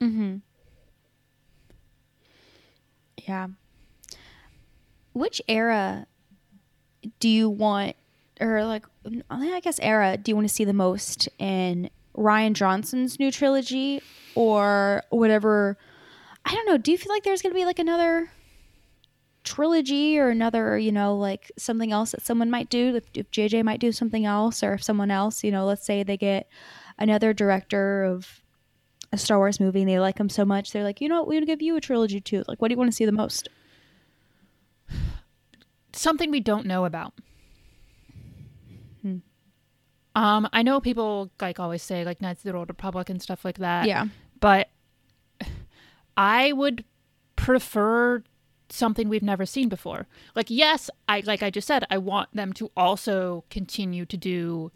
Mm-hmm. 0.00 0.36
Yeah. 3.26 3.48
Which 5.12 5.40
era 5.46 6.06
do 7.20 7.28
you 7.28 7.50
want, 7.50 7.96
or 8.40 8.64
like, 8.64 8.86
I 9.30 9.60
guess 9.60 9.78
era 9.80 10.16
do 10.16 10.30
you 10.30 10.36
want 10.36 10.48
to 10.48 10.54
see 10.54 10.64
the 10.64 10.72
most 10.72 11.28
in 11.38 11.90
Rian 12.16 12.54
Johnson's 12.54 13.18
new 13.18 13.30
trilogy 13.30 14.00
or 14.34 15.02
whatever? 15.10 15.76
I 16.44 16.54
don't 16.54 16.66
know. 16.66 16.76
Do 16.76 16.90
you 16.92 16.98
feel 16.98 17.12
like 17.12 17.22
there's 17.24 17.42
going 17.42 17.52
to 17.52 17.58
be 17.58 17.64
like 17.64 17.78
another 17.78 18.30
trilogy 19.44 20.18
or 20.18 20.28
another, 20.28 20.78
you 20.78 20.92
know, 20.92 21.16
like 21.16 21.50
something 21.58 21.92
else 21.92 22.12
that 22.12 22.24
someone 22.24 22.50
might 22.50 22.68
do? 22.68 22.96
If, 22.96 23.04
if 23.14 23.30
JJ 23.30 23.64
might 23.64 23.80
do 23.80 23.92
something 23.92 24.24
else, 24.24 24.62
or 24.62 24.74
if 24.74 24.82
someone 24.82 25.10
else, 25.10 25.44
you 25.44 25.50
know, 25.50 25.64
let's 25.64 25.84
say 25.84 26.02
they 26.02 26.16
get 26.16 26.48
another 26.98 27.32
director 27.32 28.04
of 28.04 28.42
a 29.12 29.18
Star 29.18 29.38
Wars 29.38 29.60
movie 29.60 29.80
and 29.80 29.88
they 29.88 29.98
like 29.98 30.16
them 30.16 30.28
so 30.28 30.44
much, 30.44 30.72
they're 30.72 30.84
like, 30.84 31.00
you 31.00 31.08
know 31.08 31.20
what, 31.20 31.28
we 31.28 31.36
want 31.36 31.42
to 31.42 31.52
give 31.52 31.62
you 31.62 31.76
a 31.76 31.80
trilogy 31.80 32.20
too. 32.20 32.44
Like, 32.48 32.60
what 32.60 32.68
do 32.68 32.72
you 32.74 32.78
want 32.78 32.90
to 32.90 32.96
see 32.96 33.04
the 33.04 33.12
most? 33.12 33.48
Something 35.92 36.30
we 36.30 36.40
don't 36.40 36.66
know 36.66 36.84
about. 36.84 37.14
Um, 40.16 40.48
I 40.52 40.62
know 40.62 40.80
people 40.80 41.30
like 41.40 41.58
always 41.58 41.82
say 41.82 42.04
like 42.04 42.20
Knights 42.20 42.44
of 42.44 42.52
the 42.52 42.56
Old 42.56 42.68
Republic 42.68 43.10
and 43.10 43.20
stuff 43.20 43.44
like 43.44 43.58
that. 43.58 43.86
yeah. 43.86 44.06
But 44.44 44.68
I 46.18 46.52
would 46.52 46.84
prefer 47.34 48.22
something 48.68 49.08
we've 49.08 49.22
never 49.22 49.46
seen 49.46 49.70
before. 49.70 50.06
Like 50.34 50.50
yes, 50.50 50.90
I 51.08 51.20
like 51.20 51.42
I 51.42 51.48
just 51.48 51.66
said 51.66 51.86
I 51.88 51.96
want 51.96 52.28
them 52.36 52.52
to 52.54 52.70
also 52.76 53.44
continue 53.48 54.04
to 54.04 54.18
do 54.18 54.70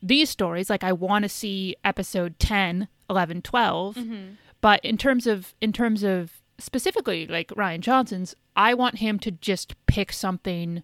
these 0.00 0.30
stories. 0.30 0.70
Like 0.70 0.84
I 0.84 0.94
want 0.94 1.24
to 1.24 1.28
see 1.28 1.76
episode 1.84 2.38
10 2.38 2.88
11, 3.10 3.42
12. 3.42 3.94
Mm-hmm. 3.94 4.16
But 4.62 4.82
in 4.82 4.96
terms 4.96 5.26
of 5.26 5.52
in 5.60 5.74
terms 5.74 6.02
of 6.02 6.40
specifically 6.56 7.26
like 7.26 7.48
Rian 7.48 7.80
Johnson's, 7.80 8.34
I 8.56 8.72
want 8.72 9.00
him 9.00 9.18
to 9.18 9.30
just 9.30 9.74
pick 9.84 10.14
something 10.14 10.82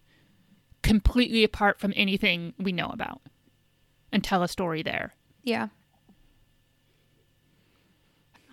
completely 0.83 1.43
apart 1.43 1.79
from 1.79 1.91
anything 1.95 2.53
we 2.59 2.71
know 2.71 2.89
about 2.89 3.21
and 4.11 4.23
tell 4.23 4.43
a 4.43 4.47
story 4.47 4.83
there. 4.83 5.15
Yeah. 5.41 5.69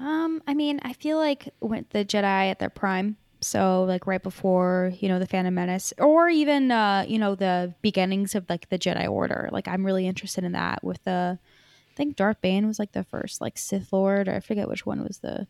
Um, 0.02 0.42
I 0.48 0.54
mean, 0.54 0.80
I 0.82 0.92
feel 0.94 1.16
like 1.16 1.48
when 1.60 1.86
the 1.90 2.04
Jedi 2.04 2.50
at 2.50 2.58
their 2.58 2.70
prime, 2.70 3.16
so 3.40 3.84
like 3.84 4.06
right 4.06 4.22
before 4.22 4.92
you 5.00 5.08
know 5.08 5.18
the 5.18 5.26
Phantom 5.26 5.54
Menace, 5.54 5.92
or 5.98 6.28
even 6.28 6.70
uh, 6.72 7.04
you 7.06 7.18
know 7.18 7.34
the 7.36 7.74
beginnings 7.82 8.34
of 8.34 8.44
like 8.48 8.68
the 8.68 8.78
Jedi 8.78 9.08
Order. 9.08 9.48
Like 9.52 9.68
I'm 9.68 9.86
really 9.86 10.06
interested 10.08 10.42
in 10.44 10.52
that. 10.52 10.82
With 10.82 11.02
the, 11.04 11.38
I 11.38 11.94
think 11.94 12.16
Darth 12.16 12.40
Bane 12.40 12.66
was 12.66 12.78
like 12.80 12.92
the 12.92 13.04
first 13.04 13.40
like 13.40 13.56
Sith 13.58 13.92
Lord, 13.92 14.26
or 14.28 14.34
I 14.34 14.40
forget 14.40 14.68
which 14.68 14.84
one 14.84 15.02
was 15.04 15.18
the. 15.18 15.46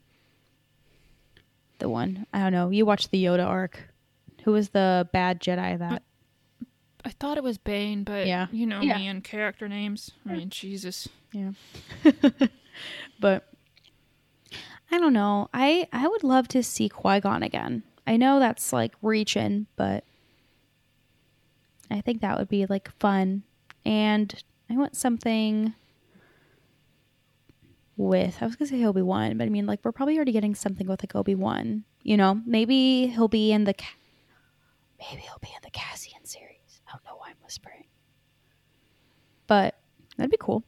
The 1.79 1.89
one 1.89 2.27
I 2.33 2.39
don't 2.41 2.53
know. 2.53 2.71
You 2.71 2.87
watched 2.87 3.11
the 3.11 3.25
Yoda 3.25 3.45
arc. 3.47 3.89
Who 4.45 4.53
was 4.53 4.69
the 4.69 5.09
bad 5.13 5.41
Jedi 5.41 5.79
that? 5.79 6.03
I 7.05 7.11
thought 7.11 7.37
it 7.37 7.43
was 7.43 7.59
Bane, 7.59 8.05
but 8.05 8.27
Yeah. 8.29 8.47
you 8.53 8.67
know 8.67 8.81
Yeah. 8.83 8.99
me 8.99 9.09
and 9.09 9.25
character 9.25 9.67
names. 9.69 10.13
I 10.29 10.35
mean, 10.35 10.51
Jesus. 10.51 11.09
Yeah. 11.33 11.53
but 13.21 13.52
I 14.93 14.99
don't 14.99 15.15
know. 15.15 15.49
I 15.55 15.89
I 15.91 16.07
would 16.07 16.23
love 16.23 16.49
to 16.49 16.63
see 16.63 16.91
Qui 16.91 17.21
Gon 17.21 17.43
again. 17.43 17.83
I 18.07 18.19
know 18.19 18.39
that's 18.39 18.75
like 18.75 18.95
reaching, 19.01 19.67
but 19.75 20.05
I 21.91 22.03
think 22.03 22.21
that 22.21 22.39
would 22.39 22.49
be 22.49 22.67
like 22.67 22.91
fun. 22.99 23.43
And 23.87 24.35
I 24.69 24.77
want 24.77 24.95
something 24.95 25.75
with 27.97 28.37
I 28.43 28.45
was 28.45 28.57
gonna 28.57 28.69
say 28.69 28.85
Obi 28.85 29.01
Wan, 29.01 29.39
but 29.39 29.45
I 29.45 29.49
mean 29.49 29.67
like 29.67 29.81
we're 29.83 29.93
probably 29.93 30.17
already 30.17 30.33
getting 30.33 30.55
something 30.55 30.87
with 30.87 31.03
like 31.03 31.17
Obi 31.17 31.35
Wan. 31.35 31.85
You 32.03 32.19
know, 32.19 32.43
maybe 32.45 33.07
he'll 33.07 33.29
be 33.29 33.51
in 33.51 33.65
the 33.65 33.75
maybe 34.99 35.23
he'll 35.23 35.39
be 35.41 35.49
in 35.49 35.63
the 35.63 35.71
Cassian 35.71 36.25
series. 36.27 36.83
I 36.87 36.93
don't 36.93 37.05
know 37.07 37.17
why 37.17 37.31
I'm 37.31 37.37
whispering, 37.43 37.87
but 39.47 39.75
that'd 40.19 40.31
be 40.31 40.37
cool. 40.39 40.65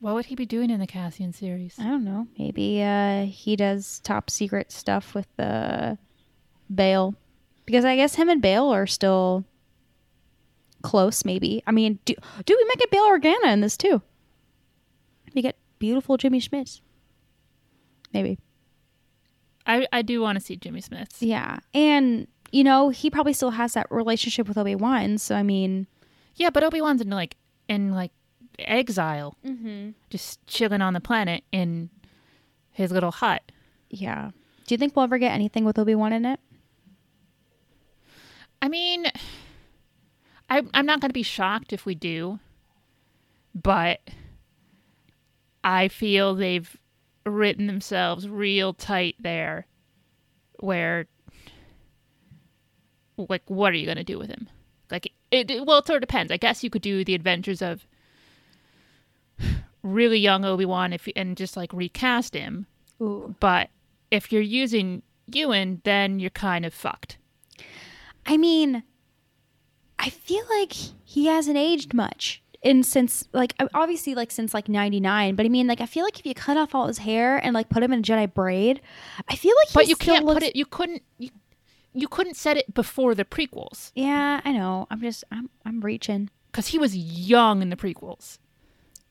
What 0.00 0.14
would 0.14 0.26
he 0.26 0.34
be 0.36 0.46
doing 0.46 0.70
in 0.70 0.78
the 0.78 0.86
Cassian 0.86 1.32
series? 1.32 1.74
I 1.78 1.84
don't 1.84 2.04
know. 2.04 2.28
Maybe 2.38 2.82
uh, 2.82 3.24
he 3.24 3.56
does 3.56 4.00
top 4.04 4.30
secret 4.30 4.70
stuff 4.70 5.14
with 5.14 5.26
uh, 5.38 5.96
Bail, 6.72 7.14
because 7.66 7.84
I 7.84 7.96
guess 7.96 8.14
him 8.14 8.28
and 8.28 8.40
Bail 8.40 8.72
are 8.72 8.86
still 8.86 9.44
close. 10.82 11.24
Maybe. 11.24 11.62
I 11.66 11.72
mean, 11.72 11.98
do 12.04 12.14
do 12.44 12.56
we 12.56 12.64
make 12.68 12.80
it 12.80 12.90
Bail 12.90 13.08
Organa 13.08 13.52
in 13.52 13.60
this 13.60 13.76
too? 13.76 14.00
We 15.34 15.42
get 15.42 15.56
beautiful 15.78 16.16
Jimmy 16.16 16.40
Smits. 16.40 16.80
Maybe. 18.14 18.38
I, 19.66 19.86
I 19.92 20.02
do 20.02 20.20
want 20.20 20.38
to 20.38 20.44
see 20.44 20.56
Jimmy 20.56 20.80
Smits. 20.80 21.16
Yeah, 21.18 21.58
and 21.74 22.26
you 22.52 22.62
know 22.64 22.90
he 22.90 23.10
probably 23.10 23.32
still 23.32 23.50
has 23.50 23.74
that 23.74 23.86
relationship 23.90 24.46
with 24.46 24.56
Obi 24.56 24.76
Wan. 24.76 25.18
So 25.18 25.34
I 25.34 25.42
mean, 25.42 25.88
Yeah, 26.36 26.50
but 26.50 26.62
Obi 26.62 26.80
Wan's 26.80 27.00
in 27.00 27.10
like 27.10 27.36
in 27.68 27.90
like 27.92 28.12
exile, 28.58 29.36
mm-hmm. 29.44 29.90
just 30.10 30.44
chilling 30.46 30.82
on 30.82 30.94
the 30.94 31.00
planet 31.00 31.44
in 31.52 31.90
his 32.72 32.92
little 32.92 33.10
hut. 33.10 33.42
yeah. 33.90 34.30
Do 34.66 34.74
you 34.74 34.78
think 34.78 34.94
we'll 34.94 35.04
ever 35.04 35.16
get 35.16 35.32
anything 35.32 35.64
with 35.64 35.78
Obi 35.78 35.94
Wan 35.94 36.12
in 36.12 36.26
it? 36.26 36.38
I 38.60 38.68
mean, 38.68 39.06
I 40.50 40.62
I'm 40.74 40.86
not 40.86 41.00
going 41.00 41.10
to 41.10 41.14
be 41.14 41.22
shocked 41.22 41.72
if 41.72 41.86
we 41.86 41.94
do, 41.94 42.38
but 43.54 44.00
I 45.64 45.88
feel 45.88 46.34
they've 46.34 46.76
written 47.26 47.66
themselves 47.66 48.28
real 48.28 48.72
tight 48.72 49.16
there, 49.18 49.66
where 50.60 51.06
like 53.16 53.42
what 53.46 53.72
are 53.72 53.76
you 53.76 53.86
going 53.86 53.96
to 53.96 54.04
do 54.04 54.18
with 54.18 54.28
him? 54.28 54.48
Like 54.90 55.06
it, 55.30 55.50
it 55.50 55.66
well, 55.66 55.78
it 55.78 55.86
sort 55.86 56.02
of 56.02 56.08
depends. 56.08 56.32
I 56.32 56.36
guess 56.36 56.62
you 56.62 56.70
could 56.70 56.82
do 56.82 57.04
the 57.04 57.14
adventures 57.14 57.62
of 57.62 57.86
really 59.92 60.18
young 60.18 60.44
Obi 60.44 60.64
Wan 60.64 60.92
if 60.92 61.08
and 61.16 61.36
just 61.36 61.56
like 61.56 61.72
recast 61.72 62.34
him, 62.34 62.66
Ooh. 63.00 63.34
but 63.40 63.70
if 64.10 64.32
you're 64.32 64.42
using 64.42 65.02
Ewan, 65.32 65.80
then 65.84 66.18
you're 66.20 66.30
kind 66.30 66.64
of 66.64 66.72
fucked. 66.72 67.18
I 68.26 68.36
mean, 68.36 68.82
I 69.98 70.10
feel 70.10 70.44
like 70.50 70.72
he 70.72 71.26
hasn't 71.26 71.56
aged 71.56 71.92
much. 71.94 72.42
And 72.62 72.84
since 72.84 73.28
like 73.32 73.54
obviously 73.72 74.14
like 74.16 74.30
since 74.32 74.52
like 74.52 74.68
99, 74.68 75.36
but 75.36 75.46
I 75.46 75.48
mean 75.48 75.66
like 75.68 75.80
I 75.80 75.86
feel 75.86 76.02
like 76.04 76.18
if 76.18 76.26
you 76.26 76.34
cut 76.34 76.56
off 76.56 76.74
all 76.74 76.88
his 76.88 76.98
hair 76.98 77.36
and 77.38 77.54
like 77.54 77.68
put 77.68 77.82
him 77.82 77.92
in 77.92 78.00
a 78.00 78.02
Jedi 78.02 78.32
braid, 78.34 78.80
I 79.28 79.36
feel 79.36 79.54
like 79.60 79.68
he 79.68 79.74
but 79.74 79.88
you 79.88 79.94
can't 79.96 80.24
looks, 80.24 80.40
put 80.40 80.42
it 80.42 80.56
you 80.56 80.66
couldn't 80.66 81.02
you, 81.18 81.30
you 81.94 82.08
couldn't 82.08 82.34
set 82.34 82.56
it 82.56 82.74
before 82.74 83.14
the 83.14 83.24
prequels 83.24 83.92
Yeah, 83.94 84.40
I 84.44 84.52
know. 84.52 84.88
I'm 84.90 85.00
just 85.00 85.22
I'm 85.30 85.50
I'm 85.64 85.80
reaching. 85.82 86.30
because 86.50 86.66
he 86.68 86.78
was 86.78 86.96
young 86.96 87.62
in 87.62 87.70
the 87.70 87.76
prequels 87.76 88.38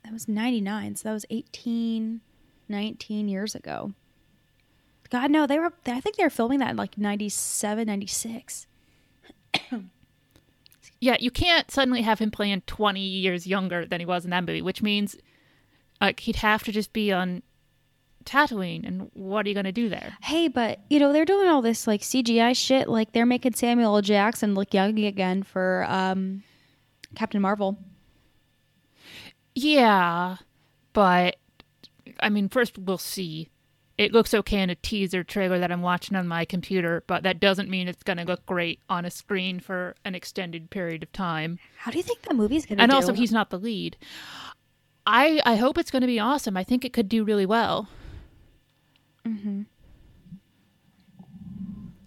That 0.08 0.14
was 0.14 0.30
99, 0.30 0.96
so 0.96 1.10
that 1.10 1.14
was 1.14 1.26
18 1.30 2.22
19 2.70 3.28
years 3.28 3.56
ago. 3.56 3.92
God 5.10 5.30
no, 5.32 5.46
they 5.46 5.60
were 5.60 5.74
I 5.86 6.00
think 6.00 6.16
they 6.16 6.24
were 6.24 6.30
filming 6.30 6.60
that 6.60 6.72
in 6.72 6.78
like 6.78 6.98
97, 6.98 7.86
96. 7.86 8.68
yeah 11.02 11.18
you 11.20 11.30
can't 11.30 11.70
suddenly 11.70 12.04
have 12.04 12.20
him 12.20 12.32
playing 12.32 12.62
20 12.62 13.02
years 13.02 13.46
younger 13.46 13.86
than 13.86 14.00
he 14.00 14.06
was 14.06 14.24
in 14.24 14.32
that 14.32 14.46
movie 14.46 14.62
which 14.62 14.82
means 14.82 15.16
like 16.00 16.22
he'd 16.22 16.38
have 16.38 16.64
to 16.64 16.72
just 16.72 16.94
be 16.94 17.12
on 17.12 17.44
Tatooine 18.24 18.88
and 18.88 19.12
what 19.14 19.46
are 19.46 19.50
you 19.50 19.56
going 19.56 19.66
to 19.66 19.72
do 19.74 19.90
there 19.90 20.18
Hey, 20.22 20.48
but 20.48 20.80
you 20.90 21.00
know 21.00 21.12
they're 21.12 21.26
doing 21.26 21.50
all 21.50 21.62
this 21.62 21.86
like 21.86 22.02
CGI 22.02 22.56
shit. 22.56 22.88
Like 22.88 23.12
they're 23.12 23.26
making 23.26 23.56
Samuel 23.56 23.98
L. 23.98 24.02
Jackson 24.02 24.56
look 24.56 24.74
young 24.74 24.98
again 25.00 25.44
for 25.44 25.86
um, 25.90 26.44
Captain 27.14 27.42
Marvel. 27.42 27.78
Yeah 29.58 30.38
but 30.94 31.38
I 32.20 32.30
mean 32.30 32.48
first 32.48 32.78
we'll 32.78 32.98
see 33.00 33.50
it 33.98 34.14
looks 34.14 34.32
okay 34.36 34.62
in 34.62 34.70
a 34.70 34.76
teaser 34.76 35.24
trailer 35.24 35.58
that 35.58 35.72
I'm 35.72 35.82
watching 35.82 36.16
on 36.16 36.28
my 36.28 36.46
computer 36.46 37.04
but 37.08 37.24
that 37.24 37.40
doesn't 37.40 37.68
mean 37.68 37.88
it's 37.88 38.04
going 38.04 38.18
to 38.18 38.24
look 38.26 38.46
great 38.46 38.80
on 38.88 39.06
a 39.06 39.10
screen 39.10 39.60
for 39.60 39.96
an 40.06 40.14
extended 40.14 40.70
period 40.70 41.02
of 41.02 41.12
time 41.12 41.58
How 41.80 41.90
do 41.90 41.98
you 41.98 42.04
think 42.04 42.22
that 42.22 42.36
movie's 42.36 42.68
gonna? 42.68 42.84
and 42.84 42.92
do? 42.92 42.96
also 42.96 43.14
he's 43.14 43.32
not 43.32 43.50
the 43.50 43.58
lead. 43.58 43.98
I 45.08 45.42
I 45.46 45.56
hope 45.56 45.78
it's 45.80 45.90
going 45.90 46.02
to 46.02 46.08
be 46.08 46.20
awesome. 46.20 46.56
I 46.56 46.64
think 46.64 46.86
it 46.86 46.94
could 46.94 47.10
do 47.10 47.24
really 47.24 47.46
well. 47.48 47.88
Hmm. 49.26 49.64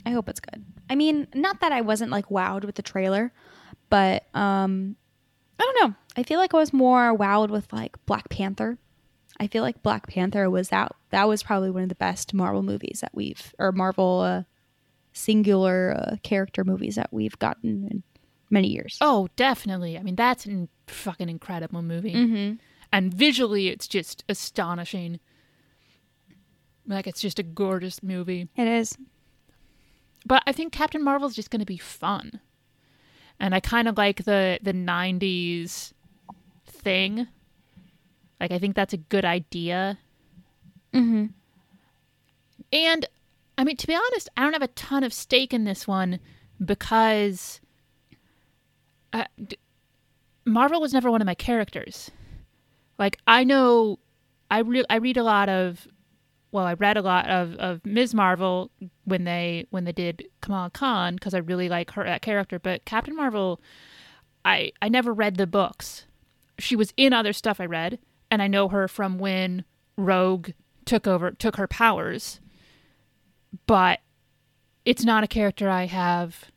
I 0.06 0.10
hope 0.10 0.28
it's 0.28 0.40
good. 0.40 0.64
I 0.88 0.94
mean, 0.94 1.26
not 1.34 1.60
that 1.60 1.72
I 1.72 1.80
wasn't 1.80 2.10
like 2.10 2.28
wowed 2.28 2.64
with 2.64 2.74
the 2.76 2.82
trailer, 2.82 3.32
but 3.90 4.24
um, 4.34 4.96
I 5.58 5.64
don't 5.64 5.88
know. 5.90 5.94
I 6.16 6.22
feel 6.22 6.38
like 6.38 6.54
I 6.54 6.58
was 6.58 6.72
more 6.72 7.16
wowed 7.16 7.50
with 7.50 7.72
like 7.72 8.04
Black 8.06 8.28
Panther. 8.28 8.78
I 9.38 9.46
feel 9.46 9.62
like 9.62 9.82
Black 9.82 10.06
Panther 10.06 10.50
was 10.50 10.68
that 10.68 10.92
that 11.10 11.28
was 11.28 11.42
probably 11.42 11.70
one 11.70 11.82
of 11.82 11.88
the 11.88 11.94
best 11.94 12.34
Marvel 12.34 12.62
movies 12.62 13.00
that 13.00 13.12
we've 13.14 13.54
or 13.58 13.72
Marvel 13.72 14.20
uh, 14.20 14.42
singular 15.12 15.96
uh, 15.96 16.16
character 16.22 16.64
movies 16.64 16.96
that 16.96 17.12
we've 17.12 17.38
gotten 17.38 17.88
in 17.90 18.02
many 18.50 18.68
years. 18.68 18.98
Oh, 19.00 19.28
definitely. 19.36 19.96
I 19.96 20.02
mean, 20.02 20.16
that's 20.16 20.46
a 20.46 20.68
fucking 20.88 21.28
incredible 21.28 21.82
movie. 21.82 22.14
Mm-hmm. 22.14 22.54
And 22.92 23.14
visually, 23.14 23.68
it's 23.68 23.86
just 23.86 24.24
astonishing. 24.28 25.20
Like 26.86 27.06
it's 27.06 27.20
just 27.20 27.38
a 27.38 27.44
gorgeous 27.44 28.02
movie. 28.02 28.48
It 28.56 28.66
is. 28.66 28.96
But 30.26 30.42
I 30.46 30.52
think 30.52 30.72
Captain 30.72 31.02
Marvel's 31.02 31.36
just 31.36 31.50
going 31.50 31.60
to 31.60 31.66
be 31.66 31.78
fun. 31.78 32.40
And 33.38 33.54
I 33.54 33.60
kind 33.60 33.88
of 33.88 33.96
like 33.96 34.24
the 34.24 34.58
the 34.60 34.74
90s 34.74 35.92
thing. 36.80 37.28
Like 38.40 38.52
I 38.52 38.58
think 38.58 38.74
that's 38.74 38.94
a 38.94 38.98
good 38.98 39.24
idea. 39.24 39.98
Mm-hmm. 40.94 41.26
And 42.72 43.06
I 43.58 43.64
mean, 43.64 43.76
to 43.76 43.86
be 43.86 43.94
honest, 43.94 44.28
I 44.36 44.42
don't 44.42 44.52
have 44.54 44.62
a 44.62 44.68
ton 44.68 45.04
of 45.04 45.12
stake 45.12 45.52
in 45.52 45.64
this 45.64 45.86
one 45.86 46.18
because 46.64 47.60
uh, 49.12 49.24
d- 49.44 49.58
Marvel 50.46 50.80
was 50.80 50.92
never 50.92 51.10
one 51.10 51.20
of 51.20 51.26
my 51.26 51.34
characters. 51.34 52.10
Like 52.98 53.18
I 53.26 53.44
know, 53.44 53.98
I 54.50 54.60
re- 54.60 54.84
I 54.88 54.96
read 54.96 55.16
a 55.16 55.22
lot 55.22 55.48
of, 55.48 55.86
well, 56.52 56.64
I 56.64 56.74
read 56.74 56.96
a 56.96 57.02
lot 57.02 57.28
of 57.28 57.54
of 57.56 57.84
Ms. 57.84 58.14
Marvel 58.14 58.70
when 59.04 59.24
they 59.24 59.66
when 59.70 59.84
they 59.84 59.92
did 59.92 60.24
Kamala 60.40 60.70
Khan 60.70 61.14
because 61.14 61.34
I 61.34 61.38
really 61.38 61.68
like 61.68 61.90
her 61.92 62.04
that 62.04 62.22
character. 62.22 62.58
But 62.58 62.84
Captain 62.84 63.16
Marvel, 63.16 63.60
I 64.44 64.72
I 64.80 64.88
never 64.88 65.12
read 65.12 65.36
the 65.36 65.46
books. 65.46 66.06
She 66.60 66.76
was 66.76 66.92
in 66.96 67.12
other 67.12 67.32
stuff 67.32 67.60
I 67.60 67.66
read, 67.66 67.98
and 68.30 68.40
I 68.42 68.46
know 68.46 68.68
her 68.68 68.88
from 68.88 69.18
when 69.18 69.64
Rogue 69.96 70.50
took 70.84 71.06
over 71.06 71.30
took 71.32 71.56
her 71.56 71.66
powers. 71.66 72.40
But 73.66 74.00
it's 74.84 75.04
not 75.04 75.24
a 75.24 75.28
character 75.28 75.68
I 75.68 75.86
have 75.86 76.50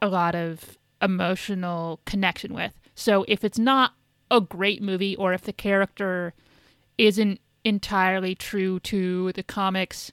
a 0.00 0.08
lot 0.08 0.34
of 0.34 0.78
emotional 1.00 2.00
connection 2.04 2.54
with. 2.54 2.78
So 2.94 3.24
if 3.28 3.44
it's 3.44 3.58
not 3.58 3.94
a 4.30 4.40
great 4.40 4.82
movie 4.82 5.16
or 5.16 5.32
if 5.32 5.42
the 5.42 5.52
character 5.52 6.34
isn't 6.98 7.40
entirely 7.64 8.34
true 8.34 8.80
to 8.80 9.32
the 9.32 9.42
comics, 9.42 10.12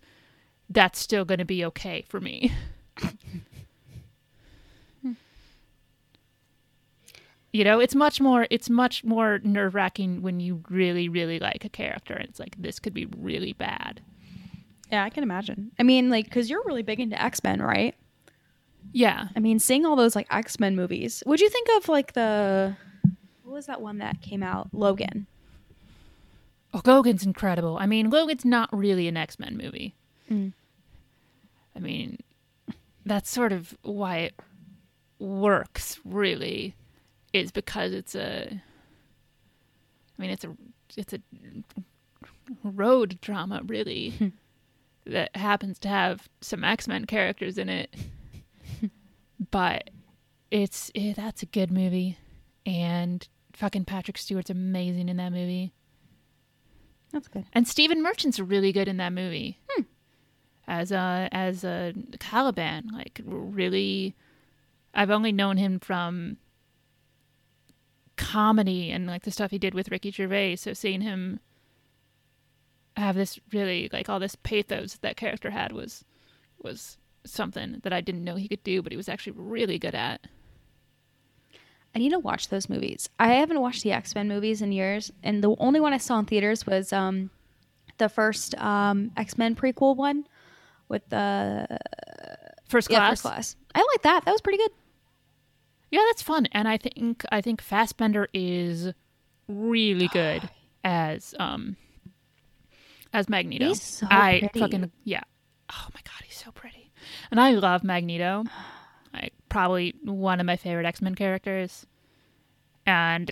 that's 0.70 1.00
still 1.00 1.26
going 1.26 1.40
to 1.40 1.46
be 1.46 1.66
okay 1.66 2.06
for 2.08 2.20
me. 2.20 2.52
you 7.52 7.64
know, 7.64 7.80
it's 7.80 7.96
much 7.96 8.22
more 8.22 8.48
it's 8.50 8.70
much 8.70 9.04
more 9.04 9.40
nerve-wracking 9.44 10.22
when 10.22 10.40
you 10.40 10.64
really 10.70 11.10
really 11.10 11.40
like 11.40 11.66
a 11.66 11.70
character 11.70 12.14
and 12.14 12.30
it's 12.30 12.40
like 12.40 12.56
this 12.60 12.80
could 12.80 12.94
be 12.94 13.08
really 13.18 13.54
bad. 13.54 14.02
Yeah, 14.92 15.04
I 15.04 15.10
can 15.10 15.24
imagine. 15.24 15.72
I 15.80 15.84
mean, 15.84 16.10
like, 16.10 16.26
because 16.26 16.50
you're 16.50 16.64
really 16.66 16.82
big 16.82 17.00
into 17.00 17.22
X 17.22 17.44
Men, 17.44 17.62
right? 17.62 17.96
Yeah. 18.92 19.28
I 19.36 19.40
mean, 19.40 19.60
seeing 19.60 19.86
all 19.86 19.96
those 19.96 20.16
like 20.16 20.28
X 20.32 20.60
Men 20.60 20.76
movies. 20.76 21.22
Would 21.26 21.40
you 21.40 21.50
think 21.50 21.68
of 21.78 21.88
like 21.90 22.14
the 22.14 22.76
what 23.44 23.54
was 23.54 23.66
that 23.68 23.82
one 23.82 24.00
that 24.00 24.22
came 24.22 24.44
out? 24.44 24.70
Logan. 24.74 25.28
Oh, 26.74 26.82
Logan's 26.86 27.26
incredible. 27.26 27.78
I 27.80 27.86
mean, 27.86 28.10
Logan's 28.10 28.46
not 28.46 28.70
really 28.72 29.08
an 29.08 29.18
X 29.18 29.40
Men 29.40 29.58
movie. 29.58 29.96
Mm. 30.30 30.54
I 31.76 31.80
mean, 31.80 32.18
that's 33.06 33.30
sort 33.30 33.52
of 33.52 33.78
why 33.84 34.18
it 34.18 34.40
works, 35.18 36.00
really, 36.04 36.76
is 37.34 37.52
because 37.52 37.94
it's 37.94 38.16
a. 38.16 38.48
I 38.52 40.22
mean, 40.22 40.32
it's 40.32 40.44
a 40.44 40.56
it's 40.98 41.14
a 41.14 41.22
road 42.64 43.20
drama, 43.22 43.62
really, 43.66 44.34
that 45.06 45.36
happens 45.36 45.80
to 45.80 45.88
have 45.88 46.28
some 46.42 46.64
X 46.64 46.88
Men 46.88 47.06
characters 47.06 47.58
in 47.58 47.70
it. 47.70 47.96
but 49.52 49.90
it's 50.52 50.92
eh, 50.96 51.14
that's 51.16 51.44
a 51.44 51.48
good 51.48 51.72
movie, 51.72 52.18
and 52.66 53.28
fucking 53.54 53.86
Patrick 53.86 54.18
Stewart's 54.18 54.50
amazing 54.50 55.10
in 55.10 55.18
that 55.18 55.32
movie. 55.32 55.74
That's 57.12 57.28
good. 57.28 57.46
And 57.54 57.68
Stephen 57.68 58.04
Merchant's 58.04 58.40
really 58.40 58.72
good 58.72 58.88
in 58.88 58.98
that 58.98 59.14
movie. 59.14 59.60
As 60.68 60.92
a 60.92 61.28
as 61.32 61.64
a 61.64 61.94
Caliban, 62.20 62.92
like 62.94 63.22
really, 63.26 64.16
I've 64.94 65.10
only 65.10 65.32
known 65.32 65.58
him 65.58 65.80
from 65.80 66.38
comedy 68.20 68.92
and 68.92 69.08
like 69.08 69.24
the 69.24 69.32
stuff 69.32 69.52
he 69.52 69.58
did 69.58 69.74
with 69.74 69.90
Ricky 69.90 70.12
Gervais. 70.12 70.58
So 70.58 70.74
seeing 70.74 71.02
him 71.02 71.40
have 72.98 73.16
this 73.16 73.40
really 73.54 73.90
like 73.94 74.10
all 74.10 74.20
this 74.20 74.36
pathos 74.36 74.98
that 74.98 75.16
character 75.16 75.50
had 75.50 75.72
was 75.72 76.04
was 76.62 76.98
something 77.26 77.80
that 77.84 77.94
I 77.94 78.02
didn't 78.02 78.24
know 78.24 78.36
he 78.36 78.48
could 78.48 78.64
do, 78.64 78.82
but 78.82 78.92
he 78.92 78.98
was 78.98 79.10
actually 79.10 79.34
really 79.38 79.80
good 79.80 79.96
at. 79.96 80.28
I 81.96 82.00
need 82.00 82.12
to 82.12 82.20
watch 82.20 82.50
those 82.50 82.70
movies. 82.70 83.10
I 83.20 83.34
haven't 83.34 83.62
watched 83.62 83.84
the 83.84 83.94
X 83.94 84.14
Men 84.14 84.28
movies 84.28 84.62
in 84.62 84.72
years, 84.72 85.12
and 85.24 85.44
the 85.44 85.56
only 85.58 85.80
one 85.80 85.94
I 85.94 85.98
saw 85.98 86.20
in 86.20 86.26
theaters 86.26 86.68
was 86.68 86.94
um, 86.94 87.30
the 87.98 88.10
first 88.10 88.54
um, 88.56 89.12
X 89.18 89.38
Men 89.38 89.56
prequel 89.56 89.96
one 89.96 90.28
with 90.90 91.08
the 91.10 91.80
First 92.70 92.90
class. 92.90 93.00
yeah, 93.00 93.10
first 93.10 93.22
class. 93.24 93.56
I 93.74 93.80
like 93.80 94.02
that. 94.04 94.26
That 94.26 94.32
was 94.32 94.42
pretty 94.42 94.58
good. 94.58 94.72
Yeah, 95.92 96.02
that's 96.08 96.22
fun, 96.22 96.48
and 96.52 96.68
I 96.68 96.78
think 96.78 97.26
I 97.32 97.42
think 97.42 97.62
Fassbender 97.62 98.28
is 98.34 98.94
really 99.48 100.08
good 100.10 100.48
as 100.84 101.34
um 101.40 101.76
as 103.14 103.28
Magneto. 103.30 103.70
He's 103.70 103.82
so 103.82 104.08
I 104.10 104.40
pretty. 104.40 104.60
fucking 104.60 104.92
yeah. 105.04 105.24
Oh 105.72 105.88
my 105.94 106.02
god, 106.04 106.24
he's 106.26 106.38
so 106.38 106.52
pretty, 106.52 106.92
and 107.32 107.40
I 107.40 107.52
love 107.52 107.84
Magneto. 107.84 108.44
Like 109.12 109.34
probably 109.50 109.96
one 110.04 110.40
of 110.40 110.46
my 110.46 110.56
favorite 110.56 110.86
X 110.86 111.02
Men 111.02 111.16
characters, 111.16 111.88
and 112.86 113.32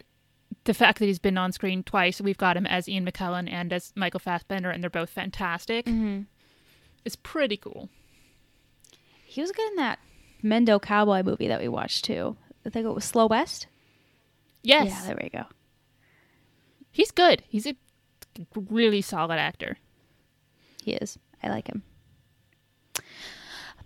the 0.63 0.73
fact 0.73 0.97
that 0.97 1.05
he's 1.05 1.19
been 1.19 1.37
on 1.37 1.51
screen 1.51 1.83
twice, 1.83 2.19
we've 2.19 2.35
got 2.37 2.57
him 2.57 2.65
as 2.65 2.89
Ian 2.89 3.05
McKellen 3.05 3.47
and 3.47 3.71
as 3.71 3.93
Michael 3.95 4.19
Fassbender, 4.19 4.71
and 4.71 4.81
they're 4.81 4.89
both 4.89 5.11
fantastic. 5.11 5.85
Mm-hmm. 5.85 6.21
It's 7.05 7.15
pretty 7.15 7.57
cool. 7.57 7.89
He 9.23 9.39
was 9.39 9.51
good 9.51 9.69
in 9.69 9.75
that 9.75 9.99
Mendo 10.43 10.81
Cowboy 10.81 11.21
movie 11.21 11.47
that 11.47 11.61
we 11.61 11.67
watched 11.67 12.05
too. 12.05 12.35
I 12.67 12.69
think 12.69 12.85
it 12.85 12.93
was 12.93 13.05
Slow 13.05 13.25
West. 13.27 13.67
Yes, 14.61 14.87
Yeah, 14.87 15.07
there 15.07 15.17
we 15.23 15.29
go. 15.29 15.45
he's 16.91 17.11
good. 17.11 17.41
He's 17.47 17.65
a 17.65 17.75
really 18.55 19.01
solid 19.01 19.37
actor. 19.37 19.77
He 20.83 20.91
is. 20.93 21.17
I 21.41 21.49
like 21.49 21.67
him. 21.67 21.83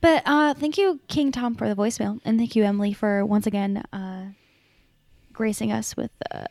But 0.01 0.23
uh, 0.25 0.55
thank 0.55 0.77
you, 0.79 0.99
King 1.07 1.31
Tom, 1.31 1.53
for 1.53 1.69
the 1.69 1.75
voicemail, 1.75 2.19
and 2.25 2.39
thank 2.39 2.55
you, 2.55 2.63
Emily, 2.63 2.91
for 2.91 3.23
once 3.23 3.45
again 3.45 3.83
uh, 3.93 4.29
gracing 5.31 5.71
us 5.71 5.95
with 5.95 6.09
uh, 6.33 6.45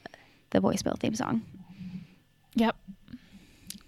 the 0.50 0.60
voicemail 0.60 0.96
theme 0.98 1.16
song. 1.16 1.42
Yep. 2.54 2.76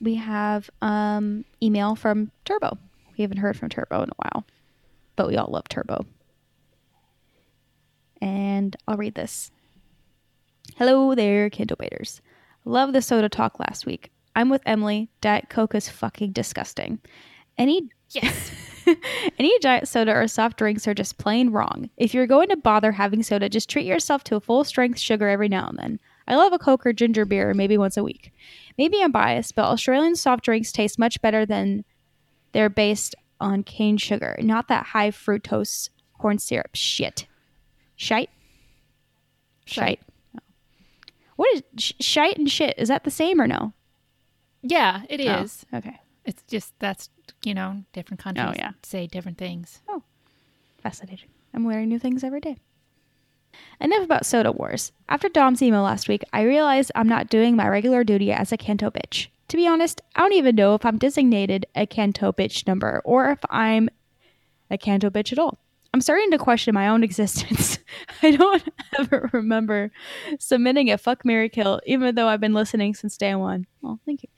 We 0.01 0.17
have 0.17 0.69
um, 0.81 1.45
email 1.63 1.95
from 1.95 2.33
Turbo. 2.45 2.77
We 3.17 3.23
haven't 3.23 3.37
heard 3.39 3.57
from 3.57 3.69
Turbo 3.69 4.03
in 4.03 4.09
a 4.09 4.15
while, 4.17 4.45
but 5.15 5.29
we 5.29 5.37
all 5.37 5.49
love 5.49 5.69
Turbo. 5.69 6.07
And 8.23 8.77
I'll 8.87 8.97
read 8.97 9.17
this. 9.17 9.51
Hello 10.77 11.15
there, 11.15 11.51
Kindle 11.51 11.77
baiters. 11.77 12.23
Love 12.65 12.93
the 12.93 13.03
soda 13.03 13.29
talk 13.29 13.59
last 13.59 13.85
week. 13.85 14.13
I'm 14.37 14.49
with 14.49 14.63
Emily. 14.65 15.11
Diet 15.21 15.49
Coke 15.51 15.75
is 15.75 15.89
fucking 15.89 16.31
disgusting. 16.31 17.01
Any 17.59 17.91
Yes. 18.11 18.51
any 19.39 19.59
diet 19.61 19.89
soda 19.89 20.13
or 20.13 20.29
soft 20.29 20.59
drinks 20.59 20.87
are 20.87 20.95
just 20.95 21.19
plain 21.19 21.51
wrong. 21.51 21.91
If 21.97 22.15
you're 22.15 22.27
going 22.27 22.49
to 22.51 22.57
bother 22.57 22.93
having 22.93 23.23
soda, 23.23 23.49
just 23.49 23.69
treat 23.69 23.87
yourself 23.87 24.23
to 24.25 24.37
a 24.37 24.41
full 24.41 24.65
strength 24.65 24.99
sugar 24.99 25.29
every 25.29 25.49
now 25.49 25.67
and 25.67 25.79
then. 25.79 26.01
I 26.29 26.37
love 26.37 26.53
a 26.53 26.59
Coke 26.59 26.87
or 26.87 26.93
ginger 26.93 27.25
beer 27.25 27.55
maybe 27.55 27.77
once 27.77 27.97
a 27.97 28.05
week. 28.05 28.33
Maybe 28.79 29.03
I'm 29.03 29.11
biased, 29.11 29.55
but 29.55 29.65
Australian 29.65 30.15
soft 30.15 30.45
drinks 30.45 30.71
taste 30.71 30.99
much 30.99 31.21
better 31.23 31.45
than 31.45 31.85
they're 32.53 32.71
based 32.71 33.15
on 33.41 33.65
cane 33.65 33.97
sugar, 33.97 34.37
not 34.41 34.69
that 34.69 34.87
high 34.87 35.11
fructose 35.11 35.89
corn 36.19 36.39
syrup 36.39 36.71
shit. 36.75 37.27
Shite? 37.97 38.31
Shite. 39.65 40.01
No. 40.35 40.41
Oh. 40.41 40.45
What 41.37 41.55
is 41.55 41.63
sh- 41.79 41.93
shite 42.01 42.37
and 42.39 42.51
shit? 42.51 42.75
Is 42.79 42.89
that 42.89 43.05
the 43.05 43.11
same 43.11 43.41
or 43.41 43.47
no? 43.47 43.73
Yeah, 44.63 45.03
it 45.09 45.21
oh, 45.21 45.43
is. 45.43 45.67
Oh, 45.73 45.79
okay. 45.79 45.99
It's 46.25 46.43
just 46.49 46.73
that's 46.79 47.11
you 47.45 47.55
know 47.55 47.83
different 47.93 48.21
countries 48.21 48.47
Oh, 48.51 48.55
yeah. 48.57 48.73
say 48.83 49.07
different 49.07 49.39
things. 49.39 49.81
Oh, 49.89 50.03
fascinating. 50.83 51.29
I'm 51.55 51.67
learning 51.67 51.89
new 51.89 51.99
things 51.99 52.23
every 52.25 52.41
day. 52.41 52.57
Enough 53.81 54.05
about 54.05 54.25
soda 54.27 54.53
wars. 54.53 54.93
After 55.09 55.29
Dom's 55.29 55.61
email 55.63 55.83
last 55.83 56.09
week, 56.09 56.23
I 56.33 56.43
realized 56.43 56.91
I'm 56.95 57.09
not 57.09 57.29
doing 57.29 57.57
my 57.57 57.69
regular 57.69 58.05
duty 58.05 58.33
as 58.33 58.53
a 58.53 58.57
Canto 58.57 58.91
bitch. 58.91 59.29
To 59.49 59.57
be 59.57 59.67
honest, 59.67 60.01
I 60.15 60.21
don't 60.23 60.33
even 60.33 60.55
know 60.55 60.75
if 60.75 60.87
I'm 60.87 60.97
designated 60.97 61.67
a 61.75 61.87
Canto 61.87 62.33
bitch 62.33 62.67
number 62.67 63.03
or 63.05 63.31
if 63.31 63.41
I'm 63.51 63.91
a 64.71 64.79
Canto 64.79 65.11
bitch 65.11 65.33
at 65.33 65.39
all. 65.39 65.59
I'm 65.95 66.01
starting 66.01 66.31
to 66.31 66.39
question 66.39 66.75
my 66.75 66.89
own 66.89 67.03
existence. 67.05 67.79
I 68.23 68.33
don't 68.33 68.63
ever 68.99 69.31
remember 69.33 69.91
submitting 70.39 70.91
a 70.91 70.99
fuck 70.99 71.25
Mary 71.25 71.49
Kill, 71.49 71.81
even 71.87 72.15
though 72.15 72.29
I've 72.29 72.41
been 72.41 72.55
listening 72.55 72.95
since 72.95 73.17
day 73.17 73.35
one. 73.35 73.67
Well, 73.81 74.01
thank 74.07 74.23
you. 74.23 74.29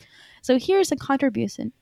So 0.43 0.59
here's 0.59 0.93
a 0.93 0.97
contribution 0.97 1.73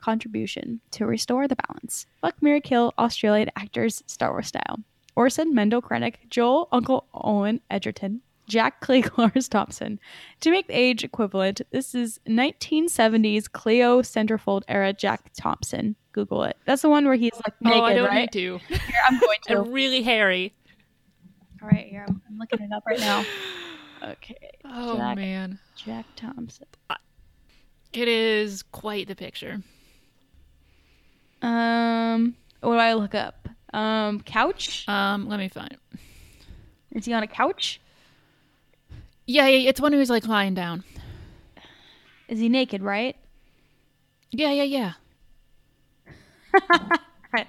contribution 0.00 0.82
to 0.90 1.06
restore 1.06 1.48
the 1.48 1.56
balance. 1.56 2.04
Fuck 2.20 2.34
Mary 2.42 2.60
Kill 2.60 2.92
Australian 2.98 3.50
actors 3.56 4.02
Star 4.06 4.32
Wars 4.32 4.48
style. 4.48 4.80
Orson 5.16 5.54
Mendo 5.54 5.80
Krennic, 5.80 6.28
Joel 6.28 6.68
Uncle 6.72 7.06
Owen 7.14 7.60
Edgerton, 7.70 8.20
Jack 8.46 8.80
Cliegg 8.80 9.16
Lars 9.18 9.48
Thompson. 9.50 9.98
To 10.40 10.50
make 10.50 10.66
the 10.68 10.74
age 10.74 11.04
equivalent, 11.04 11.60
this 11.70 11.94
is 11.94 12.20
1970s 12.28 13.50
Cleo 13.50 14.02
Centerfold 14.02 14.62
era 14.68 14.92
Jack 14.92 15.30
Thompson. 15.36 15.96
Google 16.12 16.44
it. 16.44 16.56
That's 16.64 16.82
the 16.82 16.88
one 16.88 17.04
where 17.06 17.16
he's 17.16 17.32
like 17.46 17.54
naked, 17.60 17.80
oh, 17.80 17.84
I 17.84 17.94
don't 17.94 18.06
right? 18.08 18.20
need 18.20 18.32
to. 18.32 18.58
Here, 18.68 18.78
I'm 19.08 19.18
going 19.18 19.38
to. 19.42 19.48
They're 19.48 19.62
really 19.62 20.02
hairy. 20.02 20.54
All 21.62 21.68
right, 21.68 21.86
here 21.86 22.04
I'm, 22.08 22.20
I'm 22.28 22.38
looking 22.38 22.60
it 22.60 22.72
up 22.72 22.84
right 22.86 23.00
now. 23.00 23.24
Okay, 24.02 24.36
Oh 24.66 24.98
Jack, 24.98 25.16
man, 25.16 25.58
Jack 25.76 26.04
Thompson. 26.14 26.66
it 27.94 28.06
is 28.06 28.62
quite 28.62 29.08
the 29.08 29.16
picture. 29.16 29.62
Um, 31.40 32.34
what 32.60 32.74
do 32.74 32.78
I 32.78 32.92
look 32.92 33.14
up? 33.14 33.48
Um, 33.72 34.20
couch. 34.20 34.86
Um, 34.88 35.26
let 35.26 35.38
me 35.38 35.48
find. 35.48 35.78
Is 36.92 37.06
he 37.06 37.14
on 37.14 37.22
a 37.22 37.26
couch? 37.26 37.80
Yeah, 39.26 39.46
yeah, 39.48 39.68
it's 39.68 39.80
one 39.80 39.92
who's 39.92 40.10
like 40.10 40.26
lying 40.26 40.54
down. 40.54 40.84
Is 42.28 42.40
he 42.40 42.48
naked? 42.48 42.82
Right. 42.82 43.16
Yeah, 44.30 44.50
yeah, 44.50 44.64
yeah. 44.64 44.92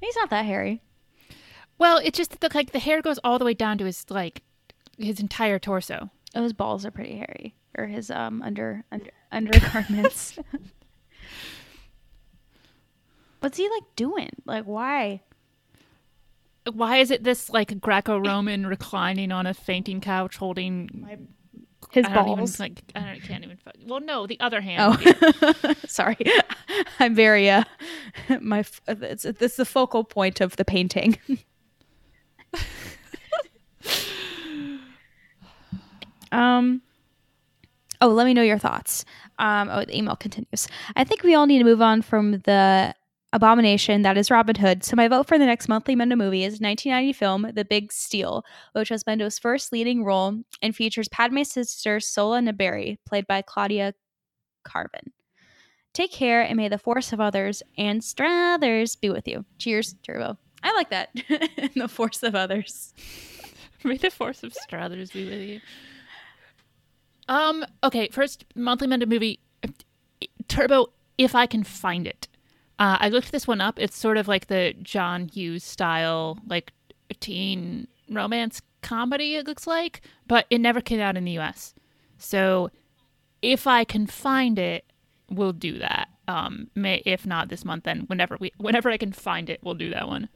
He's 0.00 0.16
not 0.16 0.30
that 0.30 0.44
hairy. 0.44 0.82
Well, 1.78 1.98
it's 2.02 2.16
just 2.16 2.40
that, 2.40 2.54
like 2.54 2.72
the 2.72 2.78
hair 2.78 3.02
goes 3.02 3.18
all 3.22 3.38
the 3.38 3.44
way 3.44 3.54
down 3.54 3.78
to 3.78 3.84
his 3.84 4.04
like 4.08 4.42
his 4.96 5.20
entire 5.20 5.58
torso. 5.58 6.10
Oh, 6.34 6.42
his 6.42 6.52
balls 6.52 6.84
are 6.84 6.90
pretty 6.90 7.16
hairy, 7.16 7.54
or 7.76 7.86
his 7.86 8.10
um 8.10 8.42
under 8.42 8.84
under 8.90 9.10
undergarments. 9.32 10.38
What's 13.40 13.56
he 13.58 13.68
like 13.68 13.84
doing? 13.94 14.30
Like, 14.44 14.64
why? 14.64 15.22
Why 16.74 16.96
is 16.98 17.10
it 17.10 17.24
this 17.24 17.50
like 17.50 17.80
Greco-Roman 17.80 18.66
reclining 18.66 19.32
on 19.32 19.46
a 19.46 19.54
fainting 19.54 20.00
couch 20.00 20.36
holding 20.36 20.88
His 21.92 22.04
I 22.06 22.14
don't 22.14 22.26
even 22.26 22.36
balls. 22.38 22.60
like 22.60 22.82
I 22.94 23.00
don't, 23.00 23.22
can't 23.22 23.44
even. 23.44 23.58
Well, 23.86 24.00
no, 24.00 24.26
the 24.26 24.38
other 24.40 24.60
hand. 24.60 24.98
Oh, 25.00 25.74
sorry. 25.86 26.16
I'm 27.00 27.14
very 27.14 27.48
uh, 27.50 27.64
my 28.40 28.60
f- 28.60 28.80
it's 28.88 29.24
it's 29.24 29.56
the 29.56 29.64
focal 29.64 30.04
point 30.04 30.40
of 30.40 30.56
the 30.56 30.64
painting. 30.64 31.18
um. 36.32 36.82
Oh, 38.00 38.08
let 38.08 38.26
me 38.26 38.34
know 38.34 38.42
your 38.42 38.58
thoughts. 38.58 39.04
Um. 39.38 39.68
Oh, 39.70 39.84
the 39.84 39.96
email 39.96 40.16
continues. 40.16 40.68
I 40.96 41.04
think 41.04 41.22
we 41.22 41.34
all 41.34 41.46
need 41.46 41.58
to 41.58 41.64
move 41.64 41.82
on 41.82 42.02
from 42.02 42.32
the 42.32 42.94
abomination 43.32 44.02
that 44.02 44.16
is 44.16 44.30
Robin 44.30 44.56
Hood. 44.56 44.84
So 44.84 44.96
my 44.96 45.08
vote 45.08 45.26
for 45.26 45.38
the 45.38 45.46
next 45.46 45.68
monthly 45.68 45.94
Mendo 45.94 46.16
movie 46.16 46.44
is 46.44 46.60
1990 46.60 47.12
film 47.12 47.50
The 47.54 47.64
Big 47.64 47.92
Steal, 47.92 48.44
which 48.72 48.90
was 48.90 49.04
Mendo's 49.04 49.38
first 49.38 49.72
leading 49.72 50.04
role 50.04 50.42
and 50.62 50.74
features 50.74 51.08
Padme's 51.08 51.50
sister 51.50 52.00
Sola 52.00 52.40
Naberrie, 52.40 52.98
played 53.06 53.26
by 53.26 53.42
Claudia 53.42 53.94
Karvan. 54.66 55.12
Take 55.94 56.12
care, 56.12 56.42
and 56.42 56.56
may 56.56 56.68
the 56.68 56.78
force 56.78 57.12
of 57.12 57.20
others 57.20 57.62
and 57.76 58.00
Strathers 58.00 59.00
be 59.00 59.10
with 59.10 59.26
you. 59.26 59.44
Cheers, 59.58 59.94
Turbo. 60.02 60.38
I 60.62 60.72
like 60.74 60.90
that. 60.90 61.10
the 61.74 61.88
force 61.88 62.22
of 62.22 62.34
others. 62.34 62.94
May 63.84 63.96
the 63.96 64.10
force 64.10 64.42
of 64.42 64.52
Strathers 64.52 65.12
be 65.12 65.24
with 65.24 65.40
you. 65.40 65.60
Um. 67.28 67.64
Okay. 67.84 68.08
First 68.08 68.44
monthly 68.54 68.88
Mendo 68.88 69.08
movie, 69.08 69.40
Turbo. 70.48 70.92
If 71.16 71.34
I 71.34 71.46
can 71.46 71.64
find 71.64 72.06
it, 72.06 72.27
uh, 72.78 72.96
I 73.00 73.08
looked 73.08 73.32
this 73.32 73.46
one 73.46 73.60
up. 73.60 73.78
It's 73.78 73.96
sort 73.96 74.16
of 74.16 74.28
like 74.28 74.46
the 74.46 74.74
John 74.82 75.28
Hughes 75.28 75.64
style, 75.64 76.38
like 76.46 76.72
teen 77.20 77.88
romance 78.08 78.62
comedy. 78.82 79.34
It 79.36 79.46
looks 79.46 79.66
like, 79.66 80.02
but 80.26 80.46
it 80.50 80.60
never 80.60 80.80
came 80.80 81.00
out 81.00 81.16
in 81.16 81.24
the 81.24 81.32
U.S. 81.32 81.74
So, 82.18 82.70
if 83.42 83.66
I 83.66 83.84
can 83.84 84.06
find 84.06 84.58
it, 84.58 84.84
we'll 85.30 85.52
do 85.52 85.78
that. 85.78 86.08
Um. 86.28 86.70
May 86.74 87.02
if 87.04 87.26
not 87.26 87.48
this 87.48 87.64
month, 87.64 87.84
then 87.84 88.00
whenever 88.06 88.36
we, 88.38 88.52
whenever 88.58 88.90
I 88.90 88.96
can 88.96 89.12
find 89.12 89.50
it, 89.50 89.60
we'll 89.62 89.74
do 89.74 89.90
that 89.90 90.06
one. 90.06 90.28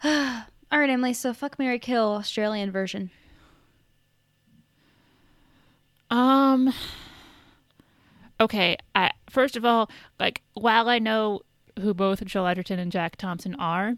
All 0.04 0.78
right, 0.78 0.90
Emily. 0.90 1.12
So 1.12 1.34
fuck 1.34 1.58
Mary 1.58 1.78
Kill 1.78 2.12
Australian 2.12 2.70
version. 2.70 3.10
Um. 6.10 6.72
Okay. 8.40 8.76
I 8.94 9.10
first 9.30 9.56
of 9.56 9.64
all, 9.64 9.90
like, 10.20 10.42
while 10.54 10.88
I 10.88 10.98
know 10.98 11.40
who 11.80 11.94
both 11.94 12.24
Joel 12.24 12.46
Edgerton 12.48 12.78
and 12.78 12.90
Jack 12.92 13.16
Thompson 13.16 13.54
are, 13.56 13.94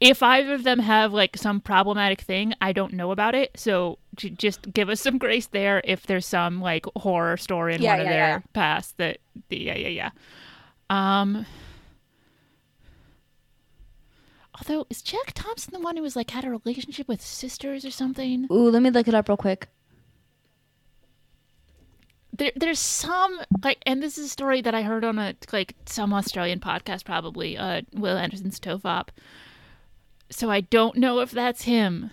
if 0.00 0.22
either 0.22 0.54
of 0.54 0.64
them 0.64 0.78
have 0.80 1.12
like 1.12 1.36
some 1.36 1.60
problematic 1.60 2.20
thing, 2.20 2.52
I 2.60 2.72
don't 2.72 2.92
know 2.92 3.10
about 3.10 3.34
it. 3.34 3.52
So 3.56 3.98
j- 4.16 4.30
just 4.30 4.72
give 4.72 4.88
us 4.88 5.00
some 5.00 5.18
grace 5.24 5.46
there. 5.46 5.80
If 5.84 6.06
there's 6.06 6.26
some 6.26 6.60
like 6.60 6.84
horror 6.96 7.36
story 7.36 7.74
in 7.74 7.82
Yeah, 7.82 7.92
one 7.92 8.00
of 8.00 8.06
their 8.06 8.14
yeah. 8.28 8.40
past 8.52 8.96
that, 8.98 9.18
the 9.48 9.58
yeah, 9.58 9.76
yeah, 9.76 9.88
yeah. 9.88 10.10
Um. 10.90 11.46
Although 14.56 14.86
is 14.88 15.02
Jack 15.02 15.32
Thompson 15.34 15.72
the 15.72 15.80
one 15.80 15.96
who 15.96 16.02
was 16.02 16.14
like 16.14 16.30
had 16.30 16.44
a 16.44 16.50
relationship 16.50 17.08
with 17.08 17.20
sisters 17.20 17.84
or 17.84 17.90
something? 17.90 18.46
Ooh, 18.52 18.70
let 18.70 18.82
me 18.82 18.90
look 18.90 19.08
it 19.08 19.14
up 19.14 19.28
real 19.28 19.36
quick. 19.36 19.68
There, 22.36 22.50
there's 22.56 22.80
some 22.80 23.40
like 23.62 23.78
and 23.86 24.02
this 24.02 24.18
is 24.18 24.26
a 24.26 24.28
story 24.28 24.60
that 24.60 24.74
i 24.74 24.82
heard 24.82 25.04
on 25.04 25.18
a 25.20 25.36
like 25.52 25.74
some 25.86 26.12
australian 26.12 26.58
podcast 26.58 27.04
probably 27.04 27.56
uh 27.56 27.82
wil 27.92 28.16
anderson's 28.16 28.58
tofop 28.58 29.08
so 30.30 30.50
i 30.50 30.60
don't 30.62 30.96
know 30.96 31.20
if 31.20 31.30
that's 31.30 31.62
him 31.62 32.10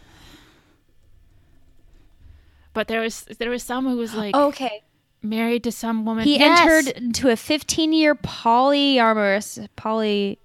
but 2.74 2.88
there 2.88 3.02
was 3.02 3.24
there 3.40 3.50
was 3.50 3.64
some 3.64 3.86
who 3.88 3.98
was 3.98 4.14
like 4.14 4.36
Okay. 4.36 4.84
married 5.24 5.64
to 5.64 5.72
some 5.72 6.06
woman 6.06 6.24
He 6.26 6.38
Yes! 6.38 6.68
entered 6.88 6.98
into 6.98 7.30
a 7.30 7.36
15 7.36 7.92
year 7.94 8.14
polyamorous 8.16 9.68
poly 9.76 10.38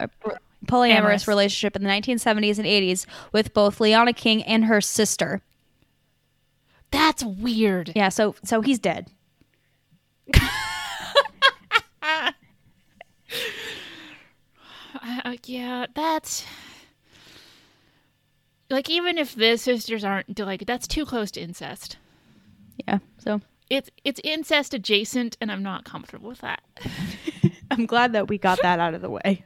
uh, 0.00 0.06
polyamorous 0.66 0.90
Amorous. 0.96 1.28
relationship 1.28 1.76
in 1.76 1.82
the 1.82 1.88
1970s 1.90 2.58
and 2.58 2.66
80s 2.66 3.06
with 3.32 3.52
both 3.52 3.80
Leona 3.80 4.12
King 4.12 4.42
and 4.44 4.66
her 4.66 4.80
sister. 4.80 5.42
that's 6.90 7.24
weird 7.24 7.92
Yeah, 7.96 8.08
so 8.10 8.34
so 8.44 8.60
he's 8.60 8.78
dead. 8.78 9.10
uh, 12.02 12.32
yeah 15.44 15.86
that's 15.94 16.44
like 18.70 18.88
even 18.88 19.18
if 19.18 19.34
the 19.34 19.56
sisters 19.56 20.04
aren't 20.04 20.38
like 20.38 20.64
that's 20.66 20.86
too 20.86 21.04
close 21.04 21.30
to 21.30 21.40
incest 21.40 21.96
Yeah. 22.88 22.98
So 23.18 23.40
it's 23.70 23.90
it's 24.04 24.20
incest 24.24 24.74
adjacent 24.74 25.36
and 25.40 25.50
i'm 25.50 25.62
not 25.62 25.84
comfortable 25.84 26.28
with 26.28 26.40
that 26.40 26.62
I'm 27.70 27.86
glad 27.86 28.12
that 28.12 28.28
we 28.28 28.38
got 28.38 28.60
that 28.62 28.78
out 28.78 28.94
of 28.94 29.02
the 29.02 29.10
way. 29.10 29.44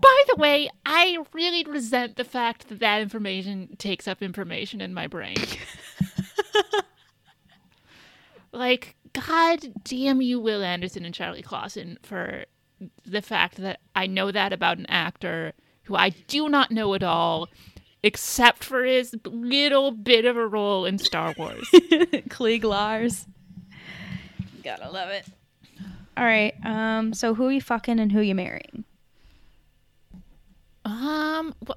By 0.00 0.22
the 0.28 0.36
way, 0.36 0.70
I 0.84 1.18
really 1.32 1.64
resent 1.64 2.16
the 2.16 2.24
fact 2.24 2.68
that 2.68 2.80
that 2.80 3.00
information 3.00 3.76
takes 3.78 4.06
up 4.08 4.22
information 4.22 4.80
in 4.80 4.92
my 4.92 5.06
brain. 5.06 5.36
like, 8.52 8.96
god 9.14 9.72
damn 9.84 10.20
you, 10.20 10.40
Wil 10.40 10.62
Anderson 10.62 11.04
and 11.04 11.14
Charlie 11.14 11.42
Clausen, 11.42 11.98
for 12.02 12.44
the 13.06 13.22
fact 13.22 13.56
that 13.56 13.80
I 13.94 14.06
know 14.06 14.30
that 14.30 14.52
about 14.52 14.78
an 14.78 14.86
actor 14.86 15.52
who 15.84 15.96
I 15.96 16.10
do 16.10 16.48
not 16.48 16.70
know 16.70 16.94
at 16.94 17.02
all, 17.02 17.48
except 18.02 18.64
for 18.64 18.84
his 18.84 19.14
little 19.24 19.90
bit 19.92 20.24
of 20.24 20.36
a 20.36 20.46
role 20.46 20.84
in 20.84 20.98
Star 20.98 21.34
Wars. 21.38 21.68
Cliegg 21.72 22.64
Lars. 22.64 23.26
Gotta 24.62 24.90
love 24.90 25.10
it. 25.10 25.26
All 26.16 26.24
right. 26.24 26.54
Um. 26.64 27.12
So 27.14 27.34
who 27.34 27.46
are 27.46 27.52
you 27.52 27.60
fucking 27.60 27.98
and 28.00 28.10
who 28.12 28.18
are 28.20 28.22
you 28.22 28.34
marrying? 28.34 28.84
um, 30.86 31.54
wh- 31.66 31.72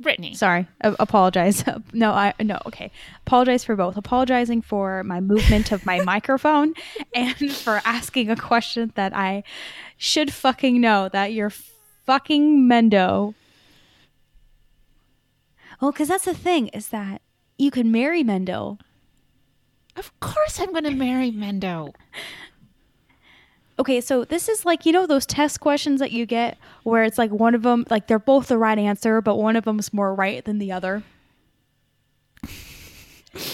Brittani. 0.00 0.36
Sorry. 0.36 0.66
Apologize. 0.80 1.64
No. 1.92 2.12
I 2.12 2.34
no. 2.40 2.58
Okay. 2.66 2.90
Apologize 3.26 3.64
for 3.64 3.76
both. 3.76 3.96
Apologizing 3.96 4.62
for 4.62 5.02
my 5.04 5.20
movement 5.20 5.72
of 5.72 5.84
my 5.84 6.00
microphone 6.04 6.74
and 7.14 7.52
for 7.52 7.80
asking 7.84 8.30
a 8.30 8.36
question 8.36 8.92
that 8.94 9.14
I 9.14 9.42
should 9.96 10.32
fucking 10.32 10.80
know 10.80 11.08
that 11.10 11.32
you're 11.32 11.50
fucking 11.50 12.68
Mendo. 12.68 13.34
Well, 15.80 15.92
because 15.92 16.08
that's 16.08 16.24
the 16.26 16.34
thing 16.34 16.68
is 16.68 16.88
that 16.88 17.22
you 17.58 17.70
can 17.70 17.90
marry 17.90 18.22
Mendo. 18.22 18.78
Of 19.96 20.18
course 20.20 20.60
I'm 20.60 20.72
going 20.72 20.84
to 20.84 20.90
marry 20.90 21.30
Mendo. 21.30 21.94
Okay, 23.80 24.02
so 24.02 24.24
this 24.26 24.50
is 24.50 24.66
like 24.66 24.84
you 24.84 24.92
know 24.92 25.06
those 25.06 25.24
test 25.24 25.60
questions 25.60 26.00
that 26.00 26.12
you 26.12 26.26
get 26.26 26.58
where 26.82 27.02
it's 27.02 27.16
like 27.16 27.30
one 27.30 27.54
of 27.54 27.62
them 27.62 27.86
like 27.88 28.08
they're 28.08 28.18
both 28.18 28.48
the 28.48 28.58
right 28.58 28.78
answer, 28.78 29.22
but 29.22 29.36
one 29.36 29.56
of 29.56 29.64
them's 29.64 29.90
more 29.90 30.14
right 30.14 30.44
than 30.44 30.58
the 30.58 30.70
other. 30.70 31.02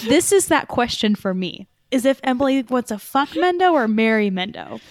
this 0.03 0.33
is 0.33 0.47
that 0.47 0.67
question 0.67 1.15
for 1.15 1.33
me. 1.33 1.65
Is 1.91 2.03
if 2.03 2.19
Emily 2.25 2.61
wants 2.63 2.89
to 2.89 2.99
fuck 2.99 3.29
Mendo 3.29 3.71
or 3.71 3.87
marry 3.87 4.29
Mendo? 4.29 4.81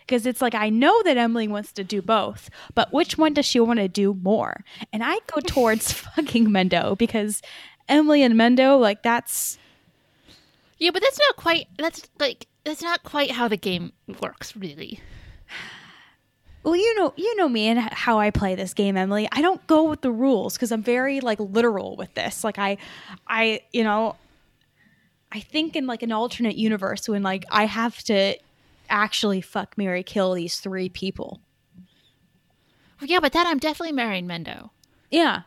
Because 0.00 0.26
it's 0.26 0.42
like 0.42 0.54
I 0.54 0.68
know 0.68 1.02
that 1.04 1.16
Emily 1.16 1.48
wants 1.48 1.72
to 1.72 1.82
do 1.82 2.02
both, 2.02 2.50
but 2.74 2.92
which 2.92 3.16
one 3.16 3.32
does 3.32 3.46
she 3.46 3.60
want 3.60 3.78
to 3.78 3.88
do 3.88 4.12
more? 4.12 4.62
And 4.92 5.02
I 5.02 5.20
go 5.34 5.40
towards 5.40 5.90
fucking 6.16 6.48
Mendo 6.48 6.98
because 6.98 7.40
Emily 7.88 8.22
and 8.22 8.34
Mendo, 8.34 8.78
like 8.78 9.02
that's 9.02 9.56
Yeah, 10.78 10.90
but 10.90 11.00
that's 11.00 11.18
not 11.18 11.36
quite. 11.36 11.68
That's 11.78 12.10
like 12.18 12.46
that's 12.64 12.82
not 12.82 13.02
quite 13.02 13.32
how 13.32 13.48
the 13.48 13.56
game 13.56 13.92
works, 14.20 14.56
really. 14.56 15.00
Well, 16.64 16.76
you 16.76 16.94
know, 16.96 17.12
you 17.16 17.34
know 17.36 17.48
me 17.48 17.66
and 17.66 17.80
how 17.80 18.20
I 18.20 18.30
play 18.30 18.54
this 18.54 18.72
game, 18.72 18.96
Emily. 18.96 19.28
I 19.32 19.42
don't 19.42 19.66
go 19.66 19.82
with 19.88 20.00
the 20.02 20.12
rules 20.12 20.54
because 20.54 20.70
I'm 20.70 20.82
very 20.82 21.20
like 21.20 21.40
literal 21.40 21.96
with 21.96 22.14
this. 22.14 22.44
Like 22.44 22.56
I, 22.58 22.76
I, 23.26 23.62
you 23.72 23.82
know, 23.82 24.14
I 25.32 25.40
think 25.40 25.74
in 25.74 25.86
like 25.88 26.02
an 26.04 26.12
alternate 26.12 26.54
universe 26.54 27.08
when 27.08 27.24
like 27.24 27.44
I 27.50 27.64
have 27.64 27.98
to 28.04 28.36
actually 28.88 29.40
fuck, 29.40 29.76
Mary, 29.76 30.04
kill 30.04 30.34
these 30.34 30.58
three 30.60 30.88
people. 30.88 31.40
Well, 33.00 33.10
yeah, 33.10 33.18
but 33.18 33.32
then 33.32 33.46
I'm 33.48 33.58
definitely 33.58 33.92
marrying 33.92 34.28
Mendo 34.28 34.70
Yeah. 35.10 35.42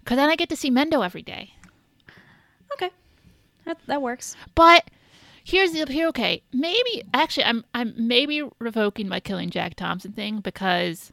because 0.00 0.16
then 0.16 0.28
I 0.28 0.36
get 0.36 0.50
to 0.50 0.56
see 0.56 0.70
Mendo 0.70 1.02
every 1.02 1.22
day. 1.22 1.54
Okay. 2.74 2.90
That 3.64 3.78
that 3.86 4.02
works. 4.02 4.36
But 4.54 4.84
here's 5.44 5.72
the 5.72 5.84
here. 5.86 6.08
Okay, 6.08 6.42
maybe 6.52 7.04
actually, 7.12 7.44
I'm 7.44 7.64
I'm 7.72 7.94
maybe 7.96 8.42
revoking 8.58 9.08
my 9.08 9.20
killing 9.20 9.50
Jack 9.50 9.74
Thompson 9.76 10.12
thing 10.12 10.40
because 10.40 11.12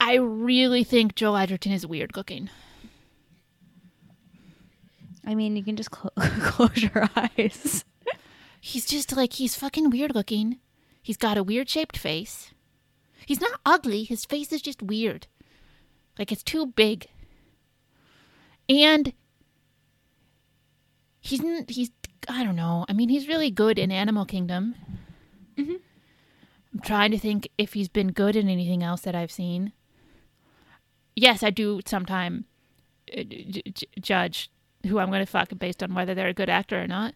I 0.00 0.14
really 0.14 0.84
think 0.84 1.14
Joel 1.14 1.36
Edgerton 1.36 1.72
is 1.72 1.86
weird 1.86 2.16
looking. 2.16 2.48
I 5.26 5.34
mean, 5.34 5.56
you 5.56 5.62
can 5.62 5.76
just 5.76 5.90
clo- 5.90 6.10
close 6.16 6.82
your 6.82 7.08
eyes. 7.14 7.84
He's 8.60 8.86
just 8.86 9.14
like 9.16 9.34
he's 9.34 9.56
fucking 9.56 9.90
weird 9.90 10.14
looking. 10.14 10.58
He's 11.02 11.16
got 11.16 11.36
a 11.36 11.42
weird 11.42 11.68
shaped 11.68 11.96
face. 11.96 12.52
He's 13.26 13.40
not 13.40 13.60
ugly, 13.66 14.04
his 14.04 14.24
face 14.24 14.52
is 14.52 14.62
just 14.62 14.82
weird. 14.82 15.26
Like 16.18 16.30
it's 16.32 16.42
too 16.42 16.66
big. 16.66 17.06
And 18.68 19.12
he's 21.20 21.42
he's 21.68 21.90
I 22.28 22.44
don't 22.44 22.56
know. 22.56 22.84
I 22.88 22.92
mean, 22.92 23.08
he's 23.08 23.28
really 23.28 23.50
good 23.50 23.78
in 23.78 23.90
Animal 23.90 24.24
Kingdom. 24.24 24.74
I'm 26.74 26.80
trying 26.80 27.10
to 27.10 27.18
think 27.18 27.48
if 27.58 27.74
he's 27.74 27.88
been 27.88 28.08
good 28.12 28.36
in 28.36 28.48
anything 28.48 28.82
else 28.82 29.02
that 29.02 29.14
I've 29.14 29.30
seen. 29.30 29.72
Yes, 31.14 31.42
I 31.42 31.50
do 31.50 31.80
sometime 31.84 32.46
uh, 33.12 33.22
j- 33.24 33.62
j- 33.72 33.86
judge 34.00 34.50
who 34.86 34.98
I'm 34.98 35.10
going 35.10 35.24
to 35.24 35.30
fuck 35.30 35.50
based 35.58 35.82
on 35.82 35.94
whether 35.94 36.14
they're 36.14 36.28
a 36.28 36.34
good 36.34 36.48
actor 36.48 36.80
or 36.82 36.86
not. 36.86 37.14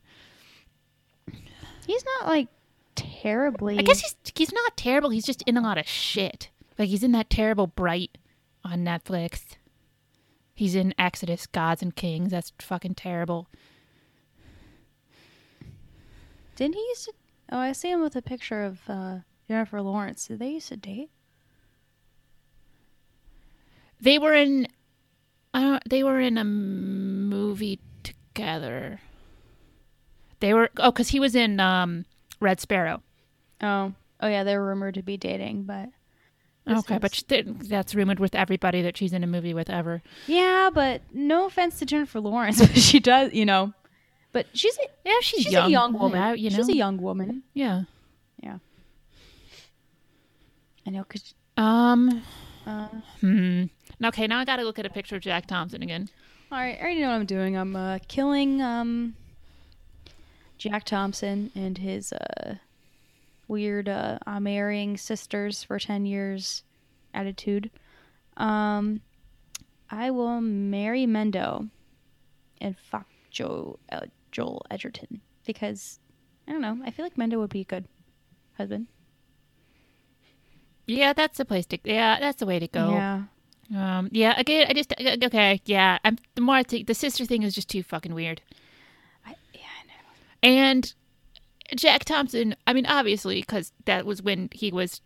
He's 1.87 2.05
not 2.19 2.29
like 2.29 2.49
terribly. 2.95 3.79
I 3.79 3.83
guess 3.83 4.01
he's 4.01 4.17
he's 4.35 4.53
not 4.53 4.77
terrible. 4.77 5.11
He's 5.11 5.25
just 5.25 5.43
in 5.43 5.57
a 5.57 5.63
lot 5.63 5.79
of 5.79 5.87
shit. 5.87 6.51
Like 6.79 6.89
he's 6.89 7.03
in 7.03 7.13
that 7.13 7.31
terrible 7.31 7.67
Bright 7.69 8.19
on 8.65 8.85
Netflix. 8.85 9.57
He's 10.55 10.75
in 10.75 10.95
Exodus: 10.99 11.47
Gods 11.47 11.83
and 11.83 11.95
Kings. 11.95 12.33
That's 12.33 12.53
fucking 12.61 12.97
terrible. 12.97 13.49
Didn't 16.57 16.75
he 16.75 16.81
used 16.89 17.05
to? 17.05 17.13
Oh, 17.53 17.59
I 17.59 17.73
see 17.73 17.91
him 17.91 18.01
with 18.01 18.17
a 18.17 18.23
picture 18.23 18.65
of 18.65 18.81
uh, 18.89 19.19
Jennifer 19.49 19.81
Lawrence. 19.81 20.27
Did 20.27 20.41
they 20.41 20.51
used 20.51 20.69
to 20.69 20.77
date? 20.77 21.11
They 24.01 24.19
were 24.19 24.35
in. 24.35 24.67
Uh, 25.55 25.79
they 25.89 26.03
were 26.03 26.21
in 26.21 26.37
a 26.37 26.45
movie 26.45 27.81
together. 28.03 29.01
They 30.41 30.53
were 30.53 30.71
oh, 30.79 30.91
because 30.91 31.09
he 31.09 31.21
was 31.21 31.35
in 31.35 31.61
um, 31.61 32.05
Red 32.41 32.61
Sparrow. 32.61 33.03
Oh, 33.63 33.93
oh 34.21 34.29
yeah, 34.29 34.45
they 34.45 34.57
were 34.57 34.67
rumored 34.67 34.95
to 34.95 35.03
be 35.03 35.17
dating, 35.17 35.63
but 35.63 35.89
okay, 36.69 36.99
but 36.99 37.13
is- 37.13 37.19
sh- 37.19 37.23
th- 37.23 37.47
that's 37.69 37.95
rumored 37.95 38.19
with 38.21 38.35
everybody 38.35 38.83
that 38.83 38.97
she's 38.99 39.15
in 39.15 39.25
a 39.25 39.27
movie 39.27 39.55
with 39.55 39.71
ever. 39.71 40.03
yeah, 40.27 40.69
but 40.73 41.01
no 41.15 41.47
offense 41.47 41.79
to 41.79 41.87
Jennifer 41.87 42.21
Lawrence, 42.21 42.59
but 42.67 42.77
she 42.77 43.01
does, 43.01 43.33
you 43.33 43.47
know. 43.47 43.73
But 44.37 44.47
she's 44.53 44.77
a, 44.77 44.83
Yeah, 45.03 45.13
she's, 45.23 45.45
she's 45.45 45.53
young. 45.53 45.67
a 45.69 45.71
young 45.71 45.93
woman. 45.95 46.37
you 46.39 46.51
know. 46.51 46.57
She's 46.57 46.69
a 46.69 46.77
young 46.77 46.99
woman. 46.99 47.43
Yeah. 47.55 47.85
Yeah. 48.43 48.59
I 50.87 50.91
know, 50.91 51.05
cause 51.05 51.33
Um. 51.57 52.23
uh, 52.67 52.89
Hmm. 53.21 53.65
Okay, 54.05 54.27
now 54.27 54.39
I 54.39 54.45
got 54.45 54.57
to 54.57 54.63
look 54.65 54.79
at 54.79 54.85
a 54.85 54.91
picture 54.91 55.17
of 55.17 55.23
Jack 55.23 55.47
Thompson 55.47 55.83
again. 55.83 56.11
all 56.53 56.59
right, 56.59 56.77
I 56.79 56.81
already 56.83 57.01
know 57.01 57.09
what 57.09 57.15
I'm 57.15 57.25
doing. 57.27 57.57
I'm 57.57 57.75
uh, 57.75 57.99
killing 58.09 58.61
um 58.61 59.15
Jack 60.59 60.85
Thompson 60.85 61.51
and 61.55 61.79
his 61.79 62.13
uh 62.13 62.57
weird 63.49 63.89
uh 63.89 64.19
I'm 64.27 64.43
marrying 64.45 64.97
sisters 64.99 65.63
for 65.65 65.79
ten 65.79 66.05
years 66.05 66.63
attitude. 67.15 67.71
Um, 68.37 69.01
I 69.91 70.11
will 70.11 70.41
marry 70.43 71.07
Mendo 71.07 71.71
and 72.61 72.77
fuck 72.79 73.07
Joe 73.31 73.79
uh, 73.91 74.03
Joel 74.37 74.67
Edgerton 74.71 75.23
because 75.47 75.99
I 76.47 76.53
don't 76.53 76.61
know. 76.61 76.79
I 76.85 76.91
feel 76.91 77.07
like 77.07 77.17
Mendo 77.17 77.39
would 77.39 77.49
be 77.49 77.63
a 77.63 77.65
good 77.65 77.87
husband. 78.59 78.87
Yeah, 80.85 81.15
that's 81.15 81.39
the 81.39 81.47
place 81.47 81.65
to. 81.67 81.79
Yeah, 81.85 82.21
that's 82.21 82.39
the 82.39 82.45
way 82.45 82.59
to 82.59 82.69
go. 82.69 82.91
Yeah. 82.91 83.23
Um. 83.75 84.11
Yeah. 84.13 84.39
Again, 84.39 84.67
I 84.69 84.75
just 84.75 84.93
okay. 85.01 85.63
Yeah. 85.65 85.99
I'm 86.05 86.19
the 86.35 86.43
more 86.43 86.57
I 86.57 86.65
think 86.65 86.87
the 86.87 86.95
sister 86.95 87.25
thing 87.25 87.45
is 87.45 87.55
just 87.55 87.71
too 87.71 87.83
fucking 87.83 88.15
weird. 88.15 88.43
I, 89.25 89.35
yeah, 89.55 89.61
I 89.63 89.87
know. 89.87 90.59
And 90.59 90.95
Jack 91.75 92.05
Thompson. 92.05 92.55
I 92.67 92.75
mean, 92.75 92.85
obviously, 92.85 93.41
because 93.41 93.73
that 93.87 94.05
was 94.05 94.21
when 94.21 94.51
he 94.53 94.71
was. 94.71 95.01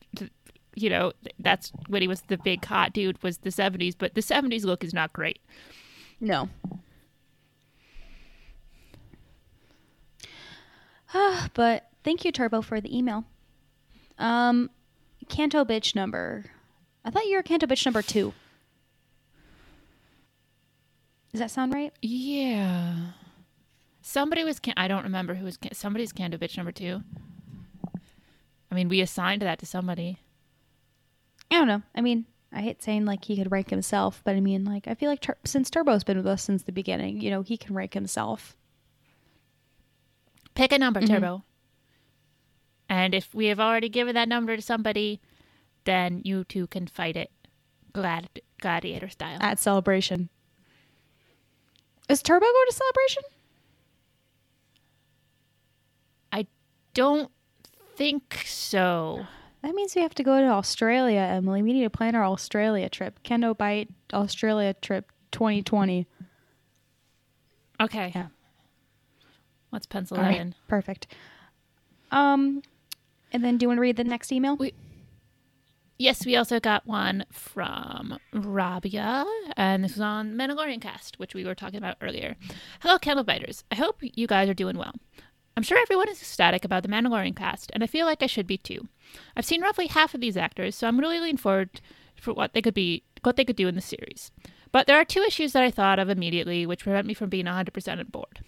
You 0.76 0.88
know, 0.88 1.12
that's 1.38 1.72
when 1.88 2.00
he 2.00 2.08
was 2.08 2.22
the 2.22 2.38
big 2.38 2.64
hot 2.64 2.92
dude. 2.92 3.22
Was 3.22 3.38
the 3.38 3.50
'70s, 3.50 3.94
but 3.96 4.14
the 4.14 4.20
'70s 4.20 4.64
look 4.64 4.82
is 4.82 4.92
not 4.92 5.12
great. 5.12 5.38
No. 6.20 6.48
but 11.54 11.88
thank 12.04 12.24
you, 12.24 12.32
Turbo, 12.32 12.62
for 12.62 12.80
the 12.80 12.96
email. 12.96 13.24
Um, 14.18 14.70
Canto 15.28 15.64
bitch 15.64 15.94
number. 15.94 16.46
I 17.04 17.10
thought 17.10 17.26
you 17.26 17.36
were 17.36 17.42
Canto 17.42 17.66
bitch 17.66 17.84
number 17.84 18.02
two. 18.02 18.32
Does 21.32 21.40
that 21.40 21.50
sound 21.50 21.72
right? 21.72 21.92
Yeah. 22.02 23.12
Somebody 24.02 24.44
was. 24.44 24.58
Can- 24.58 24.74
I 24.76 24.88
don't 24.88 25.04
remember 25.04 25.34
who 25.34 25.44
was. 25.44 25.56
Can- 25.56 25.74
somebody's 25.74 26.12
Canto 26.12 26.36
bitch 26.36 26.56
number 26.56 26.72
two. 26.72 27.02
I 28.70 28.74
mean, 28.74 28.88
we 28.88 29.00
assigned 29.00 29.42
that 29.42 29.58
to 29.60 29.66
somebody. 29.66 30.18
I 31.50 31.56
don't 31.56 31.68
know. 31.68 31.82
I 31.94 32.00
mean, 32.00 32.26
I 32.52 32.62
hate 32.62 32.82
saying 32.82 33.04
like 33.04 33.24
he 33.24 33.36
could 33.36 33.50
rank 33.50 33.70
himself, 33.70 34.22
but 34.24 34.36
I 34.36 34.40
mean, 34.40 34.64
like 34.64 34.86
I 34.88 34.94
feel 34.94 35.10
like 35.10 35.20
Tur- 35.20 35.38
since 35.44 35.70
Turbo's 35.70 36.04
been 36.04 36.16
with 36.16 36.26
us 36.26 36.42
since 36.42 36.62
the 36.62 36.72
beginning, 36.72 37.20
you 37.20 37.30
know, 37.30 37.42
he 37.42 37.56
can 37.56 37.74
rank 37.74 37.94
himself. 37.94 38.56
Pick 40.60 40.72
a 40.72 40.78
number, 40.78 41.00
Mm-hmm. 41.00 41.14
Turbo. 41.14 41.42
And 42.90 43.14
if 43.14 43.34
we 43.34 43.46
have 43.46 43.58
already 43.58 43.88
given 43.88 44.14
that 44.14 44.28
number 44.28 44.54
to 44.56 44.60
somebody, 44.60 45.18
then 45.84 46.20
you 46.22 46.44
two 46.44 46.66
can 46.66 46.86
fight 46.86 47.16
it 47.16 47.30
glad 47.94 48.28
gladiator 48.60 49.08
style. 49.08 49.38
at 49.40 49.58
Celebration. 49.58 50.28
Is 52.10 52.20
Turbo 52.20 52.44
going 52.44 52.66
to 52.68 52.74
Celebration? 52.74 53.22
I 56.30 56.46
don't 56.92 57.30
think 57.96 58.42
so. 58.44 59.26
That 59.62 59.74
means 59.74 59.94
we 59.94 60.02
have 60.02 60.14
to 60.16 60.22
go 60.22 60.42
to 60.42 60.46
Australia, 60.48 61.20
Emily. 61.20 61.62
We 61.62 61.72
need 61.72 61.84
to 61.84 61.90
plan 61.90 62.14
our 62.14 62.24
Australia 62.26 62.90
trip. 62.90 63.22
Canto 63.22 63.54
Bight 63.54 63.88
Australia 64.12 64.74
trip 64.74 65.10
2020. 65.32 66.06
Okay. 67.80 68.12
Yeah. 68.14 68.26
Let's 69.72 69.86
pencil 69.86 70.16
All 70.16 70.22
that 70.24 70.28
right, 70.30 70.40
in. 70.40 70.54
perfect. 70.68 71.06
Um, 72.10 72.62
and 73.32 73.44
then 73.44 73.56
do 73.56 73.64
you 73.64 73.68
want 73.68 73.78
to 73.78 73.82
read 73.82 73.96
the 73.96 74.04
next 74.04 74.32
email? 74.32 74.56
We- 74.56 74.74
Yes, 75.98 76.24
we 76.24 76.34
also 76.34 76.60
got 76.60 76.86
one 76.86 77.26
from 77.30 78.18
Raabiah, 78.32 79.26
and 79.54 79.84
this 79.84 79.92
was 79.92 80.00
on 80.00 80.32
Mandalorian 80.34 80.80
Cast, 80.80 81.18
which 81.18 81.34
we 81.34 81.44
were 81.44 81.54
talking 81.54 81.76
about 81.76 81.98
earlier. 82.00 82.36
Hello, 82.80 82.96
Candlebiters. 82.98 83.64
I 83.70 83.74
hope 83.74 83.98
you 84.00 84.26
guys 84.26 84.48
are 84.48 84.54
doing 84.54 84.78
well. 84.78 84.94
I'm 85.58 85.62
sure 85.62 85.76
everyone 85.78 86.08
is 86.08 86.22
ecstatic 86.22 86.64
about 86.64 86.84
the 86.84 86.88
Mandalorian 86.88 87.36
cast, 87.36 87.70
and 87.74 87.82
I 87.82 87.86
feel 87.86 88.06
like 88.06 88.22
I 88.22 88.26
should 88.26 88.46
be 88.46 88.56
too. 88.56 88.88
I've 89.36 89.44
seen 89.44 89.60
roughly 89.60 89.88
half 89.88 90.14
of 90.14 90.22
these 90.22 90.38
actors, 90.38 90.74
so 90.74 90.88
I'm 90.88 90.98
really 90.98 91.20
looking 91.20 91.36
forward 91.36 91.82
for 92.18 92.32
what 92.32 92.54
they 92.54 92.62
could 92.62 92.72
be, 92.72 93.02
what 93.22 93.36
they 93.36 93.44
could 93.44 93.56
do 93.56 93.68
in 93.68 93.74
the 93.74 93.82
series. 93.82 94.30
But 94.72 94.86
there 94.86 94.96
are 94.98 95.04
two 95.04 95.20
issues 95.20 95.52
that 95.52 95.62
I 95.62 95.70
thought 95.70 95.98
of 95.98 96.08
immediately, 96.08 96.64
which 96.64 96.84
prevent 96.84 97.06
me 97.08 97.12
from 97.12 97.28
being 97.28 97.44
100% 97.44 97.98
on 97.98 98.06
board. 98.06 98.40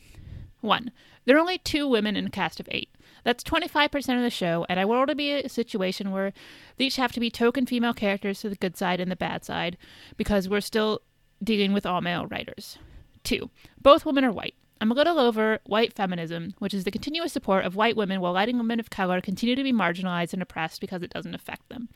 One, 0.63 0.93
there 1.25 1.37
are 1.37 1.41
only 1.41 1.59
two 1.59 1.87
women 1.87 2.17
in 2.17 2.27
a 2.27 2.31
cast 2.31 2.61
of 2.61 2.69
eight. 2.71 2.89
That's 3.25 3.45
25% 3.45 4.17
of 4.17 4.23
the 4.23 4.31
show, 4.31 4.65
and 4.69 4.81
I 4.81 4.85
want 4.85 5.11
it 5.11 5.13
to 5.13 5.17
be 5.17 5.33
a 5.33 5.49
situation 5.49 6.11
where 6.11 6.33
these 6.77 6.97
have 6.97 7.13
to 7.13 7.21
be 7.21 7.31
token 7.31 7.67
female 7.67 7.93
characters 7.93 8.41
to 8.41 8.49
the 8.49 8.57
good 8.57 8.77
side 8.77 9.01
and 9.01 9.11
the 9.11 9.17
bad 9.17 9.45
side, 9.45 9.77
because 10.17 10.49
we're 10.49 10.61
still 10.61 11.03
dealing 11.43 11.73
with 11.73 11.85
all 11.85 12.01
male 12.01 12.27
writers. 12.27 12.79
Two, 13.23 13.51
both 13.81 14.07
women 14.07 14.25
are 14.25 14.33
white. 14.33 14.55
I'm 14.81 14.91
a 14.91 14.95
little 14.95 15.21
over 15.21 15.61
white 15.65 15.93
feminism, 15.93 16.55
which 16.59 16.75
is 16.75 16.83
the 16.83 16.91
continuous 16.91 17.33
support 17.33 17.65
of 17.65 17.77
white 17.77 17.97
women 17.97 18.21
while 18.21 18.33
letting 18.33 18.59
women 18.59 18.81
of 18.81 18.91
color 18.91 19.21
continue 19.21 19.55
to 19.55 19.63
be 19.63 19.73
marginalized 19.73 20.33
and 20.33 20.43
oppressed 20.43 20.81
because 20.81 21.03
it 21.03 21.13
doesn't 21.13 21.37
affect 21.37 21.69
them. 21.69 21.89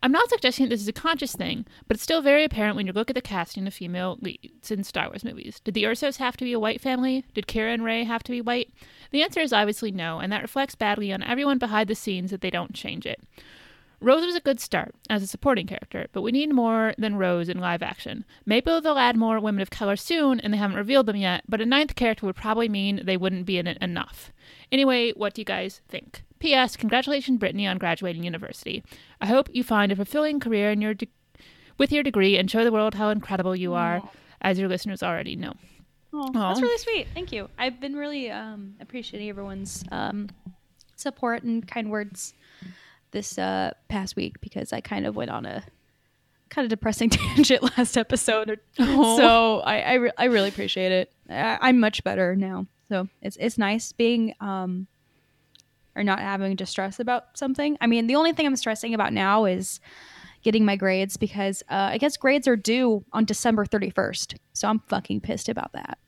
I'm 0.00 0.12
not 0.12 0.28
suggesting 0.28 0.68
this 0.68 0.80
is 0.80 0.88
a 0.88 0.92
conscious 0.92 1.34
thing, 1.34 1.66
but 1.88 1.96
it's 1.96 2.04
still 2.04 2.22
very 2.22 2.44
apparent 2.44 2.76
when 2.76 2.86
you 2.86 2.92
look 2.92 3.10
at 3.10 3.14
the 3.14 3.20
casting 3.20 3.66
of 3.66 3.74
female 3.74 4.16
leads 4.20 4.70
in 4.70 4.84
Star 4.84 5.08
Wars 5.08 5.24
movies. 5.24 5.60
Did 5.64 5.74
the 5.74 5.84
Ersos 5.84 6.18
have 6.18 6.36
to 6.36 6.44
be 6.44 6.52
a 6.52 6.60
white 6.60 6.80
family? 6.80 7.24
Did 7.34 7.48
Kira 7.48 7.74
and 7.74 7.84
Rey 7.84 8.04
have 8.04 8.22
to 8.24 8.32
be 8.32 8.40
white? 8.40 8.70
The 9.10 9.22
answer 9.22 9.40
is 9.40 9.52
obviously 9.52 9.90
no, 9.90 10.20
and 10.20 10.32
that 10.32 10.42
reflects 10.42 10.76
badly 10.76 11.12
on 11.12 11.22
everyone 11.24 11.58
behind 11.58 11.88
the 11.88 11.96
scenes 11.96 12.30
that 12.30 12.42
they 12.42 12.50
don't 12.50 12.74
change 12.74 13.06
it. 13.06 13.20
Rose 14.00 14.24
was 14.24 14.36
a 14.36 14.40
good 14.40 14.60
start 14.60 14.94
as 15.10 15.22
a 15.22 15.26
supporting 15.26 15.66
character, 15.66 16.06
but 16.12 16.22
we 16.22 16.30
need 16.30 16.52
more 16.52 16.94
than 16.98 17.16
Rose 17.16 17.48
in 17.48 17.58
live 17.58 17.82
action. 17.82 18.24
Maybe 18.46 18.64
they'll 18.80 18.96
add 18.98 19.16
more 19.16 19.40
women 19.40 19.60
of 19.60 19.70
color 19.70 19.96
soon, 19.96 20.38
and 20.38 20.52
they 20.52 20.58
haven't 20.58 20.76
revealed 20.76 21.06
them 21.06 21.16
yet, 21.16 21.42
but 21.48 21.60
a 21.60 21.66
ninth 21.66 21.96
character 21.96 22.24
would 22.26 22.36
probably 22.36 22.68
mean 22.68 23.00
they 23.04 23.16
wouldn't 23.16 23.46
be 23.46 23.58
in 23.58 23.66
it 23.66 23.78
enough. 23.78 24.32
Anyway, 24.70 25.12
what 25.12 25.34
do 25.34 25.40
you 25.40 25.44
guys 25.44 25.80
think? 25.88 26.22
P.S. 26.38 26.76
Congratulations, 26.76 27.40
Brittani, 27.40 27.68
on 27.68 27.78
graduating 27.78 28.22
university. 28.22 28.84
I 29.20 29.26
hope 29.26 29.48
you 29.52 29.64
find 29.64 29.90
a 29.90 29.96
fulfilling 29.96 30.38
career 30.38 30.70
in 30.70 30.80
your 30.80 30.94
de- 30.94 31.08
with 31.76 31.90
your 31.90 32.04
degree 32.04 32.36
and 32.38 32.48
show 32.48 32.62
the 32.62 32.72
world 32.72 32.94
how 32.94 33.08
incredible 33.08 33.56
you 33.56 33.74
are, 33.74 34.02
as 34.40 34.58
your 34.58 34.68
listeners 34.68 35.02
already 35.02 35.34
know. 35.34 35.54
Oh, 36.12 36.30
Aw. 36.34 36.48
that's 36.48 36.62
really 36.62 36.78
sweet. 36.78 37.08
Thank 37.14 37.32
you. 37.32 37.48
I've 37.58 37.80
been 37.80 37.96
really 37.96 38.30
um, 38.30 38.74
appreciating 38.80 39.28
everyone's 39.28 39.84
um, 39.90 40.28
support 40.96 41.42
and 41.42 41.66
kind 41.66 41.90
words 41.90 42.34
this 43.10 43.38
uh, 43.38 43.72
past 43.88 44.16
week 44.16 44.40
because 44.40 44.72
I 44.72 44.80
kind 44.80 45.06
of 45.06 45.16
went 45.16 45.30
on 45.30 45.46
a 45.46 45.64
kind 46.50 46.64
of 46.64 46.70
depressing 46.70 47.10
tangent 47.10 47.62
last 47.62 47.96
episode. 47.96 48.58
Aw. 48.78 49.16
So 49.16 49.60
I 49.60 49.80
I, 49.80 49.94
re- 49.94 50.12
I 50.18 50.24
really 50.24 50.48
appreciate 50.48 50.92
it. 50.92 51.12
I- 51.28 51.58
I'm 51.60 51.80
much 51.80 52.02
better 52.04 52.34
now. 52.36 52.66
So 52.88 53.08
it's 53.22 53.36
it's 53.38 53.58
nice 53.58 53.92
being 53.92 54.34
um, 54.40 54.86
or 55.94 56.02
not 56.04 56.20
having 56.20 56.56
to 56.56 56.66
stress 56.66 57.00
about 57.00 57.36
something. 57.36 57.76
I 57.80 57.86
mean, 57.86 58.06
the 58.06 58.14
only 58.16 58.32
thing 58.32 58.46
I'm 58.46 58.56
stressing 58.56 58.94
about 58.94 59.12
now 59.12 59.44
is 59.44 59.80
getting 60.42 60.64
my 60.64 60.76
grades 60.76 61.16
because 61.16 61.62
uh, 61.68 61.90
I 61.92 61.98
guess 61.98 62.16
grades 62.16 62.46
are 62.46 62.56
due 62.56 63.04
on 63.12 63.24
December 63.24 63.66
31st. 63.66 64.36
So 64.52 64.68
I'm 64.68 64.78
fucking 64.88 65.20
pissed 65.20 65.48
about 65.48 65.72
that. 65.72 65.98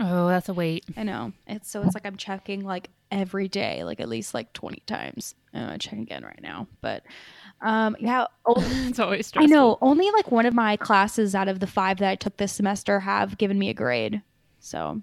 Oh, 0.00 0.28
that's 0.28 0.48
a 0.48 0.54
wait. 0.54 0.84
I 0.96 1.02
know. 1.02 1.32
It's 1.46 1.70
so 1.70 1.82
it's 1.82 1.94
like 1.94 2.06
I'm 2.06 2.16
checking 2.16 2.64
like 2.64 2.90
every 3.10 3.48
day, 3.48 3.84
like 3.84 4.00
at 4.00 4.08
least 4.08 4.32
like 4.32 4.52
20 4.54 4.82
times. 4.86 5.34
I'm 5.52 5.66
gonna 5.66 5.78
check 5.78 5.98
again 5.98 6.24
right 6.24 6.40
now. 6.42 6.66
But 6.80 7.04
um 7.60 7.96
yeah, 8.00 8.26
It's 8.48 8.98
always 8.98 9.30
I 9.36 9.46
know 9.46 9.78
only 9.82 10.10
like 10.12 10.30
one 10.32 10.46
of 10.46 10.54
my 10.54 10.76
classes 10.76 11.34
out 11.34 11.48
of 11.48 11.60
the 11.60 11.66
five 11.66 11.98
that 11.98 12.08
I 12.08 12.14
took 12.14 12.36
this 12.38 12.52
semester 12.52 13.00
have 13.00 13.36
given 13.36 13.58
me 13.58 13.68
a 13.68 13.74
grade. 13.74 14.22
So 14.60 15.02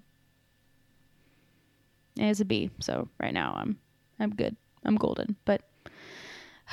it 2.18 2.26
is 2.26 2.40
a 2.40 2.44
B. 2.44 2.70
So 2.80 3.08
right 3.20 3.32
now 3.32 3.54
I'm 3.56 3.78
I'm 4.18 4.34
good. 4.34 4.56
I'm 4.84 4.96
golden. 4.96 5.36
But 5.44 5.62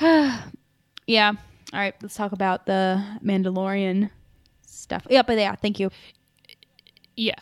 yeah. 0.00 1.32
All 1.72 1.78
right, 1.78 1.94
let's 2.00 2.14
talk 2.14 2.32
about 2.32 2.66
the 2.66 3.04
Mandalorian 3.22 4.10
stuff. 4.62 5.06
Yeah, 5.10 5.22
but 5.22 5.36
yeah, 5.36 5.54
thank 5.54 5.78
you. 5.78 5.90
Yeah. 7.14 7.34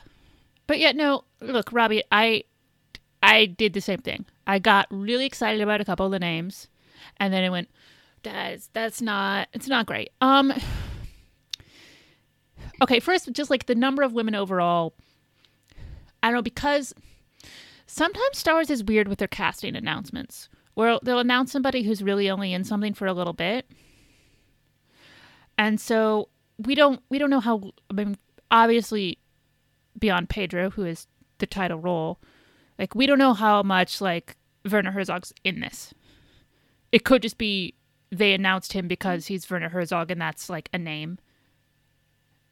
But 0.66 0.78
yet, 0.78 0.96
no, 0.96 1.24
look, 1.40 1.70
Raabiah, 1.70 2.02
I 2.10 2.44
I 3.22 3.46
did 3.46 3.72
the 3.72 3.80
same 3.80 4.00
thing. 4.00 4.26
I 4.46 4.58
got 4.58 4.86
really 4.90 5.26
excited 5.26 5.60
about 5.60 5.80
a 5.80 5.84
couple 5.84 6.06
of 6.06 6.12
the 6.12 6.18
names 6.18 6.68
and 7.18 7.32
then 7.32 7.44
it 7.44 7.50
went 7.50 7.68
that's 8.22 8.68
that's 8.72 9.00
not 9.00 9.48
it's 9.52 9.68
not 9.68 9.86
great. 9.86 10.10
Um 10.20 10.52
Okay, 12.82 13.00
first 13.00 13.32
just 13.32 13.50
like 13.50 13.66
the 13.66 13.74
number 13.74 14.02
of 14.02 14.12
women 14.12 14.34
overall 14.34 14.94
I 16.22 16.28
don't 16.28 16.36
know 16.36 16.42
because 16.42 16.94
sometimes 17.86 18.38
Star 18.38 18.54
Wars 18.54 18.70
is 18.70 18.84
weird 18.84 19.08
with 19.08 19.18
their 19.18 19.28
casting 19.28 19.76
announcements. 19.76 20.48
Where 20.74 20.98
they'll 21.02 21.18
announce 21.18 21.52
somebody 21.52 21.84
who's 21.84 22.02
really 22.02 22.28
only 22.28 22.52
in 22.52 22.62
something 22.64 22.92
for 22.92 23.06
a 23.06 23.14
little 23.14 23.32
bit. 23.32 23.66
And 25.56 25.80
so 25.80 26.28
we 26.58 26.74
don't 26.74 27.00
we 27.08 27.18
don't 27.18 27.30
know 27.30 27.40
how 27.40 27.72
I 27.90 27.94
mean 27.94 28.18
obviously 28.50 29.18
beyond 29.98 30.28
Pedro, 30.28 30.70
who 30.70 30.84
is 30.84 31.06
the 31.38 31.46
title 31.46 31.78
role, 31.78 32.18
like 32.78 32.94
we 32.94 33.06
don't 33.06 33.18
know 33.18 33.34
how 33.34 33.62
much 33.62 34.00
like 34.00 34.36
Werner 34.70 34.92
Herzog's 34.92 35.32
in 35.44 35.60
this. 35.60 35.94
It 36.92 37.04
could 37.04 37.22
just 37.22 37.38
be 37.38 37.74
they 38.10 38.32
announced 38.32 38.72
him 38.72 38.86
because 38.88 39.26
he's 39.26 39.48
Werner 39.50 39.68
Herzog 39.68 40.10
and 40.10 40.20
that's 40.20 40.48
like 40.48 40.68
a 40.72 40.78
name. 40.78 41.18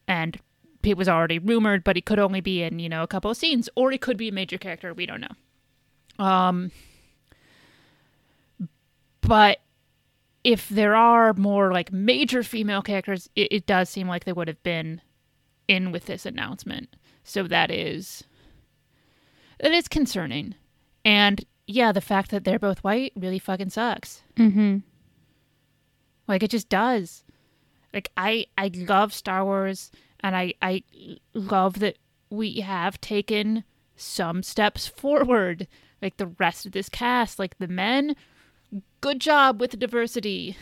And 0.07 0.39
it 0.83 0.97
was 0.97 1.09
already 1.09 1.39
rumored, 1.39 1.85
but 1.85 1.97
he 1.97 2.03
could 2.03 2.19
only 2.19 2.41
be 2.41 2.63
in, 2.63 2.79
you 2.79 2.89
know, 2.89 3.03
a 3.03 3.07
couple 3.07 3.31
of 3.31 3.37
scenes. 3.37 3.69
Or 3.75 3.91
he 3.91 3.99
could 3.99 4.17
be 4.17 4.29
a 4.29 4.33
major 4.33 4.59
character, 4.59 4.93
we 4.93 5.07
don't 5.07 5.21
know. 5.21 6.25
Um 6.25 6.71
but 9.21 9.61
if 10.43 10.69
there 10.69 10.95
are 10.95 11.33
more 11.33 11.73
like 11.73 11.91
major 11.91 12.43
female 12.43 12.83
characters, 12.83 13.31
it, 13.35 13.49
it 13.51 13.67
does 13.67 13.89
seem 13.89 14.07
like 14.07 14.25
they 14.25 14.33
would 14.33 14.49
have 14.49 14.63
been 14.63 15.01
in 15.67 15.91
with 15.91 16.05
this 16.05 16.27
announcement. 16.27 16.95
So 17.25 17.45
that 17.45 17.71
is 17.71 18.25
that 19.59 19.73
is 19.73 19.89
concerning. 19.89 20.55
And 21.05 21.45
yeah, 21.67 21.93
the 21.93 22.01
fact 22.01 22.31
that 22.31 22.45
they're 22.45 22.59
both 22.59 22.85
white 22.85 23.13
really 23.17 23.39
fucking 23.39 23.71
sucks. 23.71 24.23
Mm-hmm. 24.37 24.79
Like 26.29 26.43
it 26.43 26.51
just 26.51 26.69
does. 26.69 27.25
Like 27.93 28.11
I 28.17 28.47
I 28.59 28.71
love 28.75 29.13
Star 29.15 29.45
Wars 29.45 29.91
and 30.21 30.37
I 30.37 30.55
I 30.61 30.83
love 31.33 31.81
that 31.81 31.97
we 32.31 32.61
have 32.61 33.01
taken 33.01 33.65
some 33.97 34.43
steps 34.43 34.87
forward. 34.87 35.67
Like 36.03 36.19
the 36.19 36.27
rest 36.27 36.67
of 36.67 36.73
this 36.73 36.89
cast, 36.89 37.39
like 37.39 37.57
the 37.59 37.69
men, 37.69 38.17
good 39.01 39.21
job 39.21 39.61
with 39.61 39.71
the 39.71 39.77
diversity. 39.77 40.57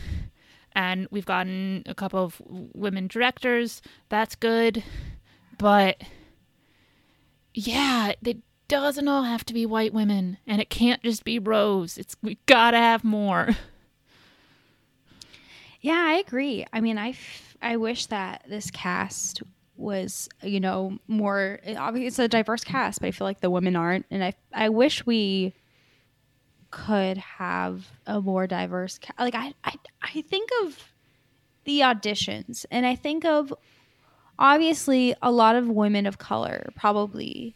And 0.75 1.07
we've 1.11 1.25
gotten 1.25 1.83
a 1.85 1.93
couple 1.93 2.23
of 2.23 2.41
women 2.45 3.07
directors. 3.07 3.81
That's 4.09 4.35
good. 4.35 4.83
But 5.57 6.01
yeah, 7.53 8.13
it 8.23 8.37
doesn't 8.67 9.07
all 9.07 9.23
have 9.23 9.45
to 9.45 9.53
be 9.53 9.65
white 9.65 9.93
women 9.93 10.37
and 10.47 10.59
it 10.61 10.69
can't 10.69 11.03
just 11.03 11.23
be 11.23 11.37
Rose. 11.39 11.97
It's 11.97 12.15
we 12.21 12.37
got 12.45 12.71
to 12.71 12.77
have 12.77 13.03
more. 13.03 13.49
Yeah, 15.81 16.01
I 16.07 16.13
agree. 16.25 16.65
I 16.71 16.79
mean, 16.79 16.97
I, 16.97 17.09
f- 17.09 17.57
I 17.61 17.75
wish 17.75 18.05
that 18.05 18.45
this 18.47 18.71
cast 18.71 19.43
was, 19.75 20.29
you 20.41 20.61
know, 20.61 20.97
more. 21.09 21.59
Obviously, 21.75 22.07
it's 22.07 22.19
a 22.19 22.29
diverse 22.29 22.63
cast, 22.63 23.01
but 23.01 23.07
I 23.07 23.11
feel 23.11 23.27
like 23.27 23.41
the 23.41 23.49
women 23.49 23.75
aren't, 23.75 24.05
and 24.09 24.23
I, 24.23 24.33
I 24.53 24.69
wish 24.69 25.05
we 25.05 25.53
could 26.71 27.17
have 27.17 27.85
a 28.07 28.21
more 28.21 28.47
diverse. 28.47 28.97
Ca- 28.97 29.21
like 29.21 29.35
I, 29.35 29.53
I, 29.65 29.73
I 30.01 30.21
think 30.21 30.49
of 30.63 30.93
the 31.65 31.81
auditions, 31.81 32.65
and 32.71 32.85
I 32.85 32.95
think 32.95 33.25
of 33.25 33.53
obviously 34.43 35.15
a 35.23 35.31
lot 35.31 35.55
of 35.55 35.67
women 35.67 36.05
of 36.05 36.19
color 36.19 36.69
probably 36.75 37.55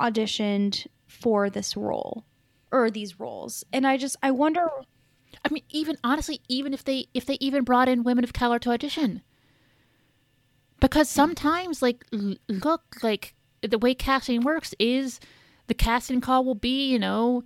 auditioned 0.00 0.86
for 1.06 1.48
this 1.48 1.76
role 1.76 2.24
or 2.70 2.90
these 2.90 3.18
roles, 3.18 3.64
and 3.72 3.86
I 3.86 3.96
just 3.96 4.16
I 4.22 4.32
wonder 4.32 4.68
I 5.44 5.48
mean, 5.52 5.62
even 5.70 5.96
honestly, 6.04 6.40
even 6.48 6.74
if 6.74 6.84
they 6.84 7.06
if 7.14 7.24
they 7.24 7.38
even 7.40 7.64
brought 7.64 7.88
in 7.88 8.02
women 8.02 8.24
of 8.24 8.32
color 8.32 8.58
to 8.60 8.70
audition, 8.70 9.22
because 10.80 11.08
sometimes, 11.08 11.82
like, 11.82 12.04
look, 12.48 12.82
like 13.02 13.34
the 13.62 13.78
way 13.78 13.94
casting 13.94 14.42
works 14.42 14.74
is 14.78 15.20
the 15.66 15.74
casting 15.74 16.20
call 16.20 16.44
will 16.44 16.54
be, 16.54 16.90
you 16.90 16.98
know, 16.98 17.44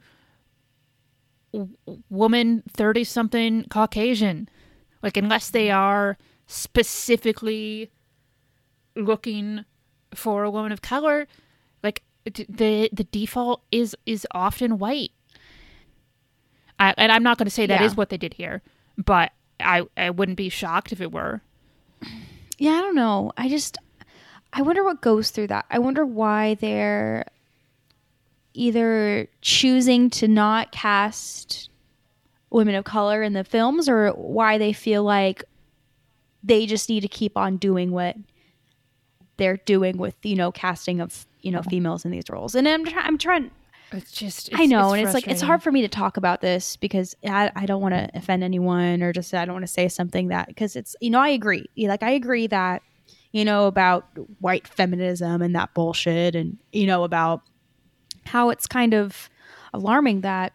woman 2.08 2.62
thirty 2.70 3.04
something 3.04 3.64
Caucasian, 3.68 4.48
like 5.02 5.16
unless 5.16 5.50
they 5.50 5.70
are 5.70 6.16
specifically 6.46 7.90
looking 8.98 9.64
for 10.14 10.44
a 10.44 10.50
woman 10.50 10.72
of 10.72 10.82
color, 10.82 11.26
like 11.82 12.02
the 12.24 12.90
the 12.92 13.04
default 13.10 13.62
is 13.70 13.96
is 14.04 14.26
often 14.32 14.78
white. 14.78 15.12
I, 16.80 16.94
and 16.96 17.10
I'm 17.10 17.22
not 17.22 17.38
going 17.38 17.46
to 17.46 17.50
say 17.50 17.66
that 17.66 17.82
is 17.82 17.92
Yeah. 17.92 17.96
what 17.96 18.08
they 18.10 18.16
did 18.16 18.34
here, 18.34 18.62
but 18.96 19.32
I 19.60 19.82
I 19.96 20.10
wouldn't 20.10 20.36
be 20.36 20.48
shocked 20.48 20.92
if 20.92 21.00
it 21.00 21.12
were. 21.12 21.40
Yeah, 22.58 22.72
I 22.72 22.80
don't 22.80 22.94
know. 22.94 23.32
I 23.36 23.48
just 23.48 23.78
I 24.52 24.62
wonder 24.62 24.84
what 24.84 25.00
goes 25.00 25.30
through 25.30 25.48
that. 25.48 25.66
I 25.70 25.78
wonder 25.78 26.04
why 26.04 26.54
they're 26.54 27.26
either 28.54 29.28
choosing 29.40 30.10
to 30.10 30.26
not 30.28 30.72
cast 30.72 31.70
women 32.50 32.74
of 32.74 32.84
color 32.84 33.22
in 33.22 33.32
the 33.34 33.44
films 33.44 33.88
or 33.88 34.08
why 34.10 34.58
they 34.58 34.72
feel 34.72 35.02
like 35.04 35.44
they 36.42 36.66
just 36.66 36.88
need 36.88 37.00
to 37.00 37.08
keep 37.08 37.36
on 37.36 37.56
doing 37.56 37.90
what 37.90 38.16
they're 39.38 39.56
doing 39.56 39.96
with, 39.96 40.14
you 40.22 40.36
know, 40.36 40.52
casting 40.52 41.00
of, 41.00 41.26
you 41.40 41.50
know, 41.50 41.62
females 41.62 42.04
in 42.04 42.10
these 42.10 42.28
roles. 42.28 42.54
And 42.54 42.68
I'm 42.68 42.84
try- 42.84 43.02
I'm 43.02 43.16
trying 43.18 43.50
It's 43.92 44.12
just 44.12 44.50
I 44.52 44.66
know, 44.66 44.92
and 44.92 45.02
it's 45.02 45.14
like 45.14 45.26
it's 45.26 45.40
hard 45.40 45.62
for 45.62 45.72
me 45.72 45.80
to 45.82 45.88
talk 45.88 46.18
about 46.18 46.42
this 46.42 46.76
because 46.76 47.16
I, 47.24 47.50
I 47.56 47.64
don't 47.64 47.80
want 47.80 47.94
to 47.94 48.10
offend 48.14 48.44
anyone 48.44 49.02
or 49.02 49.12
just 49.12 49.32
I 49.32 49.46
don't 49.46 49.54
want 49.54 49.66
to 49.66 49.72
say 49.72 49.88
something 49.88 50.28
that 50.28 50.48
because 50.48 50.76
it's 50.76 50.94
you 51.00 51.08
know 51.08 51.20
I 51.20 51.30
agree. 51.30 51.66
Like 51.76 52.02
I 52.02 52.10
agree 52.10 52.48
that 52.48 52.82
you 53.32 53.44
know 53.44 53.66
about 53.66 54.06
white 54.40 54.68
feminism 54.68 55.40
and 55.40 55.54
that 55.54 55.72
bullshit 55.74 56.34
and 56.34 56.58
you 56.72 56.86
know 56.86 57.04
about 57.04 57.42
how 58.26 58.50
it's 58.50 58.66
kind 58.66 58.92
of 58.92 59.30
alarming 59.72 60.20
that 60.22 60.52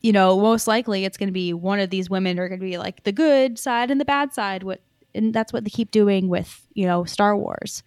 you 0.00 0.12
know 0.12 0.38
most 0.38 0.66
likely 0.66 1.04
it's 1.04 1.16
going 1.16 1.28
to 1.28 1.32
be 1.32 1.52
one 1.52 1.80
of 1.80 1.90
these 1.90 2.08
women 2.10 2.38
are 2.38 2.48
going 2.48 2.60
to 2.60 2.66
be 2.66 2.78
like 2.78 3.02
the 3.04 3.12
good 3.12 3.58
side 3.58 3.90
and 3.90 4.00
the 4.00 4.04
bad 4.04 4.32
side 4.32 4.62
what 4.62 4.80
and 5.14 5.34
that's 5.34 5.52
what 5.52 5.64
they 5.64 5.70
keep 5.70 5.90
doing 5.90 6.28
with 6.28 6.66
you 6.74 6.86
know 6.86 7.04
Star 7.04 7.36
Wars 7.36 7.82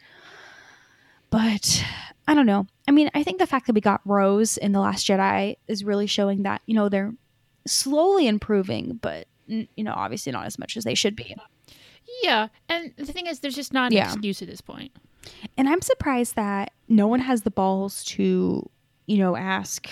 but 1.33 1.83
I 2.27 2.35
don't 2.35 2.45
know. 2.45 2.67
I 2.87 2.91
mean, 2.91 3.09
I 3.15 3.23
think 3.23 3.39
the 3.39 3.47
fact 3.47 3.65
that 3.65 3.73
we 3.73 3.81
got 3.81 4.01
Rose 4.05 4.55
in 4.57 4.71
The 4.71 4.79
Last 4.79 5.07
Jedi 5.07 5.57
is 5.67 5.83
really 5.83 6.05
showing 6.05 6.43
that, 6.43 6.61
you 6.67 6.75
know, 6.75 6.89
they're 6.89 7.11
slowly 7.65 8.27
improving, 8.27 8.99
but, 9.01 9.27
you 9.47 9.67
know, 9.83 9.93
obviously 9.95 10.31
not 10.31 10.45
as 10.45 10.59
much 10.59 10.77
as 10.77 10.83
they 10.83 10.93
should 10.93 11.15
be. 11.15 11.35
Yeah, 12.21 12.49
and 12.69 12.93
the 12.97 13.05
thing 13.11 13.25
is, 13.25 13.39
there's 13.39 13.55
just 13.55 13.73
not 13.73 13.91
an 13.91 13.97
Yeah. 13.97 14.05
excuse 14.05 14.43
at 14.43 14.47
this 14.47 14.61
point. 14.61 14.91
And 15.57 15.67
I'm 15.67 15.81
surprised 15.81 16.35
that 16.35 16.71
no 16.87 17.07
one 17.07 17.21
has 17.21 17.41
the 17.41 17.51
balls 17.51 18.03
to, 18.05 18.69
you 19.07 19.17
know, 19.17 19.35
ask, 19.35 19.89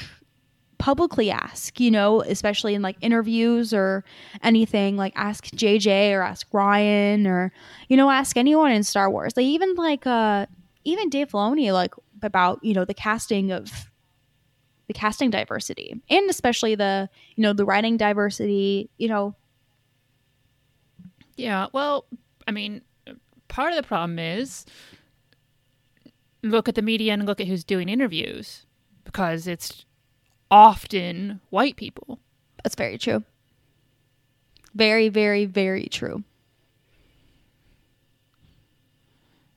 publicly 0.78 1.32
ask, 1.32 1.80
you 1.80 1.90
know, 1.90 2.22
especially 2.22 2.76
in 2.76 2.82
like 2.84 2.98
interviews 3.02 3.74
or 3.74 4.04
anything, 4.44 4.96
like 4.96 5.14
ask 5.16 5.46
JJ 5.48 6.12
or 6.14 6.22
ask 6.22 6.50
Rian 6.52 7.26
or, 7.26 7.52
you 7.90 7.98
know, 7.98 8.10
ask 8.12 8.38
anyone 8.38 8.72
in 8.72 8.84
Star 8.84 9.10
Wars. 9.10 9.34
Like, 9.36 9.46
even 9.46 9.74
like, 9.76 10.06
uh, 10.06 10.46
even 10.84 11.10
Dave 11.10 11.30
Filoni, 11.30 11.72
like, 11.74 11.94
about, 12.22 12.64
you 12.64 12.74
know, 12.74 12.86
the 12.86 12.94
casting 12.94 13.52
of 13.52 13.90
the 14.88 14.94
casting 14.94 15.30
diversity 15.30 16.02
and 16.10 16.30
especially 16.30 16.76
the, 16.76 17.10
you 17.36 17.42
know, 17.42 17.54
the 17.54 17.66
writing 17.66 17.98
diversity, 17.98 18.90
you 18.98 19.08
know, 19.08 19.36
Yeah, 21.42 21.68
well, 21.74 22.06
I 22.48 22.52
mean, 22.52 22.82
part 23.48 23.72
of 23.74 23.78
the 23.78 23.88
problem 23.88 24.20
is 24.20 24.66
look 26.44 26.68
at 26.68 26.76
the 26.76 26.82
media 26.82 27.14
and 27.14 27.26
look 27.26 27.40
at 27.40 27.48
who's 27.48 27.64
doing 27.64 27.90
interviews 27.90 28.66
because 29.04 29.48
it's 29.48 29.86
often 30.50 31.40
white 31.50 31.76
people. 31.78 32.20
That's 32.64 32.76
very 32.76 32.98
true. 32.98 33.24
Very, 34.76 35.10
very, 35.10 35.46
very 35.46 35.86
true. 35.86 36.24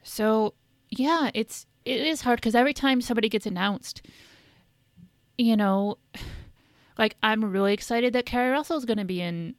So 0.03 0.55
yeah, 0.91 1.31
it's 1.35 1.67
it 1.85 2.01
is 2.01 2.23
hard 2.23 2.39
because 2.41 2.55
every 2.55 2.73
time 2.75 3.01
somebody 3.01 3.29
gets 3.29 3.47
announced, 3.47 4.03
you 5.39 5.57
know, 5.57 5.99
like 6.99 7.17
I'm 7.23 7.45
really 7.45 7.73
excited 7.75 8.13
that 8.13 8.27
Keri 8.27 8.51
Russell 8.51 8.77
is 8.77 8.85
going 8.85 8.99
to 8.99 9.05
be 9.05 9.21
in 9.21 9.55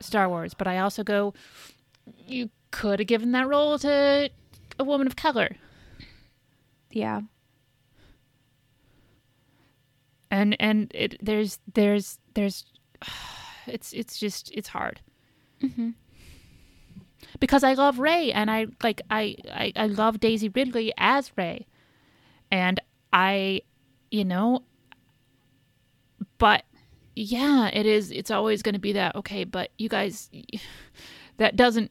Star 0.00 0.28
Wars, 0.28 0.54
but 0.54 0.66
I 0.66 0.78
also 0.78 1.02
go, 1.04 1.32
you 2.26 2.50
could 2.70 2.98
have 2.98 3.06
given 3.08 3.32
that 3.32 3.48
role 3.48 3.78
to 3.78 4.30
a 4.78 4.84
woman 4.84 5.06
of 5.06 5.14
color, 5.16 5.56
Yeah. 6.90 7.20
and 10.30 10.56
and 10.60 10.90
it 10.94 11.16
there's 11.24 11.58
there's 11.72 12.18
there's 12.34 12.64
it's 13.66 13.92
it's 13.92 14.18
just 14.18 14.50
it's 14.52 14.68
hard. 14.68 15.00
Mm-hmm. 15.62 15.90
Because 17.40 17.64
I 17.64 17.74
love 17.74 17.98
Rey, 17.98 18.32
and 18.32 18.50
I 18.50 18.66
like 18.82 19.00
I, 19.10 19.36
I 19.50 19.72
I 19.74 19.86
love 19.86 20.20
Daisy 20.20 20.48
Ridley 20.48 20.92
as 20.98 21.32
Rey, 21.36 21.66
and 22.50 22.80
I, 23.12 23.62
you 24.10 24.24
know, 24.24 24.62
but 26.38 26.64
yeah, 27.14 27.70
it 27.72 27.86
is. 27.86 28.10
It's 28.10 28.30
always 28.30 28.62
going 28.62 28.74
to 28.74 28.80
be 28.80 28.92
that. 28.92 29.16
Okay, 29.16 29.44
but 29.44 29.70
you 29.78 29.88
guys, 29.88 30.30
that 31.38 31.56
doesn't 31.56 31.90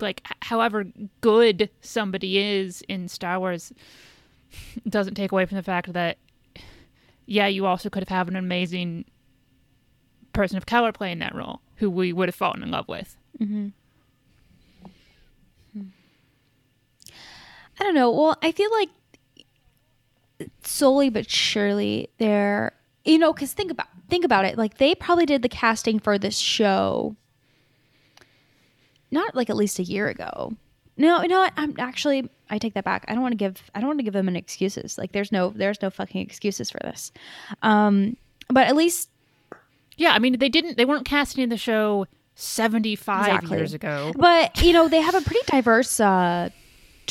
like. 0.00 0.26
However 0.42 0.84
good 1.20 1.70
somebody 1.80 2.38
is 2.38 2.82
in 2.88 3.08
Star 3.08 3.38
Wars, 3.38 3.72
doesn't 4.88 5.14
take 5.14 5.32
away 5.32 5.46
from 5.46 5.56
the 5.56 5.62
fact 5.62 5.92
that, 5.92 6.18
yeah, 7.26 7.46
you 7.46 7.66
also 7.66 7.90
could 7.90 8.02
have 8.02 8.08
had 8.08 8.28
an 8.28 8.36
amazing 8.36 9.04
person 10.32 10.56
of 10.56 10.66
color 10.66 10.92
playing 10.92 11.18
that 11.18 11.34
role 11.34 11.60
who 11.76 11.90
we 11.90 12.12
would 12.12 12.28
have 12.28 12.34
fallen 12.34 12.62
in 12.62 12.70
love 12.70 12.88
with. 12.88 13.16
Mm-hmm. 13.40 13.68
I 17.80 17.84
don't 17.84 17.94
know. 17.94 18.10
Well, 18.10 18.36
I 18.42 18.52
feel 18.52 18.70
like 18.72 18.88
slowly 20.64 21.10
but 21.10 21.28
surely 21.30 22.08
they're 22.18 22.72
you 23.04 23.18
know 23.18 23.30
because 23.32 23.52
think 23.52 23.70
about 23.70 23.86
think 24.08 24.24
about 24.24 24.44
it 24.46 24.56
like 24.56 24.78
they 24.78 24.94
probably 24.94 25.26
did 25.26 25.42
the 25.42 25.48
casting 25.50 25.98
for 25.98 26.18
this 26.18 26.38
show 26.38 27.14
not 29.10 29.34
like 29.34 29.50
at 29.50 29.56
least 29.56 29.78
a 29.78 29.82
year 29.82 30.08
ago 30.08 30.54
no 30.96 31.20
you 31.20 31.28
know 31.28 31.40
what 31.40 31.52
i'm 31.58 31.74
actually 31.78 32.26
i 32.48 32.56
take 32.56 32.72
that 32.72 32.84
back 32.84 33.04
i 33.08 33.12
don't 33.12 33.20
want 33.22 33.32
to 33.32 33.36
give 33.36 33.62
i 33.74 33.80
don't 33.80 33.88
want 33.88 33.98
to 33.98 34.02
give 34.02 34.14
them 34.14 34.28
an 34.28 34.36
excuses 34.36 34.96
like 34.96 35.12
there's 35.12 35.30
no 35.30 35.50
there's 35.50 35.82
no 35.82 35.90
fucking 35.90 36.22
excuses 36.22 36.70
for 36.70 36.78
this 36.84 37.12
um 37.62 38.16
but 38.48 38.66
at 38.66 38.74
least 38.76 39.10
Yeah, 39.98 40.12
I 40.12 40.18
mean 40.20 40.38
they 40.38 40.48
didn't. 40.48 40.78
They 40.78 40.86
weren't 40.86 41.04
casting 41.04 41.50
the 41.50 41.58
show 41.58 42.06
seventy 42.34 42.96
five 42.96 43.26
Exactly. 43.26 43.58
years 43.58 43.74
ago. 43.74 44.12
but 44.16 44.62
you 44.62 44.72
know 44.72 44.88
they 44.88 45.02
have 45.02 45.14
a 45.14 45.20
pretty 45.20 45.44
diverse 45.46 46.00
uh 46.00 46.48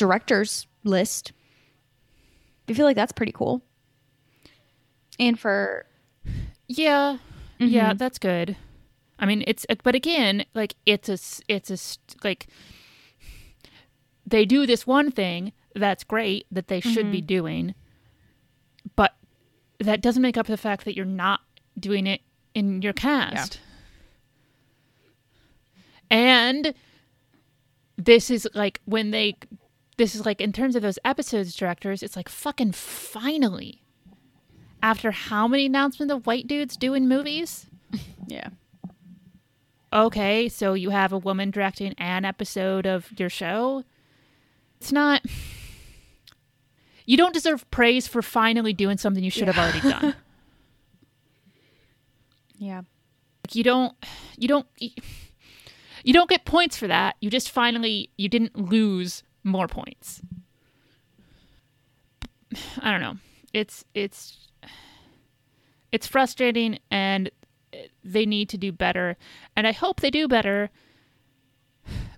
directors 0.00 0.66
list. 0.82 1.32
I 2.68 2.72
feel 2.72 2.86
like 2.86 2.96
that's 2.96 3.12
pretty 3.12 3.32
cool. 3.32 3.62
And 5.18 5.38
for 5.38 5.84
Yeah, 6.66 7.18
yeah, 7.58 7.90
mm-hmm. 7.90 7.98
that's 7.98 8.18
good. 8.18 8.56
I 9.18 9.26
mean, 9.26 9.44
it's 9.46 9.66
uh, 9.68 9.74
but 9.84 9.94
again, 9.94 10.46
like 10.54 10.74
it's 10.86 11.08
a 11.08 11.18
it's 11.46 11.70
a 11.70 11.78
like 12.24 12.46
they 14.26 14.46
do 14.46 14.66
this 14.66 14.86
one 14.86 15.10
thing 15.10 15.52
that's 15.74 16.02
great 16.02 16.46
that 16.50 16.68
they 16.68 16.80
should 16.80 17.12
be 17.12 17.18
mm-hmm. 17.18 17.26
doing, 17.26 17.74
but 18.96 19.14
that 19.78 20.00
doesn't 20.00 20.22
make 20.22 20.38
up 20.38 20.46
for 20.46 20.52
the 20.52 20.56
fact 20.56 20.86
that 20.86 20.96
you're 20.96 21.04
not 21.04 21.40
doing 21.78 22.06
it 22.06 22.22
in 22.54 22.80
your 22.80 22.94
cast. 22.94 23.60
And 26.10 26.74
this 27.96 28.30
is 28.30 28.48
like 28.54 28.80
when 28.86 29.10
they 29.10 29.36
this 30.00 30.14
is 30.14 30.24
like 30.24 30.40
in 30.40 30.50
terms 30.50 30.76
of 30.76 30.80
those 30.80 30.98
episodes 31.04 31.54
directors, 31.54 32.02
it's 32.02 32.16
like 32.16 32.30
fucking 32.30 32.72
finally 32.72 33.82
after 34.82 35.10
how 35.10 35.46
many 35.46 35.66
announcements 35.66 36.10
of 36.10 36.26
white 36.26 36.46
dudes 36.46 36.78
doing 36.78 37.06
movies? 37.06 37.66
yeah 38.26 38.48
Okay, 39.92 40.48
so 40.48 40.72
you 40.72 40.88
have 40.90 41.12
a 41.12 41.18
woman 41.18 41.50
directing 41.50 41.92
an 41.98 42.24
episode 42.24 42.86
of 42.86 43.12
your 43.18 43.28
show. 43.28 43.84
It's 44.80 44.92
not. 44.92 45.22
You 47.06 47.16
don't 47.16 47.34
deserve 47.34 47.68
praise 47.72 48.06
for 48.06 48.22
finally 48.22 48.72
doing 48.72 48.96
something 48.96 49.24
you 49.24 49.32
should 49.32 49.48
have 49.48 49.58
already 49.58 49.80
done. 49.80 50.14
yeah 52.56 52.82
Like, 53.42 53.56
you 53.56 53.64
don't. 53.64 53.96
You 54.38 54.46
don't. 54.46 54.66
You 54.78 56.12
don't 56.12 56.30
get 56.30 56.44
points 56.44 56.76
for 56.76 56.86
that. 56.86 57.16
You 57.20 57.28
just 57.28 57.50
finally. 57.50 58.10
You 58.16 58.28
didn't 58.28 58.56
lose 58.56 59.24
more 59.44 59.68
points. 59.68 60.20
I 62.80 62.90
don't 62.90 63.00
know. 63.00 63.16
It's 63.52 63.84
it's 63.94 64.48
it's 65.92 66.06
frustrating 66.06 66.78
and 66.90 67.30
they 68.04 68.26
need 68.26 68.48
to 68.48 68.58
do 68.58 68.72
better 68.72 69.16
and 69.56 69.66
I 69.66 69.72
hope 69.72 70.00
they 70.00 70.10
do 70.10 70.28
better. 70.28 70.70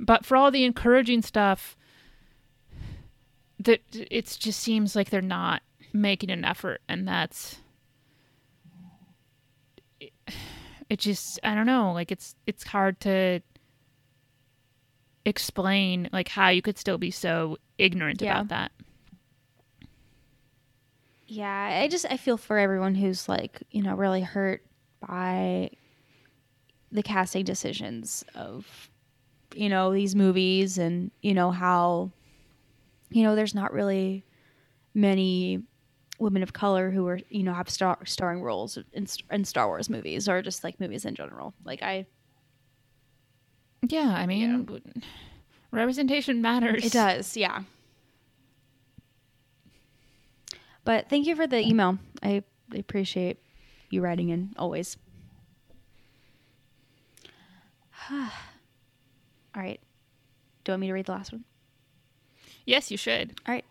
But 0.00 0.26
for 0.26 0.36
all 0.36 0.50
the 0.50 0.64
encouraging 0.64 1.22
stuff 1.22 1.76
that 3.60 3.80
it 3.92 4.36
just 4.40 4.60
seems 4.60 4.96
like 4.96 5.10
they're 5.10 5.20
not 5.20 5.62
making 5.92 6.30
an 6.30 6.44
effort 6.44 6.80
and 6.88 7.06
that's 7.06 7.58
it 10.00 10.12
just 10.98 11.38
I 11.42 11.54
don't 11.54 11.66
know, 11.66 11.92
like 11.92 12.10
it's 12.10 12.34
it's 12.46 12.64
hard 12.64 13.00
to 13.00 13.40
explain 15.24 16.08
like 16.12 16.28
how 16.28 16.48
you 16.48 16.62
could 16.62 16.78
still 16.78 16.98
be 16.98 17.10
so 17.10 17.56
ignorant 17.78 18.20
Yeah. 18.22 18.32
about 18.36 18.48
that. 18.48 18.72
Yeah, 21.26 21.80
I 21.82 21.88
just 21.88 22.04
I 22.10 22.16
feel 22.16 22.36
for 22.36 22.58
everyone 22.58 22.94
who's 22.94 23.28
like, 23.28 23.62
you 23.70 23.82
know, 23.82 23.94
really 23.94 24.20
hurt 24.20 24.62
by 25.06 25.70
the 26.90 27.02
casting 27.02 27.44
decisions 27.44 28.24
of 28.34 28.90
you 29.54 29.68
know, 29.68 29.92
these 29.92 30.14
movies 30.16 30.78
and 30.78 31.10
you 31.20 31.34
know 31.34 31.50
how 31.50 32.10
you 33.10 33.22
know, 33.22 33.34
there's 33.36 33.54
not 33.54 33.72
really 33.72 34.24
many 34.94 35.62
women 36.18 36.42
of 36.42 36.54
color 36.54 36.90
who 36.90 37.06
are, 37.06 37.20
you 37.28 37.42
know, 37.42 37.52
have 37.52 37.68
star- 37.68 38.04
starring 38.06 38.40
roles 38.40 38.78
in, 38.94 39.06
in 39.30 39.44
Star 39.44 39.66
Wars 39.66 39.90
movies 39.90 40.28
or 40.28 40.40
just 40.40 40.64
like 40.64 40.80
movies 40.80 41.04
in 41.04 41.14
general. 41.14 41.52
Like 41.64 41.82
I 41.82 42.06
Yeah, 43.82 44.14
I 44.14 44.26
mean 44.26 44.80
representation 45.72 46.40
matters. 46.40 46.84
It 46.84 46.92
does, 46.92 47.36
yeah. 47.36 47.62
But 50.84 51.08
thank 51.08 51.26
you 51.26 51.36
for 51.36 51.46
the 51.46 51.58
email. 51.58 51.98
I 52.22 52.42
appreciate 52.76 53.38
you 53.90 54.02
writing 54.02 54.30
in 54.30 54.54
always. 54.56 54.96
All 58.10 58.28
right. 59.54 59.80
Do 60.64 60.70
you 60.70 60.74
want 60.74 60.80
me 60.80 60.86
to 60.88 60.92
read 60.92 61.06
the 61.06 61.12
last 61.12 61.32
one? 61.32 61.44
Yes, 62.64 62.90
you 62.90 62.96
should. 62.96 63.40
All 63.46 63.54
right. 63.54 63.64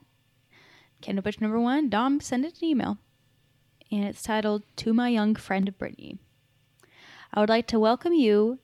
Canto 1.02 1.22
Bitch 1.22 1.42
number 1.42 1.60
one, 1.60 1.90
Dom 1.90 2.20
sent 2.20 2.46
it 2.46 2.62
an 2.62 2.68
email. 2.68 2.98
And 3.92 4.06
it's 4.06 4.24
titled 4.24 4.64
To 4.78 4.94
My 4.94 5.10
Young 5.10 5.36
Friend 5.36 5.74
Brittani. 5.78 6.18
I 7.34 7.40
would 7.40 7.50
like 7.50 7.68
to 7.68 7.80
welcome 7.80 8.14
you 8.14 8.60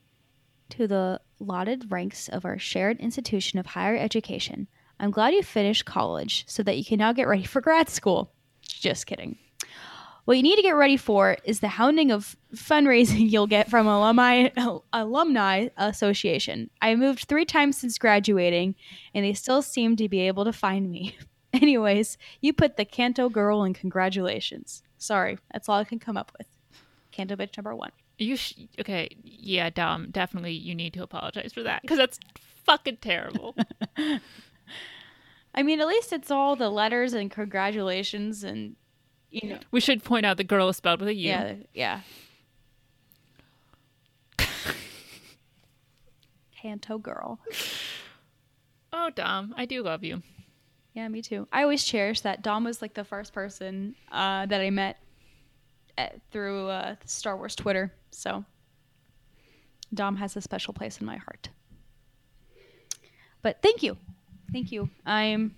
to 0.72 0.88
the 0.88 1.22
lauded 1.40 1.92
ranks 1.92 2.30
of 2.30 2.46
our 2.46 2.58
shared 2.58 3.00
institution 3.00 3.60
of 3.60 3.66
higher 3.66 3.98
education. 3.98 4.68
I'm 5.00 5.12
glad 5.12 5.34
you 5.34 5.44
finished 5.44 5.86
college 5.86 6.46
so 6.48 6.64
that 6.64 6.78
you 6.78 6.86
can 6.86 6.98
now 6.98 7.14
get 7.14 7.28
ready 7.28 7.44
for 7.44 7.62
grad 7.62 7.90
school. 7.90 8.32
Just 8.62 9.06
kidding. 9.06 9.38
What 10.26 10.36
you 10.36 10.44
need 10.44 10.58
to 10.58 10.62
get 10.62 10.72
ready 10.72 10.98
for 10.98 11.38
is 11.46 11.62
the 11.62 11.70
hounding 11.70 12.12
of 12.12 12.36
fundraising 12.54 13.30
you'll 13.32 13.48
get 13.48 13.70
from 13.70 13.88
alumni 13.88 14.50
alumni 14.92 15.70
association. 15.78 16.70
I 16.82 16.96
moved 16.96 17.26
three 17.26 17.46
times 17.46 17.78
since 17.78 17.98
graduating, 17.98 18.76
and 19.14 19.24
they 19.24 19.34
still 19.34 19.62
seem 19.62 19.96
to 19.96 20.10
be 20.10 20.20
able 20.22 20.44
to 20.44 20.52
find 20.52 20.92
me. 20.92 21.16
Anyways, 21.54 22.18
you 22.42 22.52
put 22.52 22.76
the 22.76 22.84
Canto 22.84 23.30
girl 23.30 23.64
in 23.64 23.74
congratulations. 23.74 24.84
Sorry, 24.98 25.38
that's 25.54 25.70
all 25.70 25.80
I 25.80 25.86
can 25.86 26.00
come 26.00 26.18
up 26.18 26.34
with. 26.38 26.48
Canto 27.12 27.38
bitch 27.38 27.56
number 27.56 27.74
one. 27.74 27.92
You 28.18 28.36
sh- 28.36 28.54
okay? 28.80 29.10
Yeah, 29.24 29.70
Dom. 29.70 30.10
Definitely, 30.12 30.54
you 30.54 30.74
need 30.74 30.94
to 30.94 31.04
apologize 31.04 31.54
for 31.54 31.64
that 31.64 31.82
because 31.84 31.98
that's 31.98 32.20
fucking 32.66 32.98
terrible. 32.98 33.56
I 35.54 35.64
mean, 35.64 35.82
at 35.82 35.88
least 35.88 36.14
it's 36.14 36.30
all 36.30 36.56
the 36.56 36.70
letters 36.70 37.14
and 37.14 37.32
congratulations 37.32 38.44
and 38.44 38.76
you 39.30 39.50
know. 39.50 39.60
we 39.72 39.80
should 39.80 40.04
point 40.04 40.26
out 40.26 40.38
the 40.38 40.44
girl 40.44 40.70
is 40.70 40.78
spelled 40.78 41.00
with 41.00 41.10
a 41.10 41.16
U. 41.16 41.30
Yeah, 41.30 41.56
yeah. 41.74 42.02
Canto 46.62 46.98
girl. 46.98 47.40
Oh, 48.92 49.10
Dom, 49.14 49.54
I 49.58 49.66
do 49.66 49.84
love 49.84 50.04
you. 50.04 50.24
Yeah, 50.94 51.08
me 51.08 51.22
too. 51.22 51.48
I 51.52 51.62
always 51.62 51.84
cherish 51.84 52.22
that 52.22 52.42
Dom 52.42 52.64
was 52.64 52.82
like 52.82 52.96
the 52.96 53.04
first 53.04 53.32
person 53.32 53.94
uh, 54.12 54.48
that 54.48 54.62
I 54.62 54.72
met 54.72 54.98
at, 55.98 56.20
through 56.32 56.70
uh, 56.70 56.96
Star 57.06 57.38
Wars 57.38 57.56
Twitter. 57.56 57.94
So 58.12 58.46
Dom 59.94 60.16
has 60.18 60.36
a 60.36 60.42
special 60.42 60.74
place 60.74 61.00
in 61.00 61.06
my 61.06 61.18
heart. 61.18 61.50
But 63.42 63.62
thank 63.62 63.84
you, 63.84 63.98
thank 64.52 64.72
you. 64.72 64.90
I'm 65.06 65.56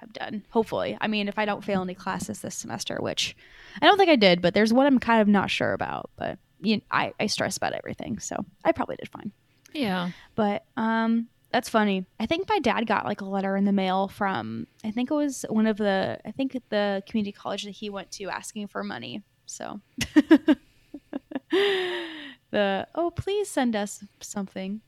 I'm 0.00 0.08
done. 0.12 0.44
Hopefully, 0.50 0.96
I 1.00 1.08
mean, 1.08 1.28
if 1.28 1.38
I 1.38 1.44
don't 1.44 1.64
fail 1.64 1.82
any 1.82 1.94
classes 1.94 2.40
this 2.40 2.54
semester, 2.54 2.98
which 3.00 3.36
I 3.82 3.86
don't 3.86 3.98
think 3.98 4.10
I 4.10 4.16
did, 4.16 4.40
but 4.40 4.54
there's 4.54 4.72
one 4.72 4.86
I'm 4.86 5.00
kind 5.00 5.20
of 5.20 5.28
not 5.28 5.50
sure 5.50 5.72
about. 5.72 6.10
But 6.16 6.38
you 6.60 6.80
I 6.90 7.12
I 7.18 7.26
stress 7.26 7.56
about 7.56 7.72
everything, 7.72 8.18
so 8.18 8.36
I 8.64 8.72
probably 8.72 8.96
did 8.96 9.08
fine. 9.08 9.32
Yeah. 9.72 10.10
But 10.34 10.64
um 10.76 11.28
that's 11.50 11.68
funny. 11.68 12.04
I 12.20 12.26
think 12.26 12.48
my 12.48 12.58
dad 12.58 12.86
got 12.86 13.04
like 13.06 13.20
a 13.20 13.24
letter 13.24 13.56
in 13.56 13.64
the 13.64 13.72
mail 13.72 14.08
from 14.08 14.66
I 14.84 14.90
think 14.90 15.10
it 15.10 15.14
was 15.14 15.44
one 15.48 15.66
of 15.66 15.76
the 15.78 16.18
I 16.24 16.30
think 16.30 16.56
the 16.68 17.02
community 17.08 17.32
college 17.32 17.64
that 17.64 17.70
he 17.70 17.88
went 17.90 18.10
to 18.12 18.24
asking 18.28 18.68
for 18.68 18.84
money. 18.84 19.22
So 19.46 19.80
the 21.50 22.86
oh 22.94 23.10
please 23.16 23.48
send 23.48 23.74
us 23.76 24.04
something. 24.20 24.80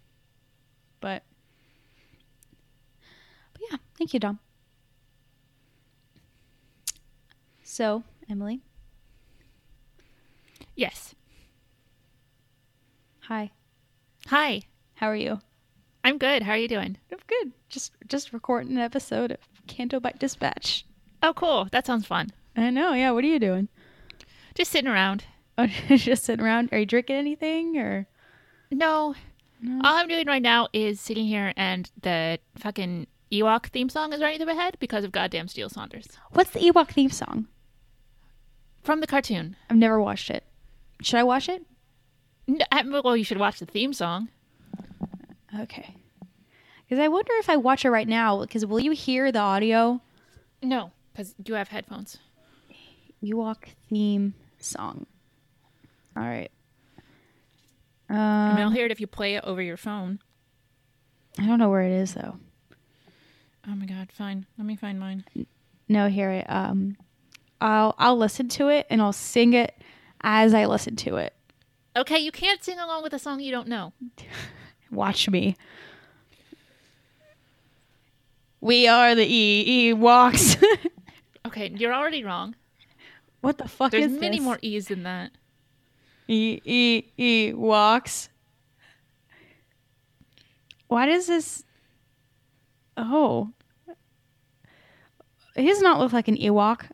But 1.01 1.23
but 3.53 3.63
yeah, 3.71 3.79
thank 3.99 4.13
you, 4.15 4.21
Dom. 4.21 4.39
So, 7.63 8.03
Emily, 8.29 8.61
Yes. 10.75 11.15
hi. 13.21 13.51
Hi. 14.27 14.63
How 14.95 15.07
are 15.07 15.17
you? 15.17 15.41
I'm 16.05 16.19
good. 16.19 16.43
How 16.43 16.53
are 16.53 16.57
you 16.59 16.69
doing? 16.69 16.97
I'm 17.13 17.19
good. 17.27 17.53
Just 17.69 17.93
just 18.09 18.33
recording 18.33 18.73
an 18.73 18.79
episode 18.79 19.33
of 19.33 19.39
Canto 19.67 20.01
Bight 20.01 20.19
Dispatch. 20.19 20.85
Oh, 21.23 21.33
cool. 21.35 21.69
That 21.73 21.87
sounds 21.87 22.07
fun. 22.07 22.31
I 22.57 22.71
know. 22.71 22.93
Yeah. 22.93 23.11
What 23.11 23.25
are 23.25 23.29
you 23.29 23.39
doing? 23.39 23.69
Just 24.55 24.73
sitting 24.73 24.91
around. 24.91 25.25
Oh, 25.59 25.67
just 25.89 26.25
sitting 26.25 26.45
around. 26.45 26.71
Are 26.73 26.79
you 26.79 26.87
drinking 26.87 27.17
anything 27.17 27.77
or? 27.79 28.07
No. 28.71 29.15
no. 29.61 29.81
All 29.85 29.97
I'm 29.97 30.09
doing 30.09 30.27
right 30.27 30.43
now 30.43 30.69
is 30.73 31.01
sitting 31.01 31.27
here 31.27 31.53
and 31.57 31.91
the 32.03 32.39
fucking 32.59 33.07
Ewok 33.31 33.67
theme 33.67 33.89
song 33.89 34.13
is 34.13 34.21
running 34.21 34.39
through 34.39 34.47
my 34.47 34.55
head 34.55 34.77
because 34.81 35.05
of 35.05 35.13
goddamn 35.13 35.49
Steel 35.49 35.69
Saunders. 35.69 36.07
What's 36.33 36.51
the 36.51 36.61
Ewok 36.61 36.89
theme 36.91 37.11
song? 37.11 37.47
From 38.83 39.01
the 39.01 39.07
cartoon. 39.07 39.57
I've 39.69 39.77
never 39.77 40.01
watched 40.01 40.31
it. 40.31 40.45
Should 41.03 41.19
I 41.19 41.23
watch 41.25 41.49
it? 41.49 41.65
N- 42.49 42.61
I- 42.73 42.83
well, 43.05 43.17
you 43.17 43.25
should 43.25 43.39
watch 43.39 43.59
the 43.59 43.67
theme 43.67 43.93
song. 43.93 44.29
Okay. 45.59 45.95
Because 46.89 47.03
I 47.03 47.09
wonder 47.09 47.33
if 47.39 47.49
I 47.49 47.57
watch 47.57 47.85
it 47.85 47.91
right 47.91 48.09
now. 48.09 48.41
Because 48.41 48.65
will 48.67 48.81
you 48.81 48.93
hear 48.93 49.31
the 49.33 49.39
audio? 49.39 50.01
No, 50.63 50.91
because 51.13 51.35
do 51.43 51.53
you 51.53 51.57
have 51.57 51.69
headphones. 51.69 52.19
Ewok 53.23 53.65
theme 53.89 54.35
song. 54.59 55.07
All 56.17 56.23
right. 56.23 56.51
I 58.09 58.49
mean, 58.49 58.57
Um, 58.59 58.59
I'll 58.65 58.71
hear 58.71 58.87
it 58.87 58.91
if 58.93 59.01
you 59.01 59.07
play 59.07 59.37
it 59.37 59.45
over 59.45 59.63
your 59.63 59.77
phone. 59.77 60.19
I 61.39 61.47
don't 61.47 61.59
know 61.59 61.71
where 61.71 61.83
it 61.83 61.93
is 61.93 62.15
though. 62.15 62.39
Oh 63.69 63.75
my 63.75 63.87
god, 63.87 64.11
fine. 64.13 64.47
Let 64.59 64.67
me 64.67 64.75
find 64.75 64.99
mine. 64.99 65.25
No, 65.89 66.09
here 66.09 66.31
it. 66.31 66.47
Um, 66.49 66.97
I'll 67.61 67.95
I'll 67.99 68.17
listen 68.17 68.49
to 68.51 68.69
it 68.69 68.87
and 68.91 69.01
I'll 69.01 69.13
sing 69.13 69.53
it 69.53 69.75
as 70.23 70.55
I 70.55 70.67
listen 70.67 70.97
to 70.97 71.17
it. 71.17 71.35
Okay, 71.95 72.19
you 72.19 72.33
can't 72.33 72.65
sing 72.65 72.79
along 72.79 73.03
with 73.03 73.13
a 73.13 73.19
song 73.19 73.41
you 73.41 73.53
don't 73.53 73.69
know. 73.69 73.93
Watch 74.91 75.29
me. 75.29 75.57
We 78.61 78.87
are 78.89 79.15
the 79.15 79.27
E 79.27 79.93
Ewoks. 79.95 80.63
Okay, 81.47 81.73
you're 81.75 81.95
already 81.95 82.23
wrong. 82.23 82.55
what 83.41 83.57
the 83.57 83.67
fuck 83.67 83.91
There's 83.93 84.13
is 84.13 84.21
many 84.21 84.37
this? 84.37 84.45
more 84.45 84.59
E's 84.61 84.89
than 84.89 85.05
that. 85.05 85.31
E 86.29 86.61
E 86.65 87.03
E 87.17 87.53
walks. 87.55 88.29
Why 90.89 91.07
does 91.07 91.27
this? 91.27 91.65
Oh, 92.97 93.51
he 95.57 95.67
does 95.67 95.81
not 95.81 95.99
look 95.99 96.13
like 96.13 96.29
an 96.29 96.37
Ewok. 96.37 96.91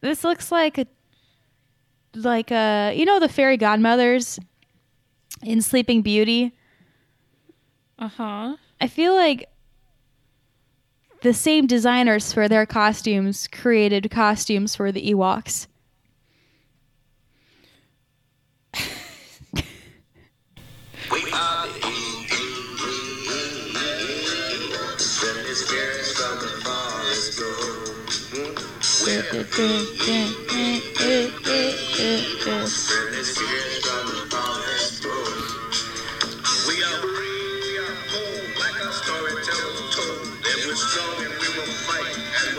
This 0.00 0.24
looks 0.24 0.50
like 0.50 0.78
a 0.78 0.86
like 2.14 2.50
a 2.50 2.94
you 2.96 3.04
know 3.04 3.20
the 3.20 3.28
fairy 3.28 3.58
godmothers 3.58 4.40
in 5.44 5.62
Sleeping 5.62 6.02
Beauty. 6.02 6.52
Uh 7.98 8.08
huh. 8.08 8.56
I 8.80 8.88
feel 8.88 9.14
like 9.14 9.48
the 11.22 11.32
same 11.32 11.66
designers 11.66 12.32
for 12.32 12.48
their 12.48 12.66
costumes 12.66 13.48
created 13.48 14.10
costumes 14.10 14.74
for 14.74 14.92
the 14.92 15.12
Ewoks. 15.12 15.68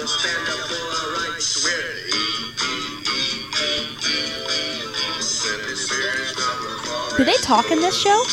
And 0.05 0.11
we'll 0.11 0.19
stand 0.19 0.47
up 0.49 0.67
for 0.69 0.75
our 0.75 1.31
rights. 1.31 1.63
We're 1.63 1.71
the 5.15 5.23
friendly 5.23 5.75
spirits 5.75 6.31
from 6.33 6.57
the 6.63 6.69
forest. 6.85 7.17
Do 7.17 7.23
they 7.25 7.37
talk 7.37 7.71
in 7.71 7.79
this 7.81 7.97
show? 7.99 8.23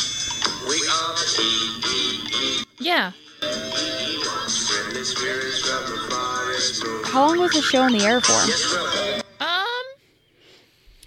We 0.67 0.75
are 0.87 1.15
the 1.15 2.65
Yeah. 2.79 3.11
friendly 3.39 5.03
spirits 5.03 5.59
from 5.67 5.83
the 5.89 5.97
forest 6.09 6.83
go. 6.83 7.03
How 7.05 7.27
long 7.27 7.39
was 7.39 7.51
the 7.53 7.61
show 7.61 7.85
in 7.87 7.93
the 7.93 8.05
air 8.05 8.21
for? 8.21 8.33
Um, 9.43 9.83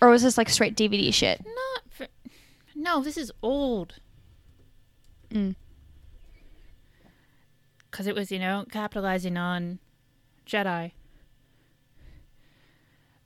Or 0.01 0.09
was 0.09 0.23
this 0.23 0.37
like 0.37 0.49
straight 0.49 0.77
DVD 0.77 1.13
shit? 1.13 1.45
not. 1.45 1.83
For, 1.91 2.07
no, 2.75 3.03
this 3.03 3.17
is 3.17 3.31
old. 3.43 3.95
Mm. 5.31 5.55
Because 7.91 8.07
it 8.07 8.15
was, 8.15 8.31
you 8.33 8.39
know, 8.39 8.65
capitalizing 8.71 9.37
on 9.37 9.79
Jedi. 10.47 10.93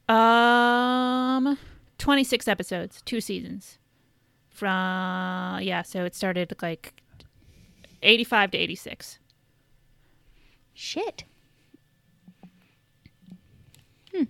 Um, 0.08 1.56
26 1.98 2.48
episodes, 2.48 3.02
two 3.02 3.20
seasons. 3.20 3.78
From, 4.48 5.60
yeah, 5.62 5.82
so 5.82 6.04
it 6.04 6.14
started 6.14 6.54
like 6.60 7.00
85 8.02 8.50
to 8.52 8.58
86. 8.58 9.18
Shit. 10.74 11.24
Hmm. 14.14 14.24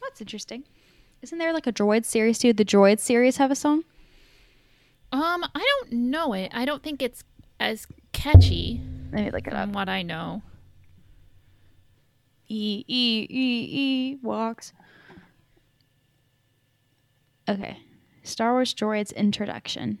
That's 0.00 0.20
interesting. 0.20 0.64
Isn't 1.22 1.38
there 1.38 1.52
like 1.52 1.66
a 1.66 1.72
droid 1.72 2.04
series 2.04 2.38
too? 2.38 2.52
The 2.52 2.64
droid 2.64 3.00
series 3.00 3.38
have 3.38 3.50
a 3.50 3.56
song? 3.56 3.82
Um, 5.10 5.44
I 5.54 5.66
don't 5.80 5.92
know 5.92 6.32
it. 6.34 6.52
I 6.54 6.64
don't 6.64 6.82
think 6.82 7.02
it's 7.02 7.24
as 7.58 7.86
catchy 8.12 8.80
Let 9.12 9.24
me 9.24 9.30
look 9.30 9.46
it 9.46 9.52
up. 9.52 9.64
from 9.64 9.72
what 9.72 9.88
I 9.88 10.02
know. 10.02 10.42
E 12.48 12.84
E 12.88 13.26
E 13.28 13.68
E 13.70 14.18
walks. 14.22 14.72
Okay. 17.48 17.78
Star 18.22 18.52
Wars 18.52 18.74
Droids 18.74 19.14
introduction. 19.14 19.98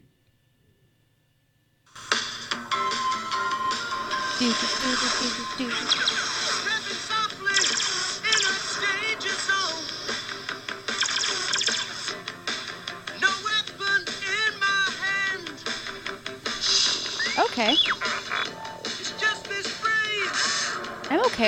Do, 4.38 4.44
do, 4.44 4.54
do, 4.54 4.90
do, 4.96 5.08
do, 5.58 5.68
do, 5.68 5.70
do. 5.70 6.18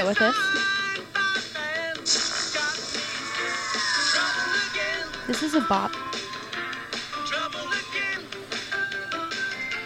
Stepping 0.00 0.59
This 5.30 5.44
is 5.44 5.54
a 5.54 5.60
bop. 5.60 5.92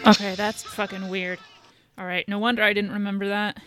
Okay, 0.06 0.34
that's 0.36 0.62
fucking 0.62 1.10
weird. 1.10 1.38
All 1.98 2.06
right, 2.06 2.26
no 2.26 2.38
wonder 2.38 2.62
I 2.62 2.72
didn't 2.72 2.92
remember 2.92 3.28
that. 3.28 3.58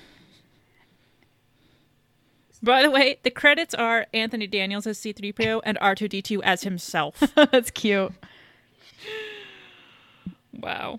By 2.63 2.81
the 2.81 2.89
way, 2.89 3.19
the 3.21 3.29
credits 3.29 3.75
are 3.75 4.07
Anthony 4.11 4.47
Daniels 4.47 4.87
as 4.87 4.97
C3PO 4.97 5.61
and 5.63 5.77
R2D2 5.77 6.41
as 6.43 6.63
himself. 6.63 7.21
That's 7.35 7.69
cute. 7.69 8.11
wow. 10.53 10.97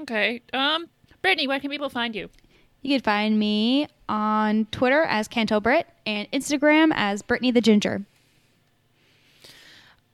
Okay. 0.00 0.42
Um, 0.52 0.90
Brittani, 1.24 1.48
where 1.48 1.60
can 1.60 1.70
people 1.70 1.88
find 1.88 2.14
you? 2.14 2.28
You 2.82 2.96
can 2.96 3.02
find 3.02 3.38
me 3.38 3.88
on 4.06 4.66
Twitter 4.66 5.04
as 5.04 5.28
Canto 5.28 5.60
Britt 5.60 5.86
and 6.04 6.30
Instagram 6.30 6.92
as 6.94 7.22
Brittani 7.22 7.54
the 7.54 7.62
Ginger. 7.62 8.04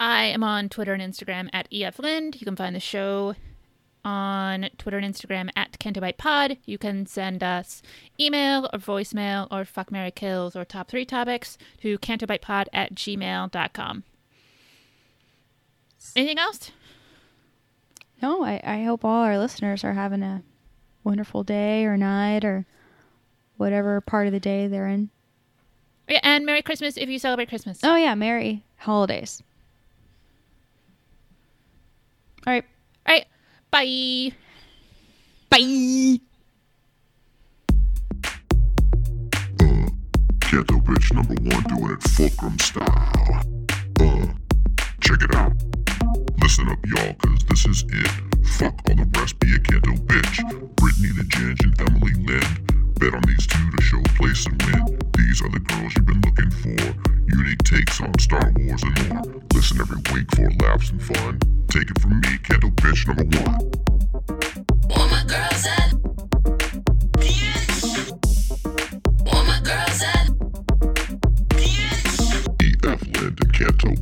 I 0.02 0.24
am 0.24 0.42
on 0.42 0.68
Twitter 0.68 0.92
and 0.92 1.00
Instagram 1.00 1.48
at 1.52 1.68
EF 1.72 2.00
Lind. 2.00 2.40
You 2.40 2.44
can 2.44 2.56
find 2.56 2.74
the 2.74 2.80
show 2.80 3.36
on 4.04 4.68
Twitter 4.76 4.98
and 4.98 5.14
Instagram 5.14 5.48
at 5.54 5.78
Cantobight 5.78 6.16
Pod. 6.16 6.58
You 6.64 6.76
can 6.76 7.06
send 7.06 7.44
us 7.44 7.82
email 8.18 8.68
or 8.72 8.80
voicemail 8.80 9.46
or 9.52 9.64
fuck 9.64 9.92
Mary 9.92 10.10
Kills 10.10 10.56
or 10.56 10.64
top 10.64 10.88
three 10.88 11.04
topics 11.04 11.56
to 11.82 11.98
cantobightpod 11.98 12.66
at 12.72 12.96
gmail.com. 12.96 14.02
Anything 16.16 16.38
else? 16.40 16.72
No, 18.20 18.42
I, 18.42 18.60
I 18.64 18.82
hope 18.82 19.04
all 19.04 19.22
our 19.22 19.38
listeners 19.38 19.84
are 19.84 19.92
having 19.92 20.24
a 20.24 20.42
wonderful 21.04 21.44
day 21.44 21.84
or 21.84 21.96
night 21.96 22.44
or 22.44 22.66
whatever 23.56 24.00
part 24.00 24.26
of 24.26 24.32
the 24.32 24.40
day 24.40 24.66
they're 24.66 24.88
in. 24.88 25.10
Yeah, 26.08 26.18
and 26.24 26.44
Merry 26.44 26.62
Christmas 26.62 26.96
if 26.96 27.08
you 27.08 27.20
celebrate 27.20 27.50
Christmas. 27.50 27.78
Oh, 27.84 27.94
yeah, 27.94 28.16
Merry 28.16 28.64
holidays. 28.78 29.44
All 32.46 32.52
right. 32.52 32.64
All 33.06 33.14
right. 33.14 33.26
Bye. 33.70 34.32
Bye. 35.50 36.18
Ghetto 40.52 40.80
bitch 40.80 41.14
number 41.14 41.34
one 41.54 41.62
doing 41.64 41.92
it 41.92 42.02
fulcrum 42.02 42.58
style. 42.58 43.42
Uh, 44.00 44.26
check 45.00 45.22
it 45.22 45.34
out. 45.34 45.52
Listen 46.42 46.68
up, 46.68 46.78
y'all, 46.84 47.14
cause 47.14 47.44
this 47.48 47.64
is 47.64 47.84
it. 47.88 48.10
Fuck 48.58 48.78
all 48.86 48.96
the 48.96 49.08
rest, 49.18 49.38
be 49.38 49.54
a 49.54 49.58
Ghetto 49.58 49.92
bitch. 49.92 50.40
Brittani 50.74 51.16
the 51.16 51.24
Ginge 51.24 51.64
and 51.64 51.80
Emily 51.80 52.12
Lind. 52.26 52.81
Bet 53.02 53.14
on 53.14 53.22
these 53.26 53.46
two 53.48 53.70
to 53.72 53.82
show 53.82 54.00
place 54.14 54.46
and 54.46 54.62
win. 54.62 54.96
These 55.18 55.42
are 55.42 55.48
the 55.48 55.58
girls 55.58 55.92
you've 55.96 56.06
been 56.06 56.20
looking 56.22 56.50
for. 56.62 56.94
Unique 57.36 57.58
takes 57.64 58.00
on 58.00 58.16
Star 58.20 58.52
Wars 58.54 58.80
and 58.84 59.08
more. 59.08 59.22
Listen 59.54 59.80
every 59.80 59.96
week 60.14 60.30
for 60.36 60.48
laughs 60.64 60.90
and 60.90 61.02
fun. 61.02 61.40
Take 61.66 61.90
it 61.90 62.00
from 62.00 62.20
me, 62.20 62.38
Ghetto 62.46 62.68
bitch 62.78 63.08
number 63.08 63.24
one. 63.42 63.58
All 64.94 65.08
my 65.08 65.24
girls 65.26 65.66
at. 65.66 65.94
All 69.26 69.44
my 69.50 69.60
girls 69.64 70.02
at. 70.04 70.30
EF 72.62 73.02
Canto 73.52 74.01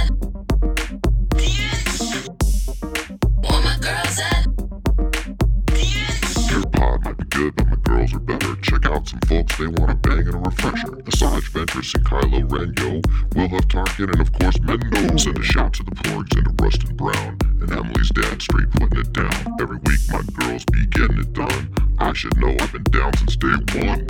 Good, 7.41 7.55
but 7.55 7.69
my 7.69 7.75
girls 7.77 8.13
are 8.13 8.19
better. 8.19 8.55
Check 8.57 8.85
out 8.85 9.07
some 9.07 9.19
folks, 9.21 9.57
they 9.57 9.67
want 9.67 9.91
a 9.91 9.95
bang 9.95 10.19
and 10.19 10.35
a 10.35 10.37
refresher. 10.37 10.91
Asajj 11.09 11.49
Ventress 11.51 11.95
and 11.95 12.05
Kylo 12.05 12.51
Ren, 12.51 12.73
yo. 12.77 13.01
We'll 13.35 13.49
have 13.49 13.67
Tarkin 13.67 14.11
and 14.11 14.21
of 14.21 14.31
course 14.33 14.57
Mendo. 14.57 15.19
Send 15.19 15.39
a 15.39 15.43
shout 15.43 15.73
to 15.73 15.83
the 15.83 15.91
porgs 15.91 16.35
and 16.37 16.45
to 16.45 16.63
Rustin 16.63 16.95
Brown. 16.95 17.37
And 17.61 17.71
Emily's 17.71 18.09
dad 18.09 18.41
straight 18.41 18.69
putting 18.71 18.99
it 18.99 19.13
down. 19.13 19.33
Every 19.59 19.77
week 19.77 20.01
my 20.09 20.21
girls 20.39 20.65
be 20.65 20.85
getting 20.87 21.19
it 21.19 21.33
done. 21.33 21.73
I 21.99 22.13
should 22.13 22.37
know 22.37 22.55
I've 22.59 22.71
been 22.71 22.83
down 22.83 23.15
since 23.17 23.35
day 23.35 23.55
one. 23.85 24.07